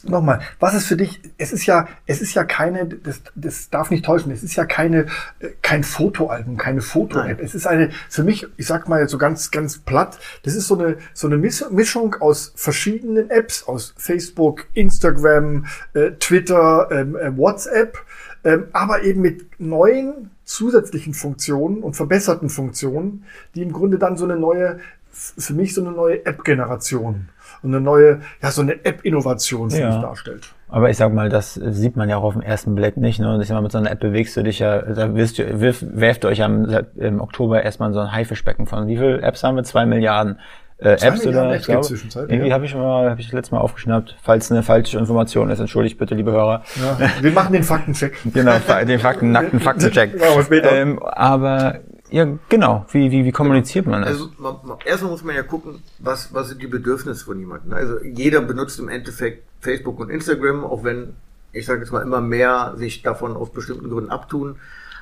Nochmal, 0.05 0.41
was 0.59 0.75
ist 0.75 0.87
für 0.87 0.97
dich, 0.97 1.21
es 1.39 1.53
ist 1.53 1.65
ja, 1.67 1.87
es 2.07 2.21
ist 2.21 2.35
ja 2.35 2.43
keine, 2.43 2.87
das, 2.87 3.23
das 3.37 3.71
darf 3.71 3.91
nicht 3.91 4.05
täuschen, 4.05 4.33
es 4.33 4.43
ist 4.43 4.57
ja 4.57 4.65
keine, 4.65 5.07
äh, 5.39 5.51
kein 5.63 5.85
Fotoalbum, 5.85 6.57
keine 6.57 6.81
Foto-App. 6.81 7.41
Es 7.41 7.55
ist 7.55 7.67
eine, 7.67 7.91
für 8.09 8.25
mich, 8.25 8.47
ich 8.57 8.67
sag 8.67 8.89
mal 8.89 9.01
jetzt 9.01 9.13
so 9.13 9.19
ganz, 9.19 9.53
ganz 9.53 9.79
platt, 9.79 10.19
das 10.43 10.57
ist 10.57 10.67
so 10.67 10.77
eine, 10.77 10.97
so 11.15 11.29
eine 11.29 11.37
Misch- 11.37 11.71
Mischung 11.71 12.17
aus 12.17 12.53
verschiedenen 12.57 13.31
Apps, 13.31 13.63
aus 13.69 13.95
Facebook, 13.97 14.67
Instagram, 14.75 15.67
äh, 15.95 16.11
Twitter, 16.19 16.89
ähm, 16.91 17.15
äh, 17.15 17.37
WhatsApp, 17.37 17.99
ähm, 18.43 18.65
aber 18.73 19.03
eben 19.05 19.21
mit 19.21 19.61
neuen 19.61 20.31
zusätzlichen 20.45 21.15
Funktionen 21.15 21.83
und 21.83 21.95
verbesserten 21.95 22.49
Funktionen, 22.49 23.25
die 23.55 23.63
im 23.63 23.73
Grunde 23.73 23.99
dann 23.99 24.17
so 24.17 24.25
eine 24.25 24.37
neue, 24.37 24.81
für 25.13 25.55
mich 25.55 25.75
so 25.75 25.81
eine 25.81 25.93
neue 25.93 26.27
App-Generation 26.27 27.29
eine 27.63 27.81
neue, 27.81 28.21
ja, 28.43 28.51
so 28.51 28.63
eine 28.63 28.85
App-Innovation 28.85 29.71
für 29.71 29.81
Ja. 29.81 29.91
mich 29.91 30.01
darstellt. 30.01 30.49
Aber 30.69 30.89
ich 30.89 30.97
sag 30.97 31.13
mal, 31.13 31.29
das 31.29 31.55
sieht 31.55 31.97
man 31.97 32.09
ja 32.09 32.17
auch 32.17 32.23
auf 32.25 32.33
den 32.33 32.43
ersten 32.43 32.75
Blick 32.75 32.97
nicht. 32.97 33.21
Ne? 33.21 33.35
Und 33.35 33.43
ich 33.43 33.49
sag 33.49 33.55
mal, 33.55 33.61
mit 33.61 33.73
so 33.73 33.79
einer 33.79 33.91
App 33.91 34.01
bewegst 34.01 34.37
du 34.37 34.43
dich 34.43 34.59
ja, 34.59 34.81
da 34.81 35.15
wirst 35.15 35.39
du, 35.39 35.61
wirf, 35.61 35.85
werft 35.87 36.25
euch 36.25 36.43
am, 36.43 36.67
im 36.97 37.21
Oktober 37.21 37.63
erstmal 37.63 37.93
so 37.93 38.01
ein 38.01 38.11
Haifischbecken 38.13 38.67
von. 38.67 38.87
Wie 38.87 38.97
viele 38.97 39.21
Apps 39.21 39.45
haben 39.45 39.57
wir? 39.57 39.65
Zwei 39.65 39.85
Milliarden 39.85 40.39
äh, 40.79 40.97
Apps 41.01 41.27
oder 41.27 41.55
ich 41.55 41.65
glaube, 41.65 41.87
irgendwie 42.29 42.49
ja. 42.49 42.55
habe 42.55 42.65
ich 42.65 42.75
mal, 42.75 43.11
habe 43.11 43.21
ich 43.21 43.27
das 43.27 43.35
letzte 43.35 43.55
Mal 43.55 43.61
aufgeschnappt. 43.61 44.17
Falls 44.23 44.51
eine 44.51 44.63
falsche 44.63 44.99
Information 44.99 45.51
ist, 45.51 45.61
entschuldigt 45.61 45.99
bitte, 45.99 46.15
liebe 46.15 46.33
Hörer. 46.33 46.63
Ja, 46.81 46.99
wir 47.21 47.33
machen 47.33 47.53
den 47.53 47.63
Faktencheck. 47.63 48.17
Genau, 48.33 48.55
den 48.87 48.99
Fakten, 48.99 49.31
nackten 49.31 49.61
Faktencheck. 49.61 50.13
Ähm, 50.51 51.01
aber 51.03 51.81
ja, 52.13 52.39
genau. 52.49 52.87
Wie, 52.91 53.11
wie, 53.11 53.25
wie 53.25 53.33
kommuniziert 53.33 53.87
man 53.87 54.03
das? 54.03 54.11
Also 54.11 54.31
man, 54.39 54.57
man, 54.65 54.79
erstmal 54.85 55.11
muss 55.11 55.25
man 55.25 55.35
ja 55.35 55.43
gucken, 55.43 55.83
was, 55.99 56.33
was 56.35 56.49
sind 56.49 56.63
die 56.63 56.67
Bedürfnisse 56.67 57.25
von 57.25 57.39
jemandem. 57.39 57.73
Also 57.73 58.03
jeder 58.05 58.41
benutzt 58.43 58.79
im 58.79 58.89
Endeffekt 58.89 59.45
Facebook 59.61 59.99
und 59.99 60.11
Instagram, 60.11 60.65
auch 60.65 60.85
wenn, 60.85 61.15
ich 61.53 61.67
sage 61.67 61.81
jetzt 61.81 61.91
mal, 61.91 62.03
immer 62.03 62.21
mehr 62.21 62.75
sich 62.77 63.03
davon 63.03 63.37
aus 63.37 63.51
bestimmten 63.51 63.89
Gründen 63.89 64.11
abtun. 64.11 64.57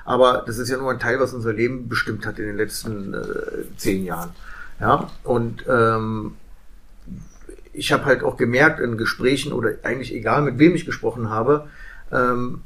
Aber 0.05 0.45
das 0.47 0.59
ist 0.59 0.71
ja 0.71 0.77
nur 0.79 0.91
ein 0.91 0.99
Teil, 0.99 1.21
was 1.21 1.35
unser 1.35 1.53
Leben 1.53 1.89
bestimmt 1.89 2.27
hat 2.27 2.39
in 2.39 2.47
den 2.47 2.57
letzten 2.57 3.15
äh, 3.15 3.77
zehn 3.77 4.05
Jahren. 4.05 4.31
Ja, 4.81 5.11
und 5.25 5.65
ähm, 5.69 6.37
ich 7.73 7.93
habe 7.93 8.05
halt 8.05 8.23
auch 8.23 8.37
gemerkt 8.37 8.81
in 8.81 8.97
Gesprächen 8.97 9.53
oder 9.53 9.75
eigentlich 9.83 10.15
egal 10.15 10.43
mit 10.43 10.59
wem 10.59 10.75
ich 10.75 10.87
gesprochen 10.87 11.29
habe, 11.29 11.69
ähm, 12.13 12.63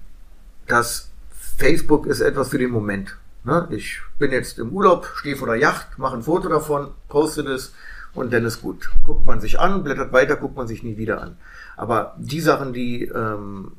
dass 0.67 1.11
Facebook 1.57 2.07
ist 2.07 2.21
etwas 2.21 2.49
für 2.49 2.59
den 2.59 2.71
Moment. 2.71 3.17
Ne? 3.45 3.69
Ich 3.71 4.01
bin 4.19 4.33
jetzt 4.33 4.59
im 4.59 4.71
Urlaub, 4.71 5.07
stehe 5.15 5.37
vor 5.37 5.49
der 5.49 5.57
Yacht, 5.57 5.99
mache 5.99 6.17
ein 6.17 6.23
Foto 6.23 6.49
davon, 6.49 6.89
poste 7.09 7.45
das 7.45 7.73
und 8.15 8.33
dann 8.33 8.45
ist 8.45 8.63
gut. 8.63 8.91
Guckt 9.05 9.27
man 9.27 9.41
sich 9.41 9.61
an, 9.61 9.85
blättert 9.85 10.13
weiter, 10.13 10.37
guckt 10.37 10.57
man 10.57 10.67
sich 10.67 10.83
nie 10.83 10.97
wieder 10.97 11.21
an. 11.21 11.37
Aber 11.77 12.15
die 12.19 12.41
Sachen, 12.41 12.73
die, 12.73 13.05
ähm, 13.05 13.73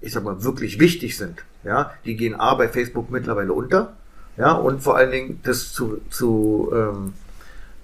ich 0.00 0.12
sag 0.12 0.24
mal, 0.24 0.42
wirklich 0.42 0.80
wichtig 0.80 1.16
sind, 1.16 1.44
ja, 1.62 1.92
die 2.04 2.16
gehen 2.16 2.34
A 2.34 2.54
bei 2.54 2.68
Facebook 2.68 3.10
mittlerweile 3.10 3.52
unter, 3.52 3.92
ja, 4.36 4.52
und 4.52 4.82
vor 4.82 4.96
allen 4.96 5.10
Dingen 5.10 5.40
das 5.42 5.72
zu, 5.72 6.00
zu, 6.08 6.72
ähm, 6.74 7.12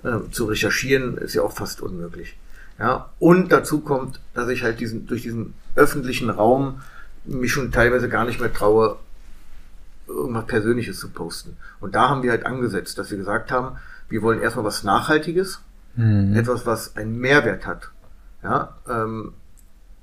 ähm, 0.04 0.32
zu 0.32 0.46
recherchieren 0.46 1.18
ist 1.18 1.34
ja 1.34 1.42
auch 1.42 1.52
fast 1.52 1.82
unmöglich. 1.82 2.36
Ja, 2.78 3.10
und 3.18 3.50
dazu 3.50 3.80
kommt, 3.80 4.20
dass 4.34 4.48
ich 4.48 4.62
halt 4.62 4.80
diesen, 4.80 5.06
durch 5.06 5.22
diesen 5.22 5.54
öffentlichen 5.74 6.30
Raum 6.30 6.80
mich 7.24 7.52
schon 7.52 7.72
teilweise 7.72 8.08
gar 8.08 8.24
nicht 8.24 8.40
mehr 8.40 8.52
traue, 8.52 8.96
irgendwas 10.08 10.46
Persönliches 10.46 10.98
zu 10.98 11.10
posten. 11.10 11.56
Und 11.80 11.94
da 11.94 12.08
haben 12.08 12.22
wir 12.22 12.30
halt 12.30 12.46
angesetzt, 12.46 12.98
dass 12.98 13.10
wir 13.10 13.18
gesagt 13.18 13.50
haben, 13.52 13.76
wir 14.08 14.22
wollen 14.22 14.40
erstmal 14.40 14.64
was 14.64 14.84
Nachhaltiges, 14.84 15.60
Mhm. 15.96 16.36
etwas, 16.36 16.64
was 16.64 16.96
einen 16.96 17.18
Mehrwert 17.18 17.66
hat. 17.66 17.90
Ja, 18.42 18.76
ähm, 18.88 19.32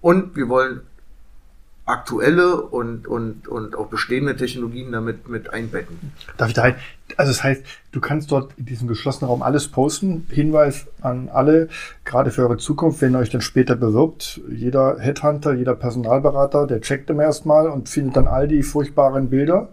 und 0.01 0.35
wir 0.35 0.49
wollen 0.49 0.81
aktuelle 1.85 2.61
und, 2.61 3.07
und, 3.07 3.47
und 3.47 3.75
auch 3.75 3.87
bestehende 3.87 4.35
Technologien 4.35 4.91
damit 4.91 5.29
mit 5.29 5.53
einbetten. 5.53 6.13
Darf 6.37 6.49
ich 6.49 6.55
da 6.55 6.63
rein? 6.63 6.75
Also 7.17 7.31
das 7.31 7.43
heißt, 7.43 7.63
du 7.91 8.01
kannst 8.01 8.31
dort 8.31 8.53
in 8.57 8.65
diesem 8.65 8.87
geschlossenen 8.87 9.29
Raum 9.29 9.43
alles 9.43 9.67
posten. 9.67 10.25
Hinweis 10.31 10.87
an 11.01 11.29
alle, 11.31 11.69
gerade 12.03 12.31
für 12.31 12.41
eure 12.41 12.57
Zukunft, 12.57 13.01
wenn 13.01 13.13
ihr 13.13 13.19
euch 13.19 13.29
dann 13.29 13.41
später 13.41 13.75
bewirbt, 13.75 14.41
jeder 14.49 14.97
Headhunter, 14.99 15.53
jeder 15.53 15.75
Personalberater, 15.75 16.65
der 16.65 16.81
checkt 16.81 17.11
immer 17.11 17.23
erstmal 17.23 17.67
und 17.67 17.87
findet 17.87 18.15
dann 18.15 18.27
all 18.27 18.47
die 18.47 18.63
furchtbaren 18.63 19.29
Bilder 19.29 19.69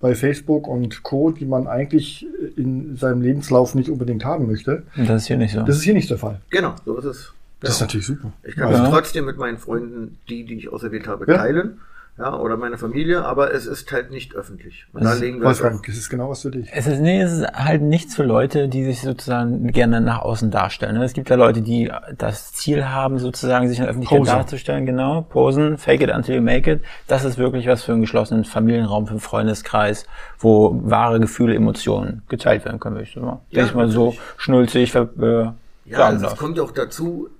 bei 0.00 0.16
Facebook 0.16 0.66
und 0.66 1.04
Co., 1.04 1.30
die 1.30 1.46
man 1.46 1.68
eigentlich 1.68 2.26
in 2.56 2.96
seinem 2.96 3.22
Lebenslauf 3.22 3.76
nicht 3.76 3.88
unbedingt 3.88 4.24
haben 4.24 4.48
möchte. 4.48 4.82
Das 4.96 5.22
ist 5.22 5.26
hier 5.28 5.38
nicht 5.38 5.54
so. 5.54 5.62
Das 5.62 5.76
ist 5.76 5.82
hier 5.82 5.94
nicht 5.94 6.10
der 6.10 6.18
Fall. 6.18 6.40
Genau, 6.50 6.74
so 6.84 6.98
ist 6.98 7.04
es. 7.04 7.32
Das 7.62 7.70
ist 7.76 7.80
natürlich 7.80 8.06
super. 8.06 8.32
Ich 8.42 8.56
kann 8.56 8.70
Ja. 8.70 8.78
das 8.82 8.90
trotzdem 8.90 9.24
mit 9.24 9.38
meinen 9.38 9.58
Freunden, 9.58 10.18
die, 10.28 10.44
die 10.44 10.54
ich 10.58 10.72
auserwählt 10.72 11.06
habe, 11.08 11.24
Ja. 11.30 11.38
teilen. 11.38 11.80
Ja, 12.18 12.36
oder 12.38 12.58
meine 12.58 12.76
Familie, 12.76 13.24
aber 13.24 13.54
es 13.54 13.64
ist 13.64 13.90
halt 13.90 14.10
nicht 14.10 14.34
öffentlich. 14.34 14.84
Und 14.92 15.02
da 15.02 15.14
legen 15.14 15.40
wir 15.40 15.46
halt 15.48 15.58
Wolfgang, 15.62 15.86
das 15.86 15.96
ist 15.96 16.10
genau 16.10 16.28
was 16.28 16.42
für 16.42 16.50
dich. 16.50 16.68
Es 16.70 16.86
ist, 16.86 17.00
nee, 17.00 17.22
es 17.22 17.32
ist 17.32 17.46
halt 17.54 17.80
nichts 17.80 18.14
für 18.14 18.22
Leute, 18.22 18.68
die 18.68 18.84
sich 18.84 19.00
sozusagen 19.00 19.68
gerne 19.68 20.02
nach 20.02 20.20
außen 20.20 20.50
darstellen. 20.50 20.98
ne? 20.98 21.04
Es 21.04 21.14
gibt 21.14 21.30
ja 21.30 21.36
Leute, 21.36 21.62
die 21.62 21.90
das 22.18 22.52
Ziel 22.52 22.84
haben, 22.84 23.18
sozusagen 23.18 23.66
sich 23.66 23.78
in 23.78 23.84
der 23.84 23.90
Öffentlichkeit 23.90 24.18
Poser. 24.18 24.32
darzustellen. 24.34 24.84
Genau, 24.84 25.22
posen, 25.22 25.78
fake 25.78 26.02
it 26.02 26.10
until 26.10 26.34
you 26.36 26.42
make 26.42 26.70
it. 26.70 26.82
Das 27.08 27.24
ist 27.24 27.38
wirklich 27.38 27.66
was 27.66 27.82
für 27.82 27.92
einen 27.92 28.02
geschlossenen 28.02 28.44
Familienraum, 28.44 29.06
für 29.06 29.12
einen 29.12 29.20
Freundeskreis, 29.20 30.04
wo 30.38 30.78
wahre 30.84 31.18
Gefühle, 31.18 31.54
Emotionen 31.54 32.24
geteilt 32.28 32.66
werden 32.66 32.78
können, 32.78 32.96
würde 32.96 33.04
ich 33.08 33.14
so 33.14 33.20
mal, 33.20 33.40
Ja, 33.48 33.62
denke 33.62 33.70
ich 33.70 33.74
mal 33.74 33.88
so 33.88 34.14
schnulzig 34.36 34.94
äh, 34.94 34.98
Ja, 34.98 35.96
sagen 35.96 36.16
also 36.16 36.26
es 36.26 36.36
kommt 36.36 36.58
ja 36.58 36.62
auch 36.62 36.72
dazu, 36.72 37.30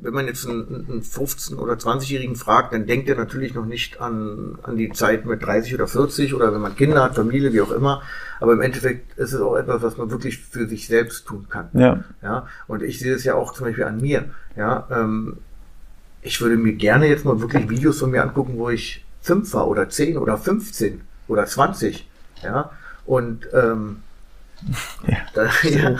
wenn 0.00 0.14
man 0.14 0.26
jetzt 0.26 0.46
einen, 0.46 0.86
einen 0.88 1.02
15- 1.02 1.56
oder 1.56 1.74
20-Jährigen 1.74 2.36
fragt, 2.36 2.72
dann 2.72 2.86
denkt 2.86 3.08
er 3.08 3.16
natürlich 3.16 3.54
noch 3.54 3.66
nicht 3.66 4.00
an, 4.00 4.58
an 4.62 4.76
die 4.76 4.90
Zeit 4.92 5.26
mit 5.26 5.42
30 5.42 5.74
oder 5.74 5.86
40 5.88 6.34
oder 6.34 6.52
wenn 6.52 6.60
man 6.60 6.76
Kinder 6.76 7.02
hat, 7.02 7.14
Familie, 7.16 7.52
wie 7.52 7.60
auch 7.60 7.70
immer. 7.72 8.02
Aber 8.40 8.52
im 8.52 8.60
Endeffekt 8.60 9.18
ist 9.18 9.32
es 9.32 9.40
auch 9.40 9.56
etwas, 9.56 9.82
was 9.82 9.96
man 9.96 10.10
wirklich 10.10 10.38
für 10.38 10.68
sich 10.68 10.86
selbst 10.86 11.26
tun 11.26 11.46
kann. 11.48 11.68
Ja. 11.72 12.04
Ja, 12.22 12.46
und 12.66 12.82
ich 12.82 12.98
sehe 12.98 13.14
es 13.14 13.24
ja 13.24 13.34
auch 13.34 13.52
zum 13.52 13.66
Beispiel 13.66 13.84
an 13.84 14.00
mir. 14.00 14.26
Ja, 14.56 14.86
ähm, 14.90 15.38
ich 16.22 16.40
würde 16.40 16.56
mir 16.56 16.72
gerne 16.74 17.06
jetzt 17.06 17.24
mal 17.24 17.40
wirklich 17.40 17.68
Videos 17.68 17.98
von 18.00 18.10
mir 18.10 18.22
angucken, 18.22 18.54
wo 18.56 18.70
ich 18.70 19.04
fünf 19.22 19.52
war 19.54 19.68
oder 19.68 19.88
zehn 19.88 20.16
oder 20.18 20.36
15 20.36 21.00
oder 21.28 21.46
20. 21.46 22.08
Ja, 22.42 22.70
und 23.06 23.48
ähm, 23.52 24.02
Ja. 25.06 25.16
da, 25.34 25.44
ja, 25.68 25.96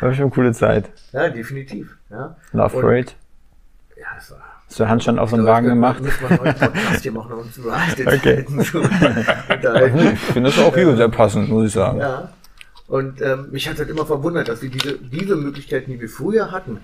War 0.00 0.14
schon 0.14 0.22
eine 0.24 0.30
coole 0.30 0.52
Zeit. 0.52 0.90
ja, 1.12 1.28
definitiv. 1.28 1.96
Ja. 2.10 2.36
Love 2.52 2.80
Parade. 2.80 3.12
War 4.28 4.38
Hast 4.70 4.78
du 4.78 4.88
Handstand 4.88 5.18
auf 5.18 5.30
so 5.30 5.36
einen 5.36 5.46
Wagen 5.46 5.66
gemacht? 5.66 6.00
Müssen 6.00 6.20
wir 6.28 6.42
einen 6.42 6.54
Podcast 6.54 7.02
hier 7.02 7.10
machen, 7.10 7.32
um 7.32 8.06
Okay. 8.06 8.44
Zu 8.44 8.78
unterhalten. 8.80 10.12
Ich 10.12 10.20
finde 10.20 10.50
das 10.50 10.58
auch 10.60 10.74
hier 10.74 10.96
sehr 10.96 11.08
passend, 11.08 11.48
muss 11.48 11.66
ich 11.66 11.72
sagen. 11.72 11.98
Ja. 11.98 12.30
Und 12.86 13.20
ähm, 13.20 13.48
mich 13.50 13.68
hat 13.68 13.78
halt 13.78 13.88
immer 13.88 14.06
verwundert, 14.06 14.48
dass 14.48 14.62
wir 14.62 14.70
diese, 14.70 14.98
diese 14.98 15.34
Möglichkeiten, 15.34 15.90
die 15.90 16.00
wir 16.00 16.08
früher 16.08 16.52
hatten, 16.52 16.78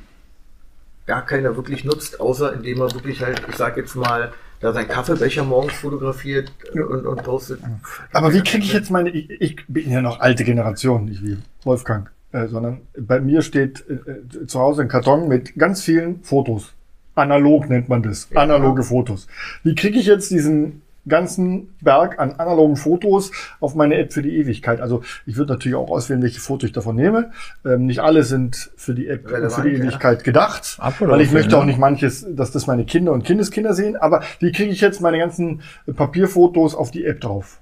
gar 1.06 1.24
keiner 1.24 1.54
wirklich 1.54 1.84
nutzt, 1.84 2.20
außer 2.20 2.52
indem 2.54 2.80
er 2.80 2.92
wirklich 2.92 3.22
halt, 3.22 3.42
ich 3.48 3.56
sag 3.56 3.76
jetzt 3.76 3.94
mal, 3.94 4.32
da 4.60 4.72
sein 4.72 4.88
Kaffeebecher 4.88 5.44
morgens 5.44 5.74
fotografiert 5.74 6.50
und, 6.74 7.06
und 7.06 7.22
postet. 7.22 7.60
Aber 8.12 8.32
wie 8.32 8.40
kriege 8.40 8.64
ich 8.64 8.72
jetzt 8.72 8.90
meine, 8.90 9.10
ich, 9.10 9.30
ich 9.30 9.56
bin 9.68 9.90
ja 9.90 10.00
noch 10.00 10.18
alte 10.18 10.42
Generation, 10.44 11.04
nicht 11.04 11.24
wie 11.24 11.38
Wolfgang, 11.62 12.10
äh, 12.32 12.48
sondern 12.48 12.80
bei 12.98 13.20
mir 13.20 13.42
steht 13.42 13.84
äh, 13.88 13.94
äh, 13.94 14.46
zu 14.46 14.58
Hause 14.58 14.82
ein 14.82 14.88
Karton 14.88 15.28
mit 15.28 15.56
ganz 15.56 15.82
vielen 15.82 16.22
Fotos. 16.24 16.75
Analog 17.16 17.68
nennt 17.68 17.88
man 17.88 18.02
das. 18.02 18.28
Ja. 18.30 18.42
Analoge 18.42 18.82
Fotos. 18.82 19.26
Wie 19.64 19.74
kriege 19.74 19.98
ich 19.98 20.06
jetzt 20.06 20.30
diesen 20.30 20.82
ganzen 21.08 21.74
Berg 21.80 22.18
an 22.18 22.32
analogen 22.32 22.76
Fotos 22.76 23.30
auf 23.60 23.74
meine 23.74 23.96
App 23.96 24.12
für 24.12 24.22
die 24.22 24.36
Ewigkeit? 24.36 24.80
Also 24.80 25.02
ich 25.24 25.36
würde 25.36 25.52
natürlich 25.52 25.76
auch 25.76 25.90
auswählen, 25.90 26.22
welche 26.22 26.40
Fotos 26.40 26.68
ich 26.68 26.72
davon 26.72 26.96
nehme. 26.96 27.32
Ähm, 27.64 27.86
nicht 27.86 28.00
alle 28.00 28.22
sind 28.22 28.70
für 28.76 28.94
die 28.94 29.08
App 29.08 29.26
Relevant, 29.30 29.52
für 29.52 29.62
die 29.62 29.76
ja. 29.76 29.84
Ewigkeit 29.84 30.24
gedacht, 30.24 30.76
Abgelaufen, 30.78 31.08
weil 31.08 31.20
ich 31.24 31.32
möchte 31.32 31.56
auch 31.56 31.64
nicht 31.64 31.78
manches, 31.78 32.26
dass 32.28 32.50
das 32.50 32.66
meine 32.66 32.84
Kinder 32.84 33.12
und 33.12 33.24
Kindeskinder 33.24 33.72
sehen. 33.74 33.96
Aber 33.96 34.22
wie 34.40 34.52
kriege 34.52 34.70
ich 34.70 34.80
jetzt 34.80 35.00
meine 35.00 35.18
ganzen 35.18 35.62
Papierfotos 35.94 36.74
auf 36.74 36.90
die 36.90 37.04
App 37.04 37.20
drauf? 37.20 37.60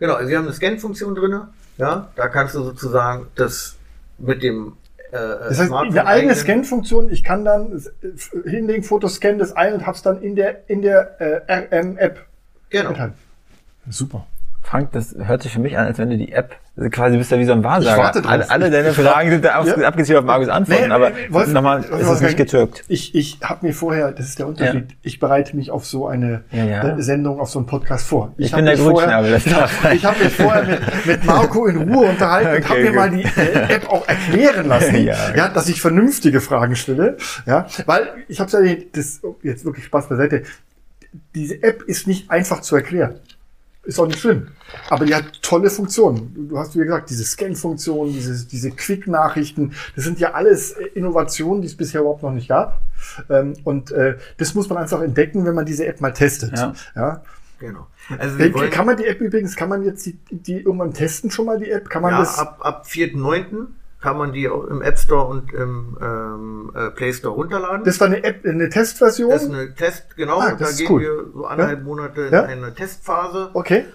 Genau, 0.00 0.14
also 0.14 0.28
wir 0.28 0.38
haben 0.38 0.44
eine 0.44 0.54
Scan-Funktion 0.54 1.14
drin. 1.14 1.40
Ja, 1.76 2.08
da 2.16 2.28
kannst 2.28 2.54
du 2.54 2.62
sozusagen 2.62 3.26
das 3.36 3.76
mit 4.18 4.42
dem 4.42 4.68
äh, 4.68 4.87
Das 5.10 5.58
heißt, 5.58 5.72
eine 5.72 6.06
eigene 6.06 6.34
Scan-Funktion, 6.34 7.10
ich 7.10 7.24
kann 7.24 7.44
dann 7.44 7.72
äh, 8.02 8.48
hinlegen, 8.48 8.82
Fotos 8.82 9.16
scannen 9.16 9.38
das 9.38 9.52
ein 9.52 9.74
und 9.74 9.86
hab's 9.86 10.02
dann 10.02 10.22
in 10.22 10.36
der, 10.36 10.68
in 10.68 10.82
der 10.82 11.20
äh, 11.20 11.78
RM-App 11.78 12.26
Genau. 12.70 12.94
Super. 13.88 14.26
Frank, 14.68 14.92
das 14.92 15.14
hört 15.18 15.42
sich 15.42 15.52
für 15.54 15.60
mich 15.60 15.78
an, 15.78 15.86
als 15.86 15.96
wenn 15.96 16.10
du 16.10 16.18
die 16.18 16.30
App, 16.30 16.54
also 16.76 16.90
quasi 16.90 17.16
bist 17.16 17.32
du 17.32 17.38
wie 17.38 17.46
so 17.46 17.52
ein 17.52 17.64
Wahrsager. 17.64 18.12
Ich 18.20 18.26
alle, 18.28 18.50
alle 18.50 18.66
Ich- 18.66 18.72
deine 18.72 18.88
ich 18.90 18.96
Fragen 18.96 19.30
sind 19.30 19.42
da 19.42 19.56
auf, 19.60 19.66
Ja. 19.66 19.76
abgezielt 19.88 20.18
auf 20.18 20.26
Markus 20.26 20.48
Antworten, 20.48 20.88
Nee, 20.88 20.92
aber 20.94 21.10
Wolf- 21.30 21.48
nochmal, 21.54 21.90
Wolf- 21.90 22.02
es 22.02 22.10
ist 22.10 22.20
nicht 22.20 22.36
getürkt. 22.36 22.84
Ich, 22.86 23.14
ich 23.14 23.38
habe 23.42 23.64
mir 23.66 23.72
vorher, 23.72 24.12
das 24.12 24.26
ist 24.26 24.38
der 24.38 24.46
Unterschied, 24.46 24.88
ich 25.00 25.20
bereite 25.20 25.56
mich 25.56 25.70
auf 25.70 25.86
so 25.86 26.06
eine 26.06 26.42
Ja, 26.52 26.64
ja. 26.64 27.00
Sendung, 27.00 27.40
auf 27.40 27.48
so 27.48 27.60
einen 27.60 27.66
Podcast 27.66 28.06
vor. 28.06 28.34
Ich 28.36 28.52
hab 28.52 28.58
bin 28.58 28.66
der 28.66 28.76
Grünschnabel, 28.76 29.30
das 29.30 29.44
darf 29.44 29.82
sein. 29.82 29.96
Ich 29.96 30.04
habe 30.04 30.22
mich 30.22 30.34
vorher 30.34 30.64
mit, 30.66 31.06
mit 31.06 31.24
Marco 31.24 31.64
in 31.66 31.90
Ruhe 31.90 32.10
unterhalten 32.10 32.50
und 32.50 32.58
Okay, 32.58 32.68
habe 32.68 32.82
mir 32.82 32.92
mal 32.92 33.10
die 33.10 33.22
äh, 33.40 33.74
App 33.74 33.88
auch 33.88 34.06
erklären 34.06 34.66
lassen, 34.68 34.96
Ja. 35.02 35.16
ja. 35.34 35.48
dass 35.48 35.70
ich 35.70 35.80
vernünftige 35.80 36.42
Fragen 36.42 36.76
stelle. 36.76 37.16
Ja, 37.46 37.66
weil 37.86 38.08
ich 38.28 38.38
habe 38.38 38.50
ja 38.66 38.76
das 38.92 39.20
oh, 39.22 39.36
jetzt 39.42 39.64
wirklich 39.64 39.86
Spaß 39.86 40.10
beiseite. 40.10 40.42
Diese 41.34 41.62
App 41.62 41.82
ist 41.84 42.06
nicht 42.06 42.30
einfach 42.30 42.60
zu 42.60 42.76
erklären. 42.76 43.14
Ist 43.88 43.98
auch 43.98 44.06
nicht 44.06 44.18
schlimm. 44.18 44.48
Aber 44.90 45.06
die 45.06 45.14
hat 45.14 45.40
tolle 45.40 45.70
Funktionen. 45.70 46.48
Du- 46.50 46.58
hast, 46.58 46.76
wie 46.76 46.80
gesagt, 46.80 47.08
diese 47.08 47.24
Scan-Funktion, 47.24 48.12
diese, 48.12 48.46
diese 48.46 48.70
Quick-Nachrichten. 48.70 49.72
Das 49.96 50.04
sind 50.04 50.20
ja 50.20 50.34
alles 50.34 50.72
äh, 50.72 50.88
Innovationen, 50.94 51.62
die 51.62 51.68
es 51.68 51.74
bisher 51.74 52.02
überhaupt 52.02 52.22
noch 52.22 52.32
nicht 52.32 52.48
gab. 52.48 52.82
Ähm, 53.30 53.54
und 53.64 53.90
äh, 53.92 54.18
das 54.36 54.54
muss 54.54 54.68
man 54.68 54.76
einfach 54.76 55.00
entdecken, 55.00 55.46
wenn 55.46 55.54
man 55.54 55.64
diese 55.64 55.86
App 55.86 56.02
mal 56.02 56.12
testet. 56.12 56.52
Ja. 56.54 56.74
Ja. 56.94 57.22
Genau. 57.60 57.86
Also 58.18 58.38
wollen 58.38 58.70
Kann 58.70 58.84
man 58.84 58.98
die 58.98 59.06
App 59.06 59.22
übrigens, 59.22 59.56
kann 59.56 59.70
man 59.70 59.82
jetzt 59.82 60.04
die, 60.04 60.18
die 60.30 60.60
irgendwann 60.60 60.92
testen 60.92 61.30
schon 61.30 61.46
mal, 61.46 61.58
die 61.58 61.70
App? 61.70 61.88
Kann 61.88 62.02
man 62.02 62.12
ja, 62.12 62.18
das? 62.18 62.38
ab, 62.38 62.58
ab 62.60 62.86
4.9. 62.86 63.68
kann 64.00 64.16
man 64.16 64.32
die 64.32 64.48
auch 64.48 64.64
im 64.64 64.80
App 64.80 64.98
Store 64.98 65.26
und 65.26 65.52
im 65.52 65.96
ähm, 66.00 66.72
äh, 66.74 66.90
Play 66.90 67.12
Store 67.12 67.34
runterladen. 67.34 67.84
Das 67.84 67.98
war 68.00 68.06
eine 68.06 68.22
App, 68.22 68.44
eine 68.46 68.68
Testversion? 68.68 69.30
Das 69.30 69.42
ist 69.42 69.52
eine 69.52 69.74
Test, 69.74 70.16
genau. 70.16 70.38
Ah, 70.38 70.52
da 70.52 70.66
ist 70.66 70.78
gehen 70.78 70.86
cool. 70.90 71.00
wir 71.00 71.24
so 71.34 71.46
anderthalb 71.46 71.80
Ja. 71.80 71.84
Monate 71.84 72.20
in 72.22 72.32
Ja. 72.32 72.42
eine 72.44 72.74
Testphase 72.74 73.50
okay. 73.54 73.86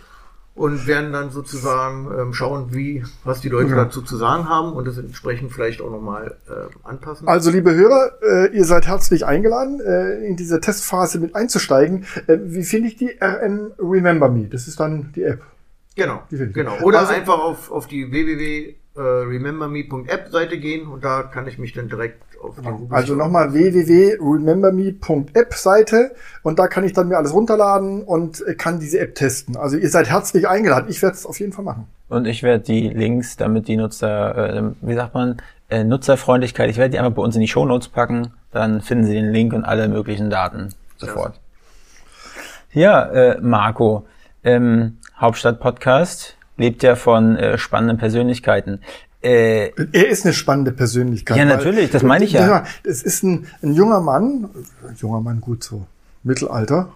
und 0.56 0.88
werden 0.88 1.14
dann 1.14 1.30
sozusagen 1.32 2.12
ähm, 2.20 2.34
schauen, 2.34 2.74
wie, 2.74 3.06
was 3.24 3.40
die 3.40 3.48
Leute 3.48 3.70
Ja. 3.70 3.76
dazu 3.86 4.02
zu 4.02 4.18
sagen 4.18 4.50
haben 4.50 4.74
und 4.74 4.86
das 4.86 4.98
entsprechend 4.98 5.54
vielleicht 5.54 5.82
auch 5.82 5.90
nochmal 5.90 6.36
äh, 6.50 6.52
anpassen. 6.88 7.28
Also, 7.30 7.50
liebe 7.50 7.74
Hörer, 7.74 8.12
äh, 8.22 8.48
ihr 8.58 8.66
seid 8.66 8.86
herzlich 8.88 9.26
eingeladen, 9.26 9.80
äh, 9.80 10.26
in 10.28 10.36
diese 10.36 10.60
Testphase 10.60 11.18
mit 11.20 11.34
einzusteigen. 11.34 12.06
Äh, 12.28 12.40
wie 12.44 12.64
finde 12.64 12.90
ich 12.90 12.98
die 12.98 13.18
RN 13.22 13.72
Remember 13.80 14.28
Me? 14.28 14.50
Das 14.52 14.68
ist 14.68 14.82
dann 14.82 15.14
die 15.16 15.24
App. 15.24 15.42
genau, 15.96 16.24
die 16.30 16.52
genau. 16.52 16.78
Oder 16.82 17.00
Also- 17.00 17.14
einfach 17.14 17.40
auf, 17.40 17.72
auf 17.72 17.88
die 17.88 18.12
www.rememberme.app 18.96 20.30
Seite 20.30 20.60
gehen 20.60 20.88
und 20.88 21.04
da 21.04 21.24
kann 21.24 21.48
ich 21.48 21.58
mich 21.58 21.74
dann 21.74 21.90
direkt 21.90 22.22
auf 22.42 22.56
die 22.60 22.68
Google 22.68 22.96
Also 22.96 23.16
nochmal 23.16 23.54
www.rememberme.app 23.54 25.54
Seite 25.54 26.12
und 26.44 26.60
da 26.60 26.68
kann 26.68 26.84
ich 26.84 26.94
dann 26.94 27.08
mir 27.08 27.18
alles 27.18 27.34
runterladen 27.34 28.04
und 28.04 28.46
äh, 28.46 28.54
kann 28.56 28.80
diese 28.80 29.00
App 29.00 29.16
testen. 29.16 29.58
Also 29.58 29.78
ihr 29.78 29.90
seid 29.90 30.10
herzlich 30.10 30.48
eingeladen. 30.48 30.86
Ich 30.90 31.02
werde 31.02 31.16
es 31.16 31.26
auf 31.26 31.40
jeden 31.40 31.54
Fall 31.54 31.66
machen. 31.66 31.88
Und 32.10 32.28
ich 32.28 32.44
werde 32.44 32.64
die 32.64 32.90
Links, 32.90 33.38
damit 33.38 33.68
die 33.68 33.78
Nutzer, 33.78 34.58
äh, 34.58 34.62
wie 34.82 34.94
sagt 34.94 35.16
man, 35.16 35.38
äh, 35.70 35.84
Nutzerfreundlichkeit, 35.84 36.70
ich 36.70 36.78
werde 36.78 36.92
die 36.92 37.00
einfach 37.00 37.14
bei 37.14 37.24
uns 37.24 37.34
in 37.36 37.42
die 37.42 37.48
Shownotes 37.48 37.90
packen, 37.90 38.34
dann 38.52 38.82
finden 38.82 39.06
Sie 39.06 39.14
den 39.14 39.32
Link 39.32 39.54
und 39.54 39.64
alle 39.64 39.88
möglichen 39.88 40.30
Daten 40.30 40.70
sofort. 40.98 41.40
Ja, 42.72 43.06
äh, 43.06 43.40
Marco, 43.42 44.06
ähm, 44.44 44.98
Hauptstadt-Podcast 45.20 46.38
lebt 46.58 46.84
ja 46.84 46.96
von 46.96 47.36
äh, 47.36 47.58
spannenden 47.58 47.98
Persönlichkeiten. 47.98 48.80
Äh, 49.22 49.72
Er 49.92 50.10
ist 50.10 50.26
eine 50.26 50.34
spannende 50.34 50.72
Persönlichkeit. 50.72 51.38
Ja, 51.38 51.46
natürlich, 51.46 51.90
das 51.92 52.04
meine 52.04 52.26
ich 52.26 52.34
ja. 52.34 52.66
Es 52.84 53.04
ist 53.04 53.24
ein, 53.24 53.48
ein 53.62 53.74
junger 53.74 54.02
Mann, 54.02 54.50
ein 54.88 54.96
junger 54.98 55.22
Mann, 55.22 55.40
gut 55.40 55.64
so, 55.64 55.86
Mittelalter, 56.24 56.90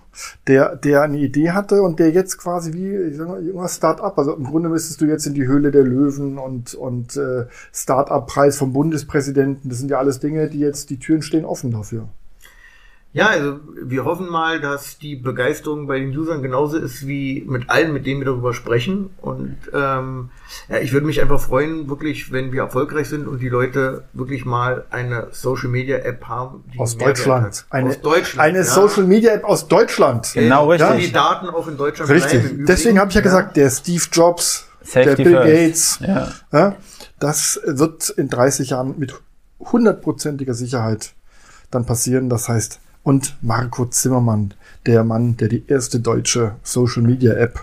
der, 0.48 0.76
der 0.76 1.04
eine 1.04 1.18
Idee 1.18 1.52
hatte 1.52 1.82
und 1.82 2.00
der 2.00 2.12
jetzt 2.12 2.38
quasi 2.38 2.74
wie 2.74 2.96
ich 2.96 3.18
sag 3.18 3.28
mal, 3.28 3.44
junger 3.44 3.68
Start-up, 3.68 4.18
also 4.18 4.34
im 4.36 4.46
Grunde 4.46 4.70
müsstest 4.70 5.00
du 5.02 5.06
jetzt 5.06 5.26
in 5.26 5.34
die 5.34 5.48
Höhle 5.48 5.72
der 5.72 5.84
Löwen 5.84 6.38
und, 6.38 6.74
und 6.76 7.16
äh, 7.18 7.46
Start-up-Preis 7.74 8.58
vom 8.58 8.74
Bundespräsidenten, 8.74 9.70
das 9.70 9.80
sind 9.80 9.90
ja 9.92 9.98
alles 10.00 10.20
Dinge, 10.20 10.48
die 10.50 10.60
jetzt, 10.60 10.90
die 10.90 11.00
Türen 11.00 11.22
stehen 11.22 11.46
offen 11.46 11.72
dafür. 11.72 12.10
Ja, 13.18 13.28
also 13.30 13.60
wir 13.82 14.06
hoffen 14.06 14.30
mal, 14.30 14.62
dass 14.62 15.00
die 15.00 15.16
Begeisterung 15.16 15.88
bei 15.88 15.98
den 16.00 16.16
Usern 16.16 16.44
genauso 16.44 16.78
ist 16.78 17.08
wie 17.08 17.44
mit 17.48 17.70
allen, 17.70 17.92
mit 17.92 18.06
denen 18.06 18.22
wir 18.22 18.26
darüber 18.26 18.54
sprechen. 18.54 19.10
Und 19.22 19.58
ähm, 19.74 20.30
ja, 20.70 20.78
ich 20.78 20.94
würde 20.94 21.06
mich 21.08 21.20
einfach 21.20 21.42
freuen, 21.42 21.90
wirklich, 21.90 22.32
wenn 22.32 22.52
wir 22.52 22.62
erfolgreich 22.62 23.10
sind 23.10 23.28
und 23.28 23.40
die 23.40 23.50
Leute 23.50 24.04
wirklich 24.14 24.46
mal 24.46 24.86
eine 24.92 25.30
Social 25.32 25.70
Media 25.70 25.98
App 25.98 26.26
haben. 26.28 26.64
Die 26.74 26.80
Aus 26.80 26.96
Deutschland. 26.98 27.66
Eine, 27.72 27.90
aus 27.90 28.02
Deutschland. 28.02 28.48
eine 28.48 28.58
ja. 28.60 28.64
Social 28.64 29.04
Media 29.06 29.32
App 29.34 29.44
aus 29.46 29.68
Deutschland. 29.68 30.32
Genau, 30.34 30.72
Ja, 30.74 30.88
richtig. 30.90 31.08
die 31.08 31.14
Daten 31.14 31.48
auch 31.50 31.68
in 31.68 31.76
Deutschland 31.78 32.10
bleiben. 32.10 32.24
Richtig. 32.24 32.44
Übrigen. 32.46 32.66
Deswegen 32.68 33.00
habe 33.00 33.10
ich 33.10 33.16
ja 33.16 33.22
gesagt, 33.22 33.58
der 33.58 33.70
Steve 33.72 34.04
Jobs, 34.12 34.68
Safety 34.84 35.24
der 35.24 35.24
Bill 35.24 35.34
first. 35.34 35.48
Gates, 35.48 36.00
Ja. 36.08 36.32
ja, 36.52 36.76
das 37.20 37.60
wird 37.66 38.10
in 38.12 38.30
30 38.30 38.70
Jahren 38.70 38.94
mit 39.00 39.16
hundertprozentiger 39.60 40.54
Sicherheit 40.54 41.14
dann 41.72 41.86
passieren. 41.86 42.30
Das 42.30 42.48
heißt, 42.48 42.80
und 43.08 43.38
Marco 43.42 43.86
Zimmermann, 43.86 44.54
der 44.86 45.06
Mann, 45.06 45.38
der 45.38 45.48
die 45.48 45.64
erste 45.66 46.02
deutsche 46.02 46.56
Social 46.62 47.04
Media 47.04 47.36
App 47.36 47.58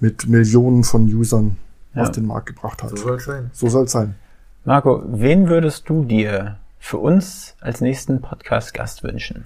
mit 0.00 0.26
Millionen 0.26 0.82
von 0.82 1.04
Usern 1.04 1.56
Ja. 1.94 2.02
auf 2.02 2.10
den 2.10 2.26
Markt 2.26 2.46
gebracht 2.46 2.82
hat. 2.82 2.90
So 2.90 2.96
soll 2.96 3.16
es 3.18 3.24
sein. 3.26 3.50
So 3.52 3.68
soll 3.68 3.84
es 3.84 3.92
sein. 3.92 4.16
Marco, 4.64 5.04
wen 5.06 5.48
würdest 5.48 5.88
du 5.88 6.04
dir 6.04 6.56
für 6.80 6.96
uns 6.96 7.54
als 7.60 7.80
nächsten 7.80 8.20
Podcast-Gast 8.22 9.04
wünschen? 9.04 9.44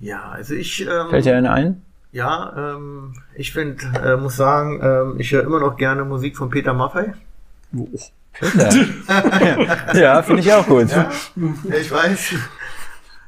Ja, 0.00 0.32
also 0.32 0.52
ich. 0.52 0.82
Ähm, 0.82 1.08
Fällt 1.08 1.24
dir 1.24 1.34
einer 1.34 1.54
ein? 1.54 1.80
Ja, 2.12 2.74
ähm, 2.74 3.14
ich 3.34 3.54
finde, 3.54 3.82
äh, 4.04 4.18
muss 4.18 4.36
sagen, 4.36 4.80
ähm, 4.82 5.14
ich 5.18 5.32
höre 5.32 5.44
immer 5.44 5.60
noch 5.60 5.78
gerne 5.78 6.04
Musik 6.04 6.36
von 6.36 6.50
Peter 6.50 6.74
Maffay. 6.74 7.14
Oh. 7.74 7.88
Peter. 8.34 8.70
ja, 9.94 10.22
finde 10.22 10.42
ich 10.42 10.52
auch 10.52 10.66
gut. 10.66 10.90
Ja, 10.90 11.10
ich 11.80 11.90
weiß. 11.90 12.34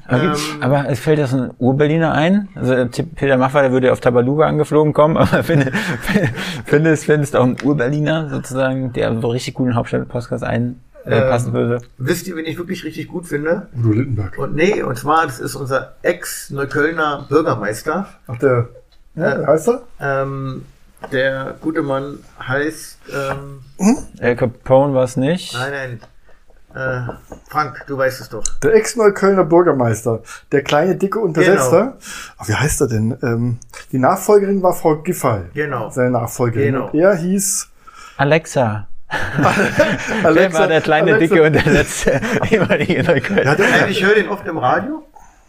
Aber, 0.09 0.23
Ähm, 0.23 0.33
aber 0.61 0.89
es 0.89 1.01
fällt 1.01 1.19
das 1.19 1.33
ein 1.35 1.51
Ur-Berliner 1.59 2.13
ein? 2.13 2.49
Also 2.55 2.73
äh, 2.73 2.87
Peter 2.87 3.37
Maffay, 3.37 3.63
der 3.63 3.73
würde 3.73 3.93
auf 3.93 4.01
Tabaluga 4.01 4.47
angeflogen 4.47 4.93
kommen, 4.95 5.17
aber 5.19 5.43
finde, 5.43 5.71
finde- 6.01 6.31
findest, 6.65 7.05
findest 7.05 7.37
auch 7.37 7.45
ein 7.45 7.57
Ur-Berliner 7.63 8.31
sozusagen, 8.31 8.93
der 8.95 9.21
so 9.21 9.29
richtig 9.29 9.55
guten 9.55 9.75
Hauptstadt-Podcast 9.75 10.45
ein, 10.45 10.81
äh, 11.05 11.21
passen 11.23 11.53
würde. 11.53 11.81
Wisst 11.99 12.27
ihr, 12.27 12.37
wen 12.37 12.45
ich 12.47 12.59
wirklich 12.59 12.85
richtig 12.85 13.09
gut 13.09 13.27
finde? 13.27 13.69
Udo 13.79 13.91
Lindenberg. 13.93 14.37
Und 14.39 14.55
nee, 14.55 14.83
und 14.83 14.97
zwar, 14.99 15.27
das 15.27 15.41
ist 15.41 15.55
unser 15.55 15.95
Ex-Neuköllner 16.03 17.27
Bürgermeister. 17.29 18.09
Ach, 18.27 18.39
der, 18.39 18.69
ja, 19.15 19.33
Äh, 19.35 19.41
wie 19.43 19.47
heißt 19.47 19.69
er? 19.69 19.83
Ähm, 20.01 20.65
der 21.13 21.55
gute 21.61 21.83
Mann 21.83 22.19
heißt, 22.47 22.99
ähm, 23.15 23.61
El 24.19 24.37
Capone 24.37 24.95
war 24.95 25.05
es 25.05 25.17
nicht. 25.17 25.55
nein, 25.55 25.71
nein, 25.71 26.01
äh, 26.79 27.01
Frank, 27.49 27.85
du 27.87 27.99
weißt 27.99 28.21
es 28.21 28.29
doch. 28.29 28.45
Der 28.63 28.75
Ex-Neuköllner 28.75 29.45
Bürgermeister. 29.45 30.23
Der 30.53 30.63
kleine, 30.63 30.97
dicke 30.97 31.19
Untersetzer. 31.19 31.81
Genau. 31.81 31.97
Ach, 32.39 32.49
wie 32.49 32.55
heißt 32.55 32.81
er 32.83 32.87
denn? 32.87 33.19
Ähm, 33.23 33.59
die 33.91 33.99
Nachfolgerin 33.99 34.63
war 34.63 34.75
Frau 34.75 34.97
Giffey. 34.97 35.41
Genau. 35.55 35.91
Seine 35.91 36.11
Nachfolgerin. 36.11 36.75
Genau. 36.75 36.91
Und 36.91 36.99
er 36.99 37.17
hieß 37.17 37.69
Alexa. 38.17 38.87
Wer 39.39 40.25
Alexa. 40.25 40.59
war 40.59 40.69
der 40.69 40.81
kleine, 40.83 41.15
Alexa. 41.15 41.37
dicke 41.49 42.51
ehemalige 42.51 43.03
Neukölln? 43.07 43.47
Ja, 43.47 43.55
der, 43.55 43.89
ich 43.89 44.05
höre 44.05 44.15
den 44.15 44.29
oft 44.29 44.47
im 44.47 44.59
Radio. 44.59 45.03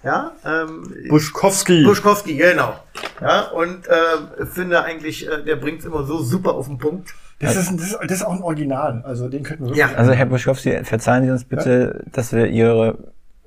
Ja, 0.04 0.32
ähm, 0.46 0.94
Buschkowski. 1.10 1.84
Buschkowski, 1.84 2.38
genau. 2.38 2.74
Ja, 3.20 3.48
und 3.50 3.86
äh, 3.88 4.46
finde 4.46 4.82
eigentlich, 4.84 5.28
äh, 5.30 5.44
der 5.44 5.58
bringt 5.58 5.80
es 5.80 5.86
immer 5.86 6.06
so 6.06 6.20
super 6.24 6.54
auf 6.54 6.68
den 6.68 6.78
Punkt. 6.78 7.14
Das 7.40 7.56
ist, 7.56 7.70
ein- 7.70 7.78
das, 7.78 7.88
ist, 7.88 7.98
das 8.04 8.12
ist 8.12 8.24
auch 8.24 8.34
ein 8.34 8.42
Original. 8.42 9.02
Also 9.06 9.30
den 9.30 9.44
könnten 9.44 9.68
wir 9.70 9.76
Ja. 9.76 9.92
Also 9.96 10.12
Herr 10.12 10.26
Buschkowski, 10.26 10.84
verzeihen 10.84 11.24
Sie 11.26 11.32
uns 11.32 11.46
bitte, 11.46 12.04
dass 12.12 12.34
wir 12.34 12.48
Ihre 12.48 12.98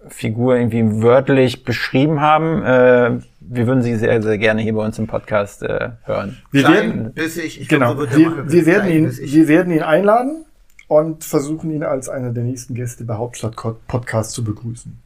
Figur 0.09 0.57
irgendwie 0.57 1.03
wörtlich 1.03 1.65
beschrieben 1.65 2.21
haben. 2.21 2.63
Äh, 2.65 3.21
wir 3.41 3.67
würden 3.67 3.83
Sie 3.83 3.95
sehr, 3.97 4.23
sehr 4.23 4.39
gerne 4.39 4.63
hier 4.63 4.75
bei 4.75 4.85
uns 4.85 4.99
im 4.99 5.07
Podcast 5.07 5.63
äh, 5.63 5.91
hören. 6.05 6.39
Wir 6.51 6.63
Klein, 6.65 6.75
werden, 6.75 7.13
bissig, 7.13 7.61
ich 7.61 7.69
genau, 7.69 7.95
glaub, 7.95 8.11
so 8.11 8.19
wir, 8.19 8.51
wir, 8.51 8.67
werden 8.67 8.83
klein, 8.87 8.97
ihn, 8.97 9.05
bissig. 9.05 9.35
wir 9.35 9.49
werden 9.49 9.73
ihn 9.73 9.83
einladen 9.83 10.45
und 10.89 11.23
versuchen 11.25 11.71
ihn 11.71 11.83
als 11.85 12.09
einer 12.09 12.31
der 12.31 12.45
nächsten 12.45 12.75
Gäste 12.75 13.05
bei 13.05 13.15
Hauptstadt 13.15 13.55
Podcast 13.87 14.33
zu 14.33 14.43
begrüßen. 14.43 14.99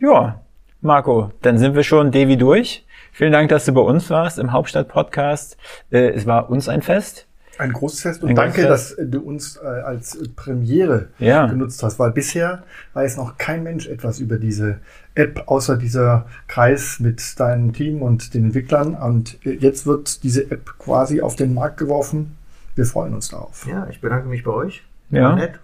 Ja, 0.00 0.40
Marco, 0.80 1.30
dann 1.42 1.58
sind 1.58 1.74
wir 1.76 1.84
schon 1.84 2.10
Devi 2.10 2.36
durch. 2.36 2.84
Vielen 3.12 3.32
Dank, 3.32 3.48
dass 3.50 3.64
du 3.66 3.72
bei 3.72 3.80
uns 3.80 4.10
warst 4.10 4.38
im 4.38 4.52
Hauptstadt-Podcast. 4.52 5.56
Äh, 5.90 6.08
es 6.10 6.26
war 6.26 6.50
uns 6.50 6.68
ein 6.68 6.82
Fest. 6.82 7.26
Ein 7.58 7.72
großes 7.72 8.00
Fest 8.00 8.22
und 8.22 8.30
Ein 8.30 8.34
danke, 8.36 8.62
dass 8.66 8.96
du 8.98 9.20
uns 9.20 9.56
äh, 9.56 9.66
als 9.66 10.18
Premiere 10.36 11.08
Ja. 11.18 11.46
genutzt 11.46 11.82
hast, 11.82 11.98
weil 11.98 12.10
bisher 12.10 12.62
weiß 12.94 13.18
noch 13.18 13.36
kein 13.38 13.62
Mensch 13.62 13.86
etwas 13.86 14.20
über 14.20 14.36
diese 14.38 14.78
App, 15.14 15.42
außer 15.46 15.76
dieser 15.76 16.26
Kreis 16.48 16.98
mit 16.98 17.38
deinem 17.38 17.72
Team 17.74 18.00
und 18.00 18.32
den 18.34 18.46
Entwicklern. 18.46 18.94
Und 18.94 19.38
äh, 19.46 19.50
jetzt 19.52 19.86
wird 19.86 20.22
diese 20.24 20.50
App 20.50 20.78
quasi 20.78 21.20
auf 21.20 21.36
den 21.36 21.52
Markt 21.54 21.76
geworfen. 21.76 22.36
Wir 22.74 22.86
freuen 22.86 23.12
uns 23.14 23.28
darauf. 23.28 23.66
Ja, 23.66 23.86
ich 23.90 24.00
bedanke 24.00 24.28
mich 24.28 24.44
bei 24.44 24.50
euch. 24.52 24.82
Ja. 25.10 25.34
Nett. 25.34 25.58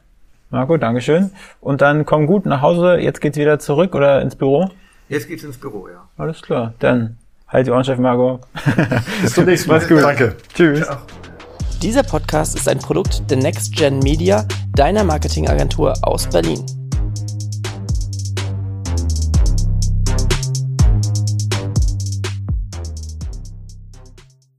Marco, 0.50 0.76
Dankeschön. 0.76 1.30
Und 1.60 1.80
dann 1.80 2.04
komm 2.04 2.26
gut 2.26 2.44
nach 2.46 2.60
Hause. 2.60 2.98
Jetzt 2.98 3.20
geht's 3.22 3.38
wieder 3.38 3.58
zurück 3.58 3.94
oder 3.94 4.20
ins 4.20 4.36
Büro. 4.36 4.70
Jetzt 5.08 5.26
geht's 5.28 5.42
ins 5.44 5.56
Büro, 5.56 5.88
ja. 5.88 6.06
Alles 6.18 6.42
klar. 6.42 6.74
Dann 6.80 7.16
halt 7.48 7.66
die 7.66 7.70
Ohren 7.70 7.84
steif, 7.84 7.98
Marco. 7.98 8.40
Bis 9.22 9.32
zum 9.32 9.46
nächsten 9.46 9.70
Mal. 9.70 9.76
Mach's 9.76 9.88
gut. 9.88 10.02
Danke. 10.02 10.34
Tschüss. 10.54 10.86
Dieser 11.82 12.02
Podcast 12.02 12.56
ist 12.56 12.68
ein 12.68 12.80
Produkt 12.80 13.30
der 13.30 13.36
Next 13.36 13.76
Gen 13.76 14.00
Media, 14.00 14.44
deiner 14.74 15.04
Marketingagentur 15.04 15.94
aus 16.02 16.28
Berlin. 16.28 16.64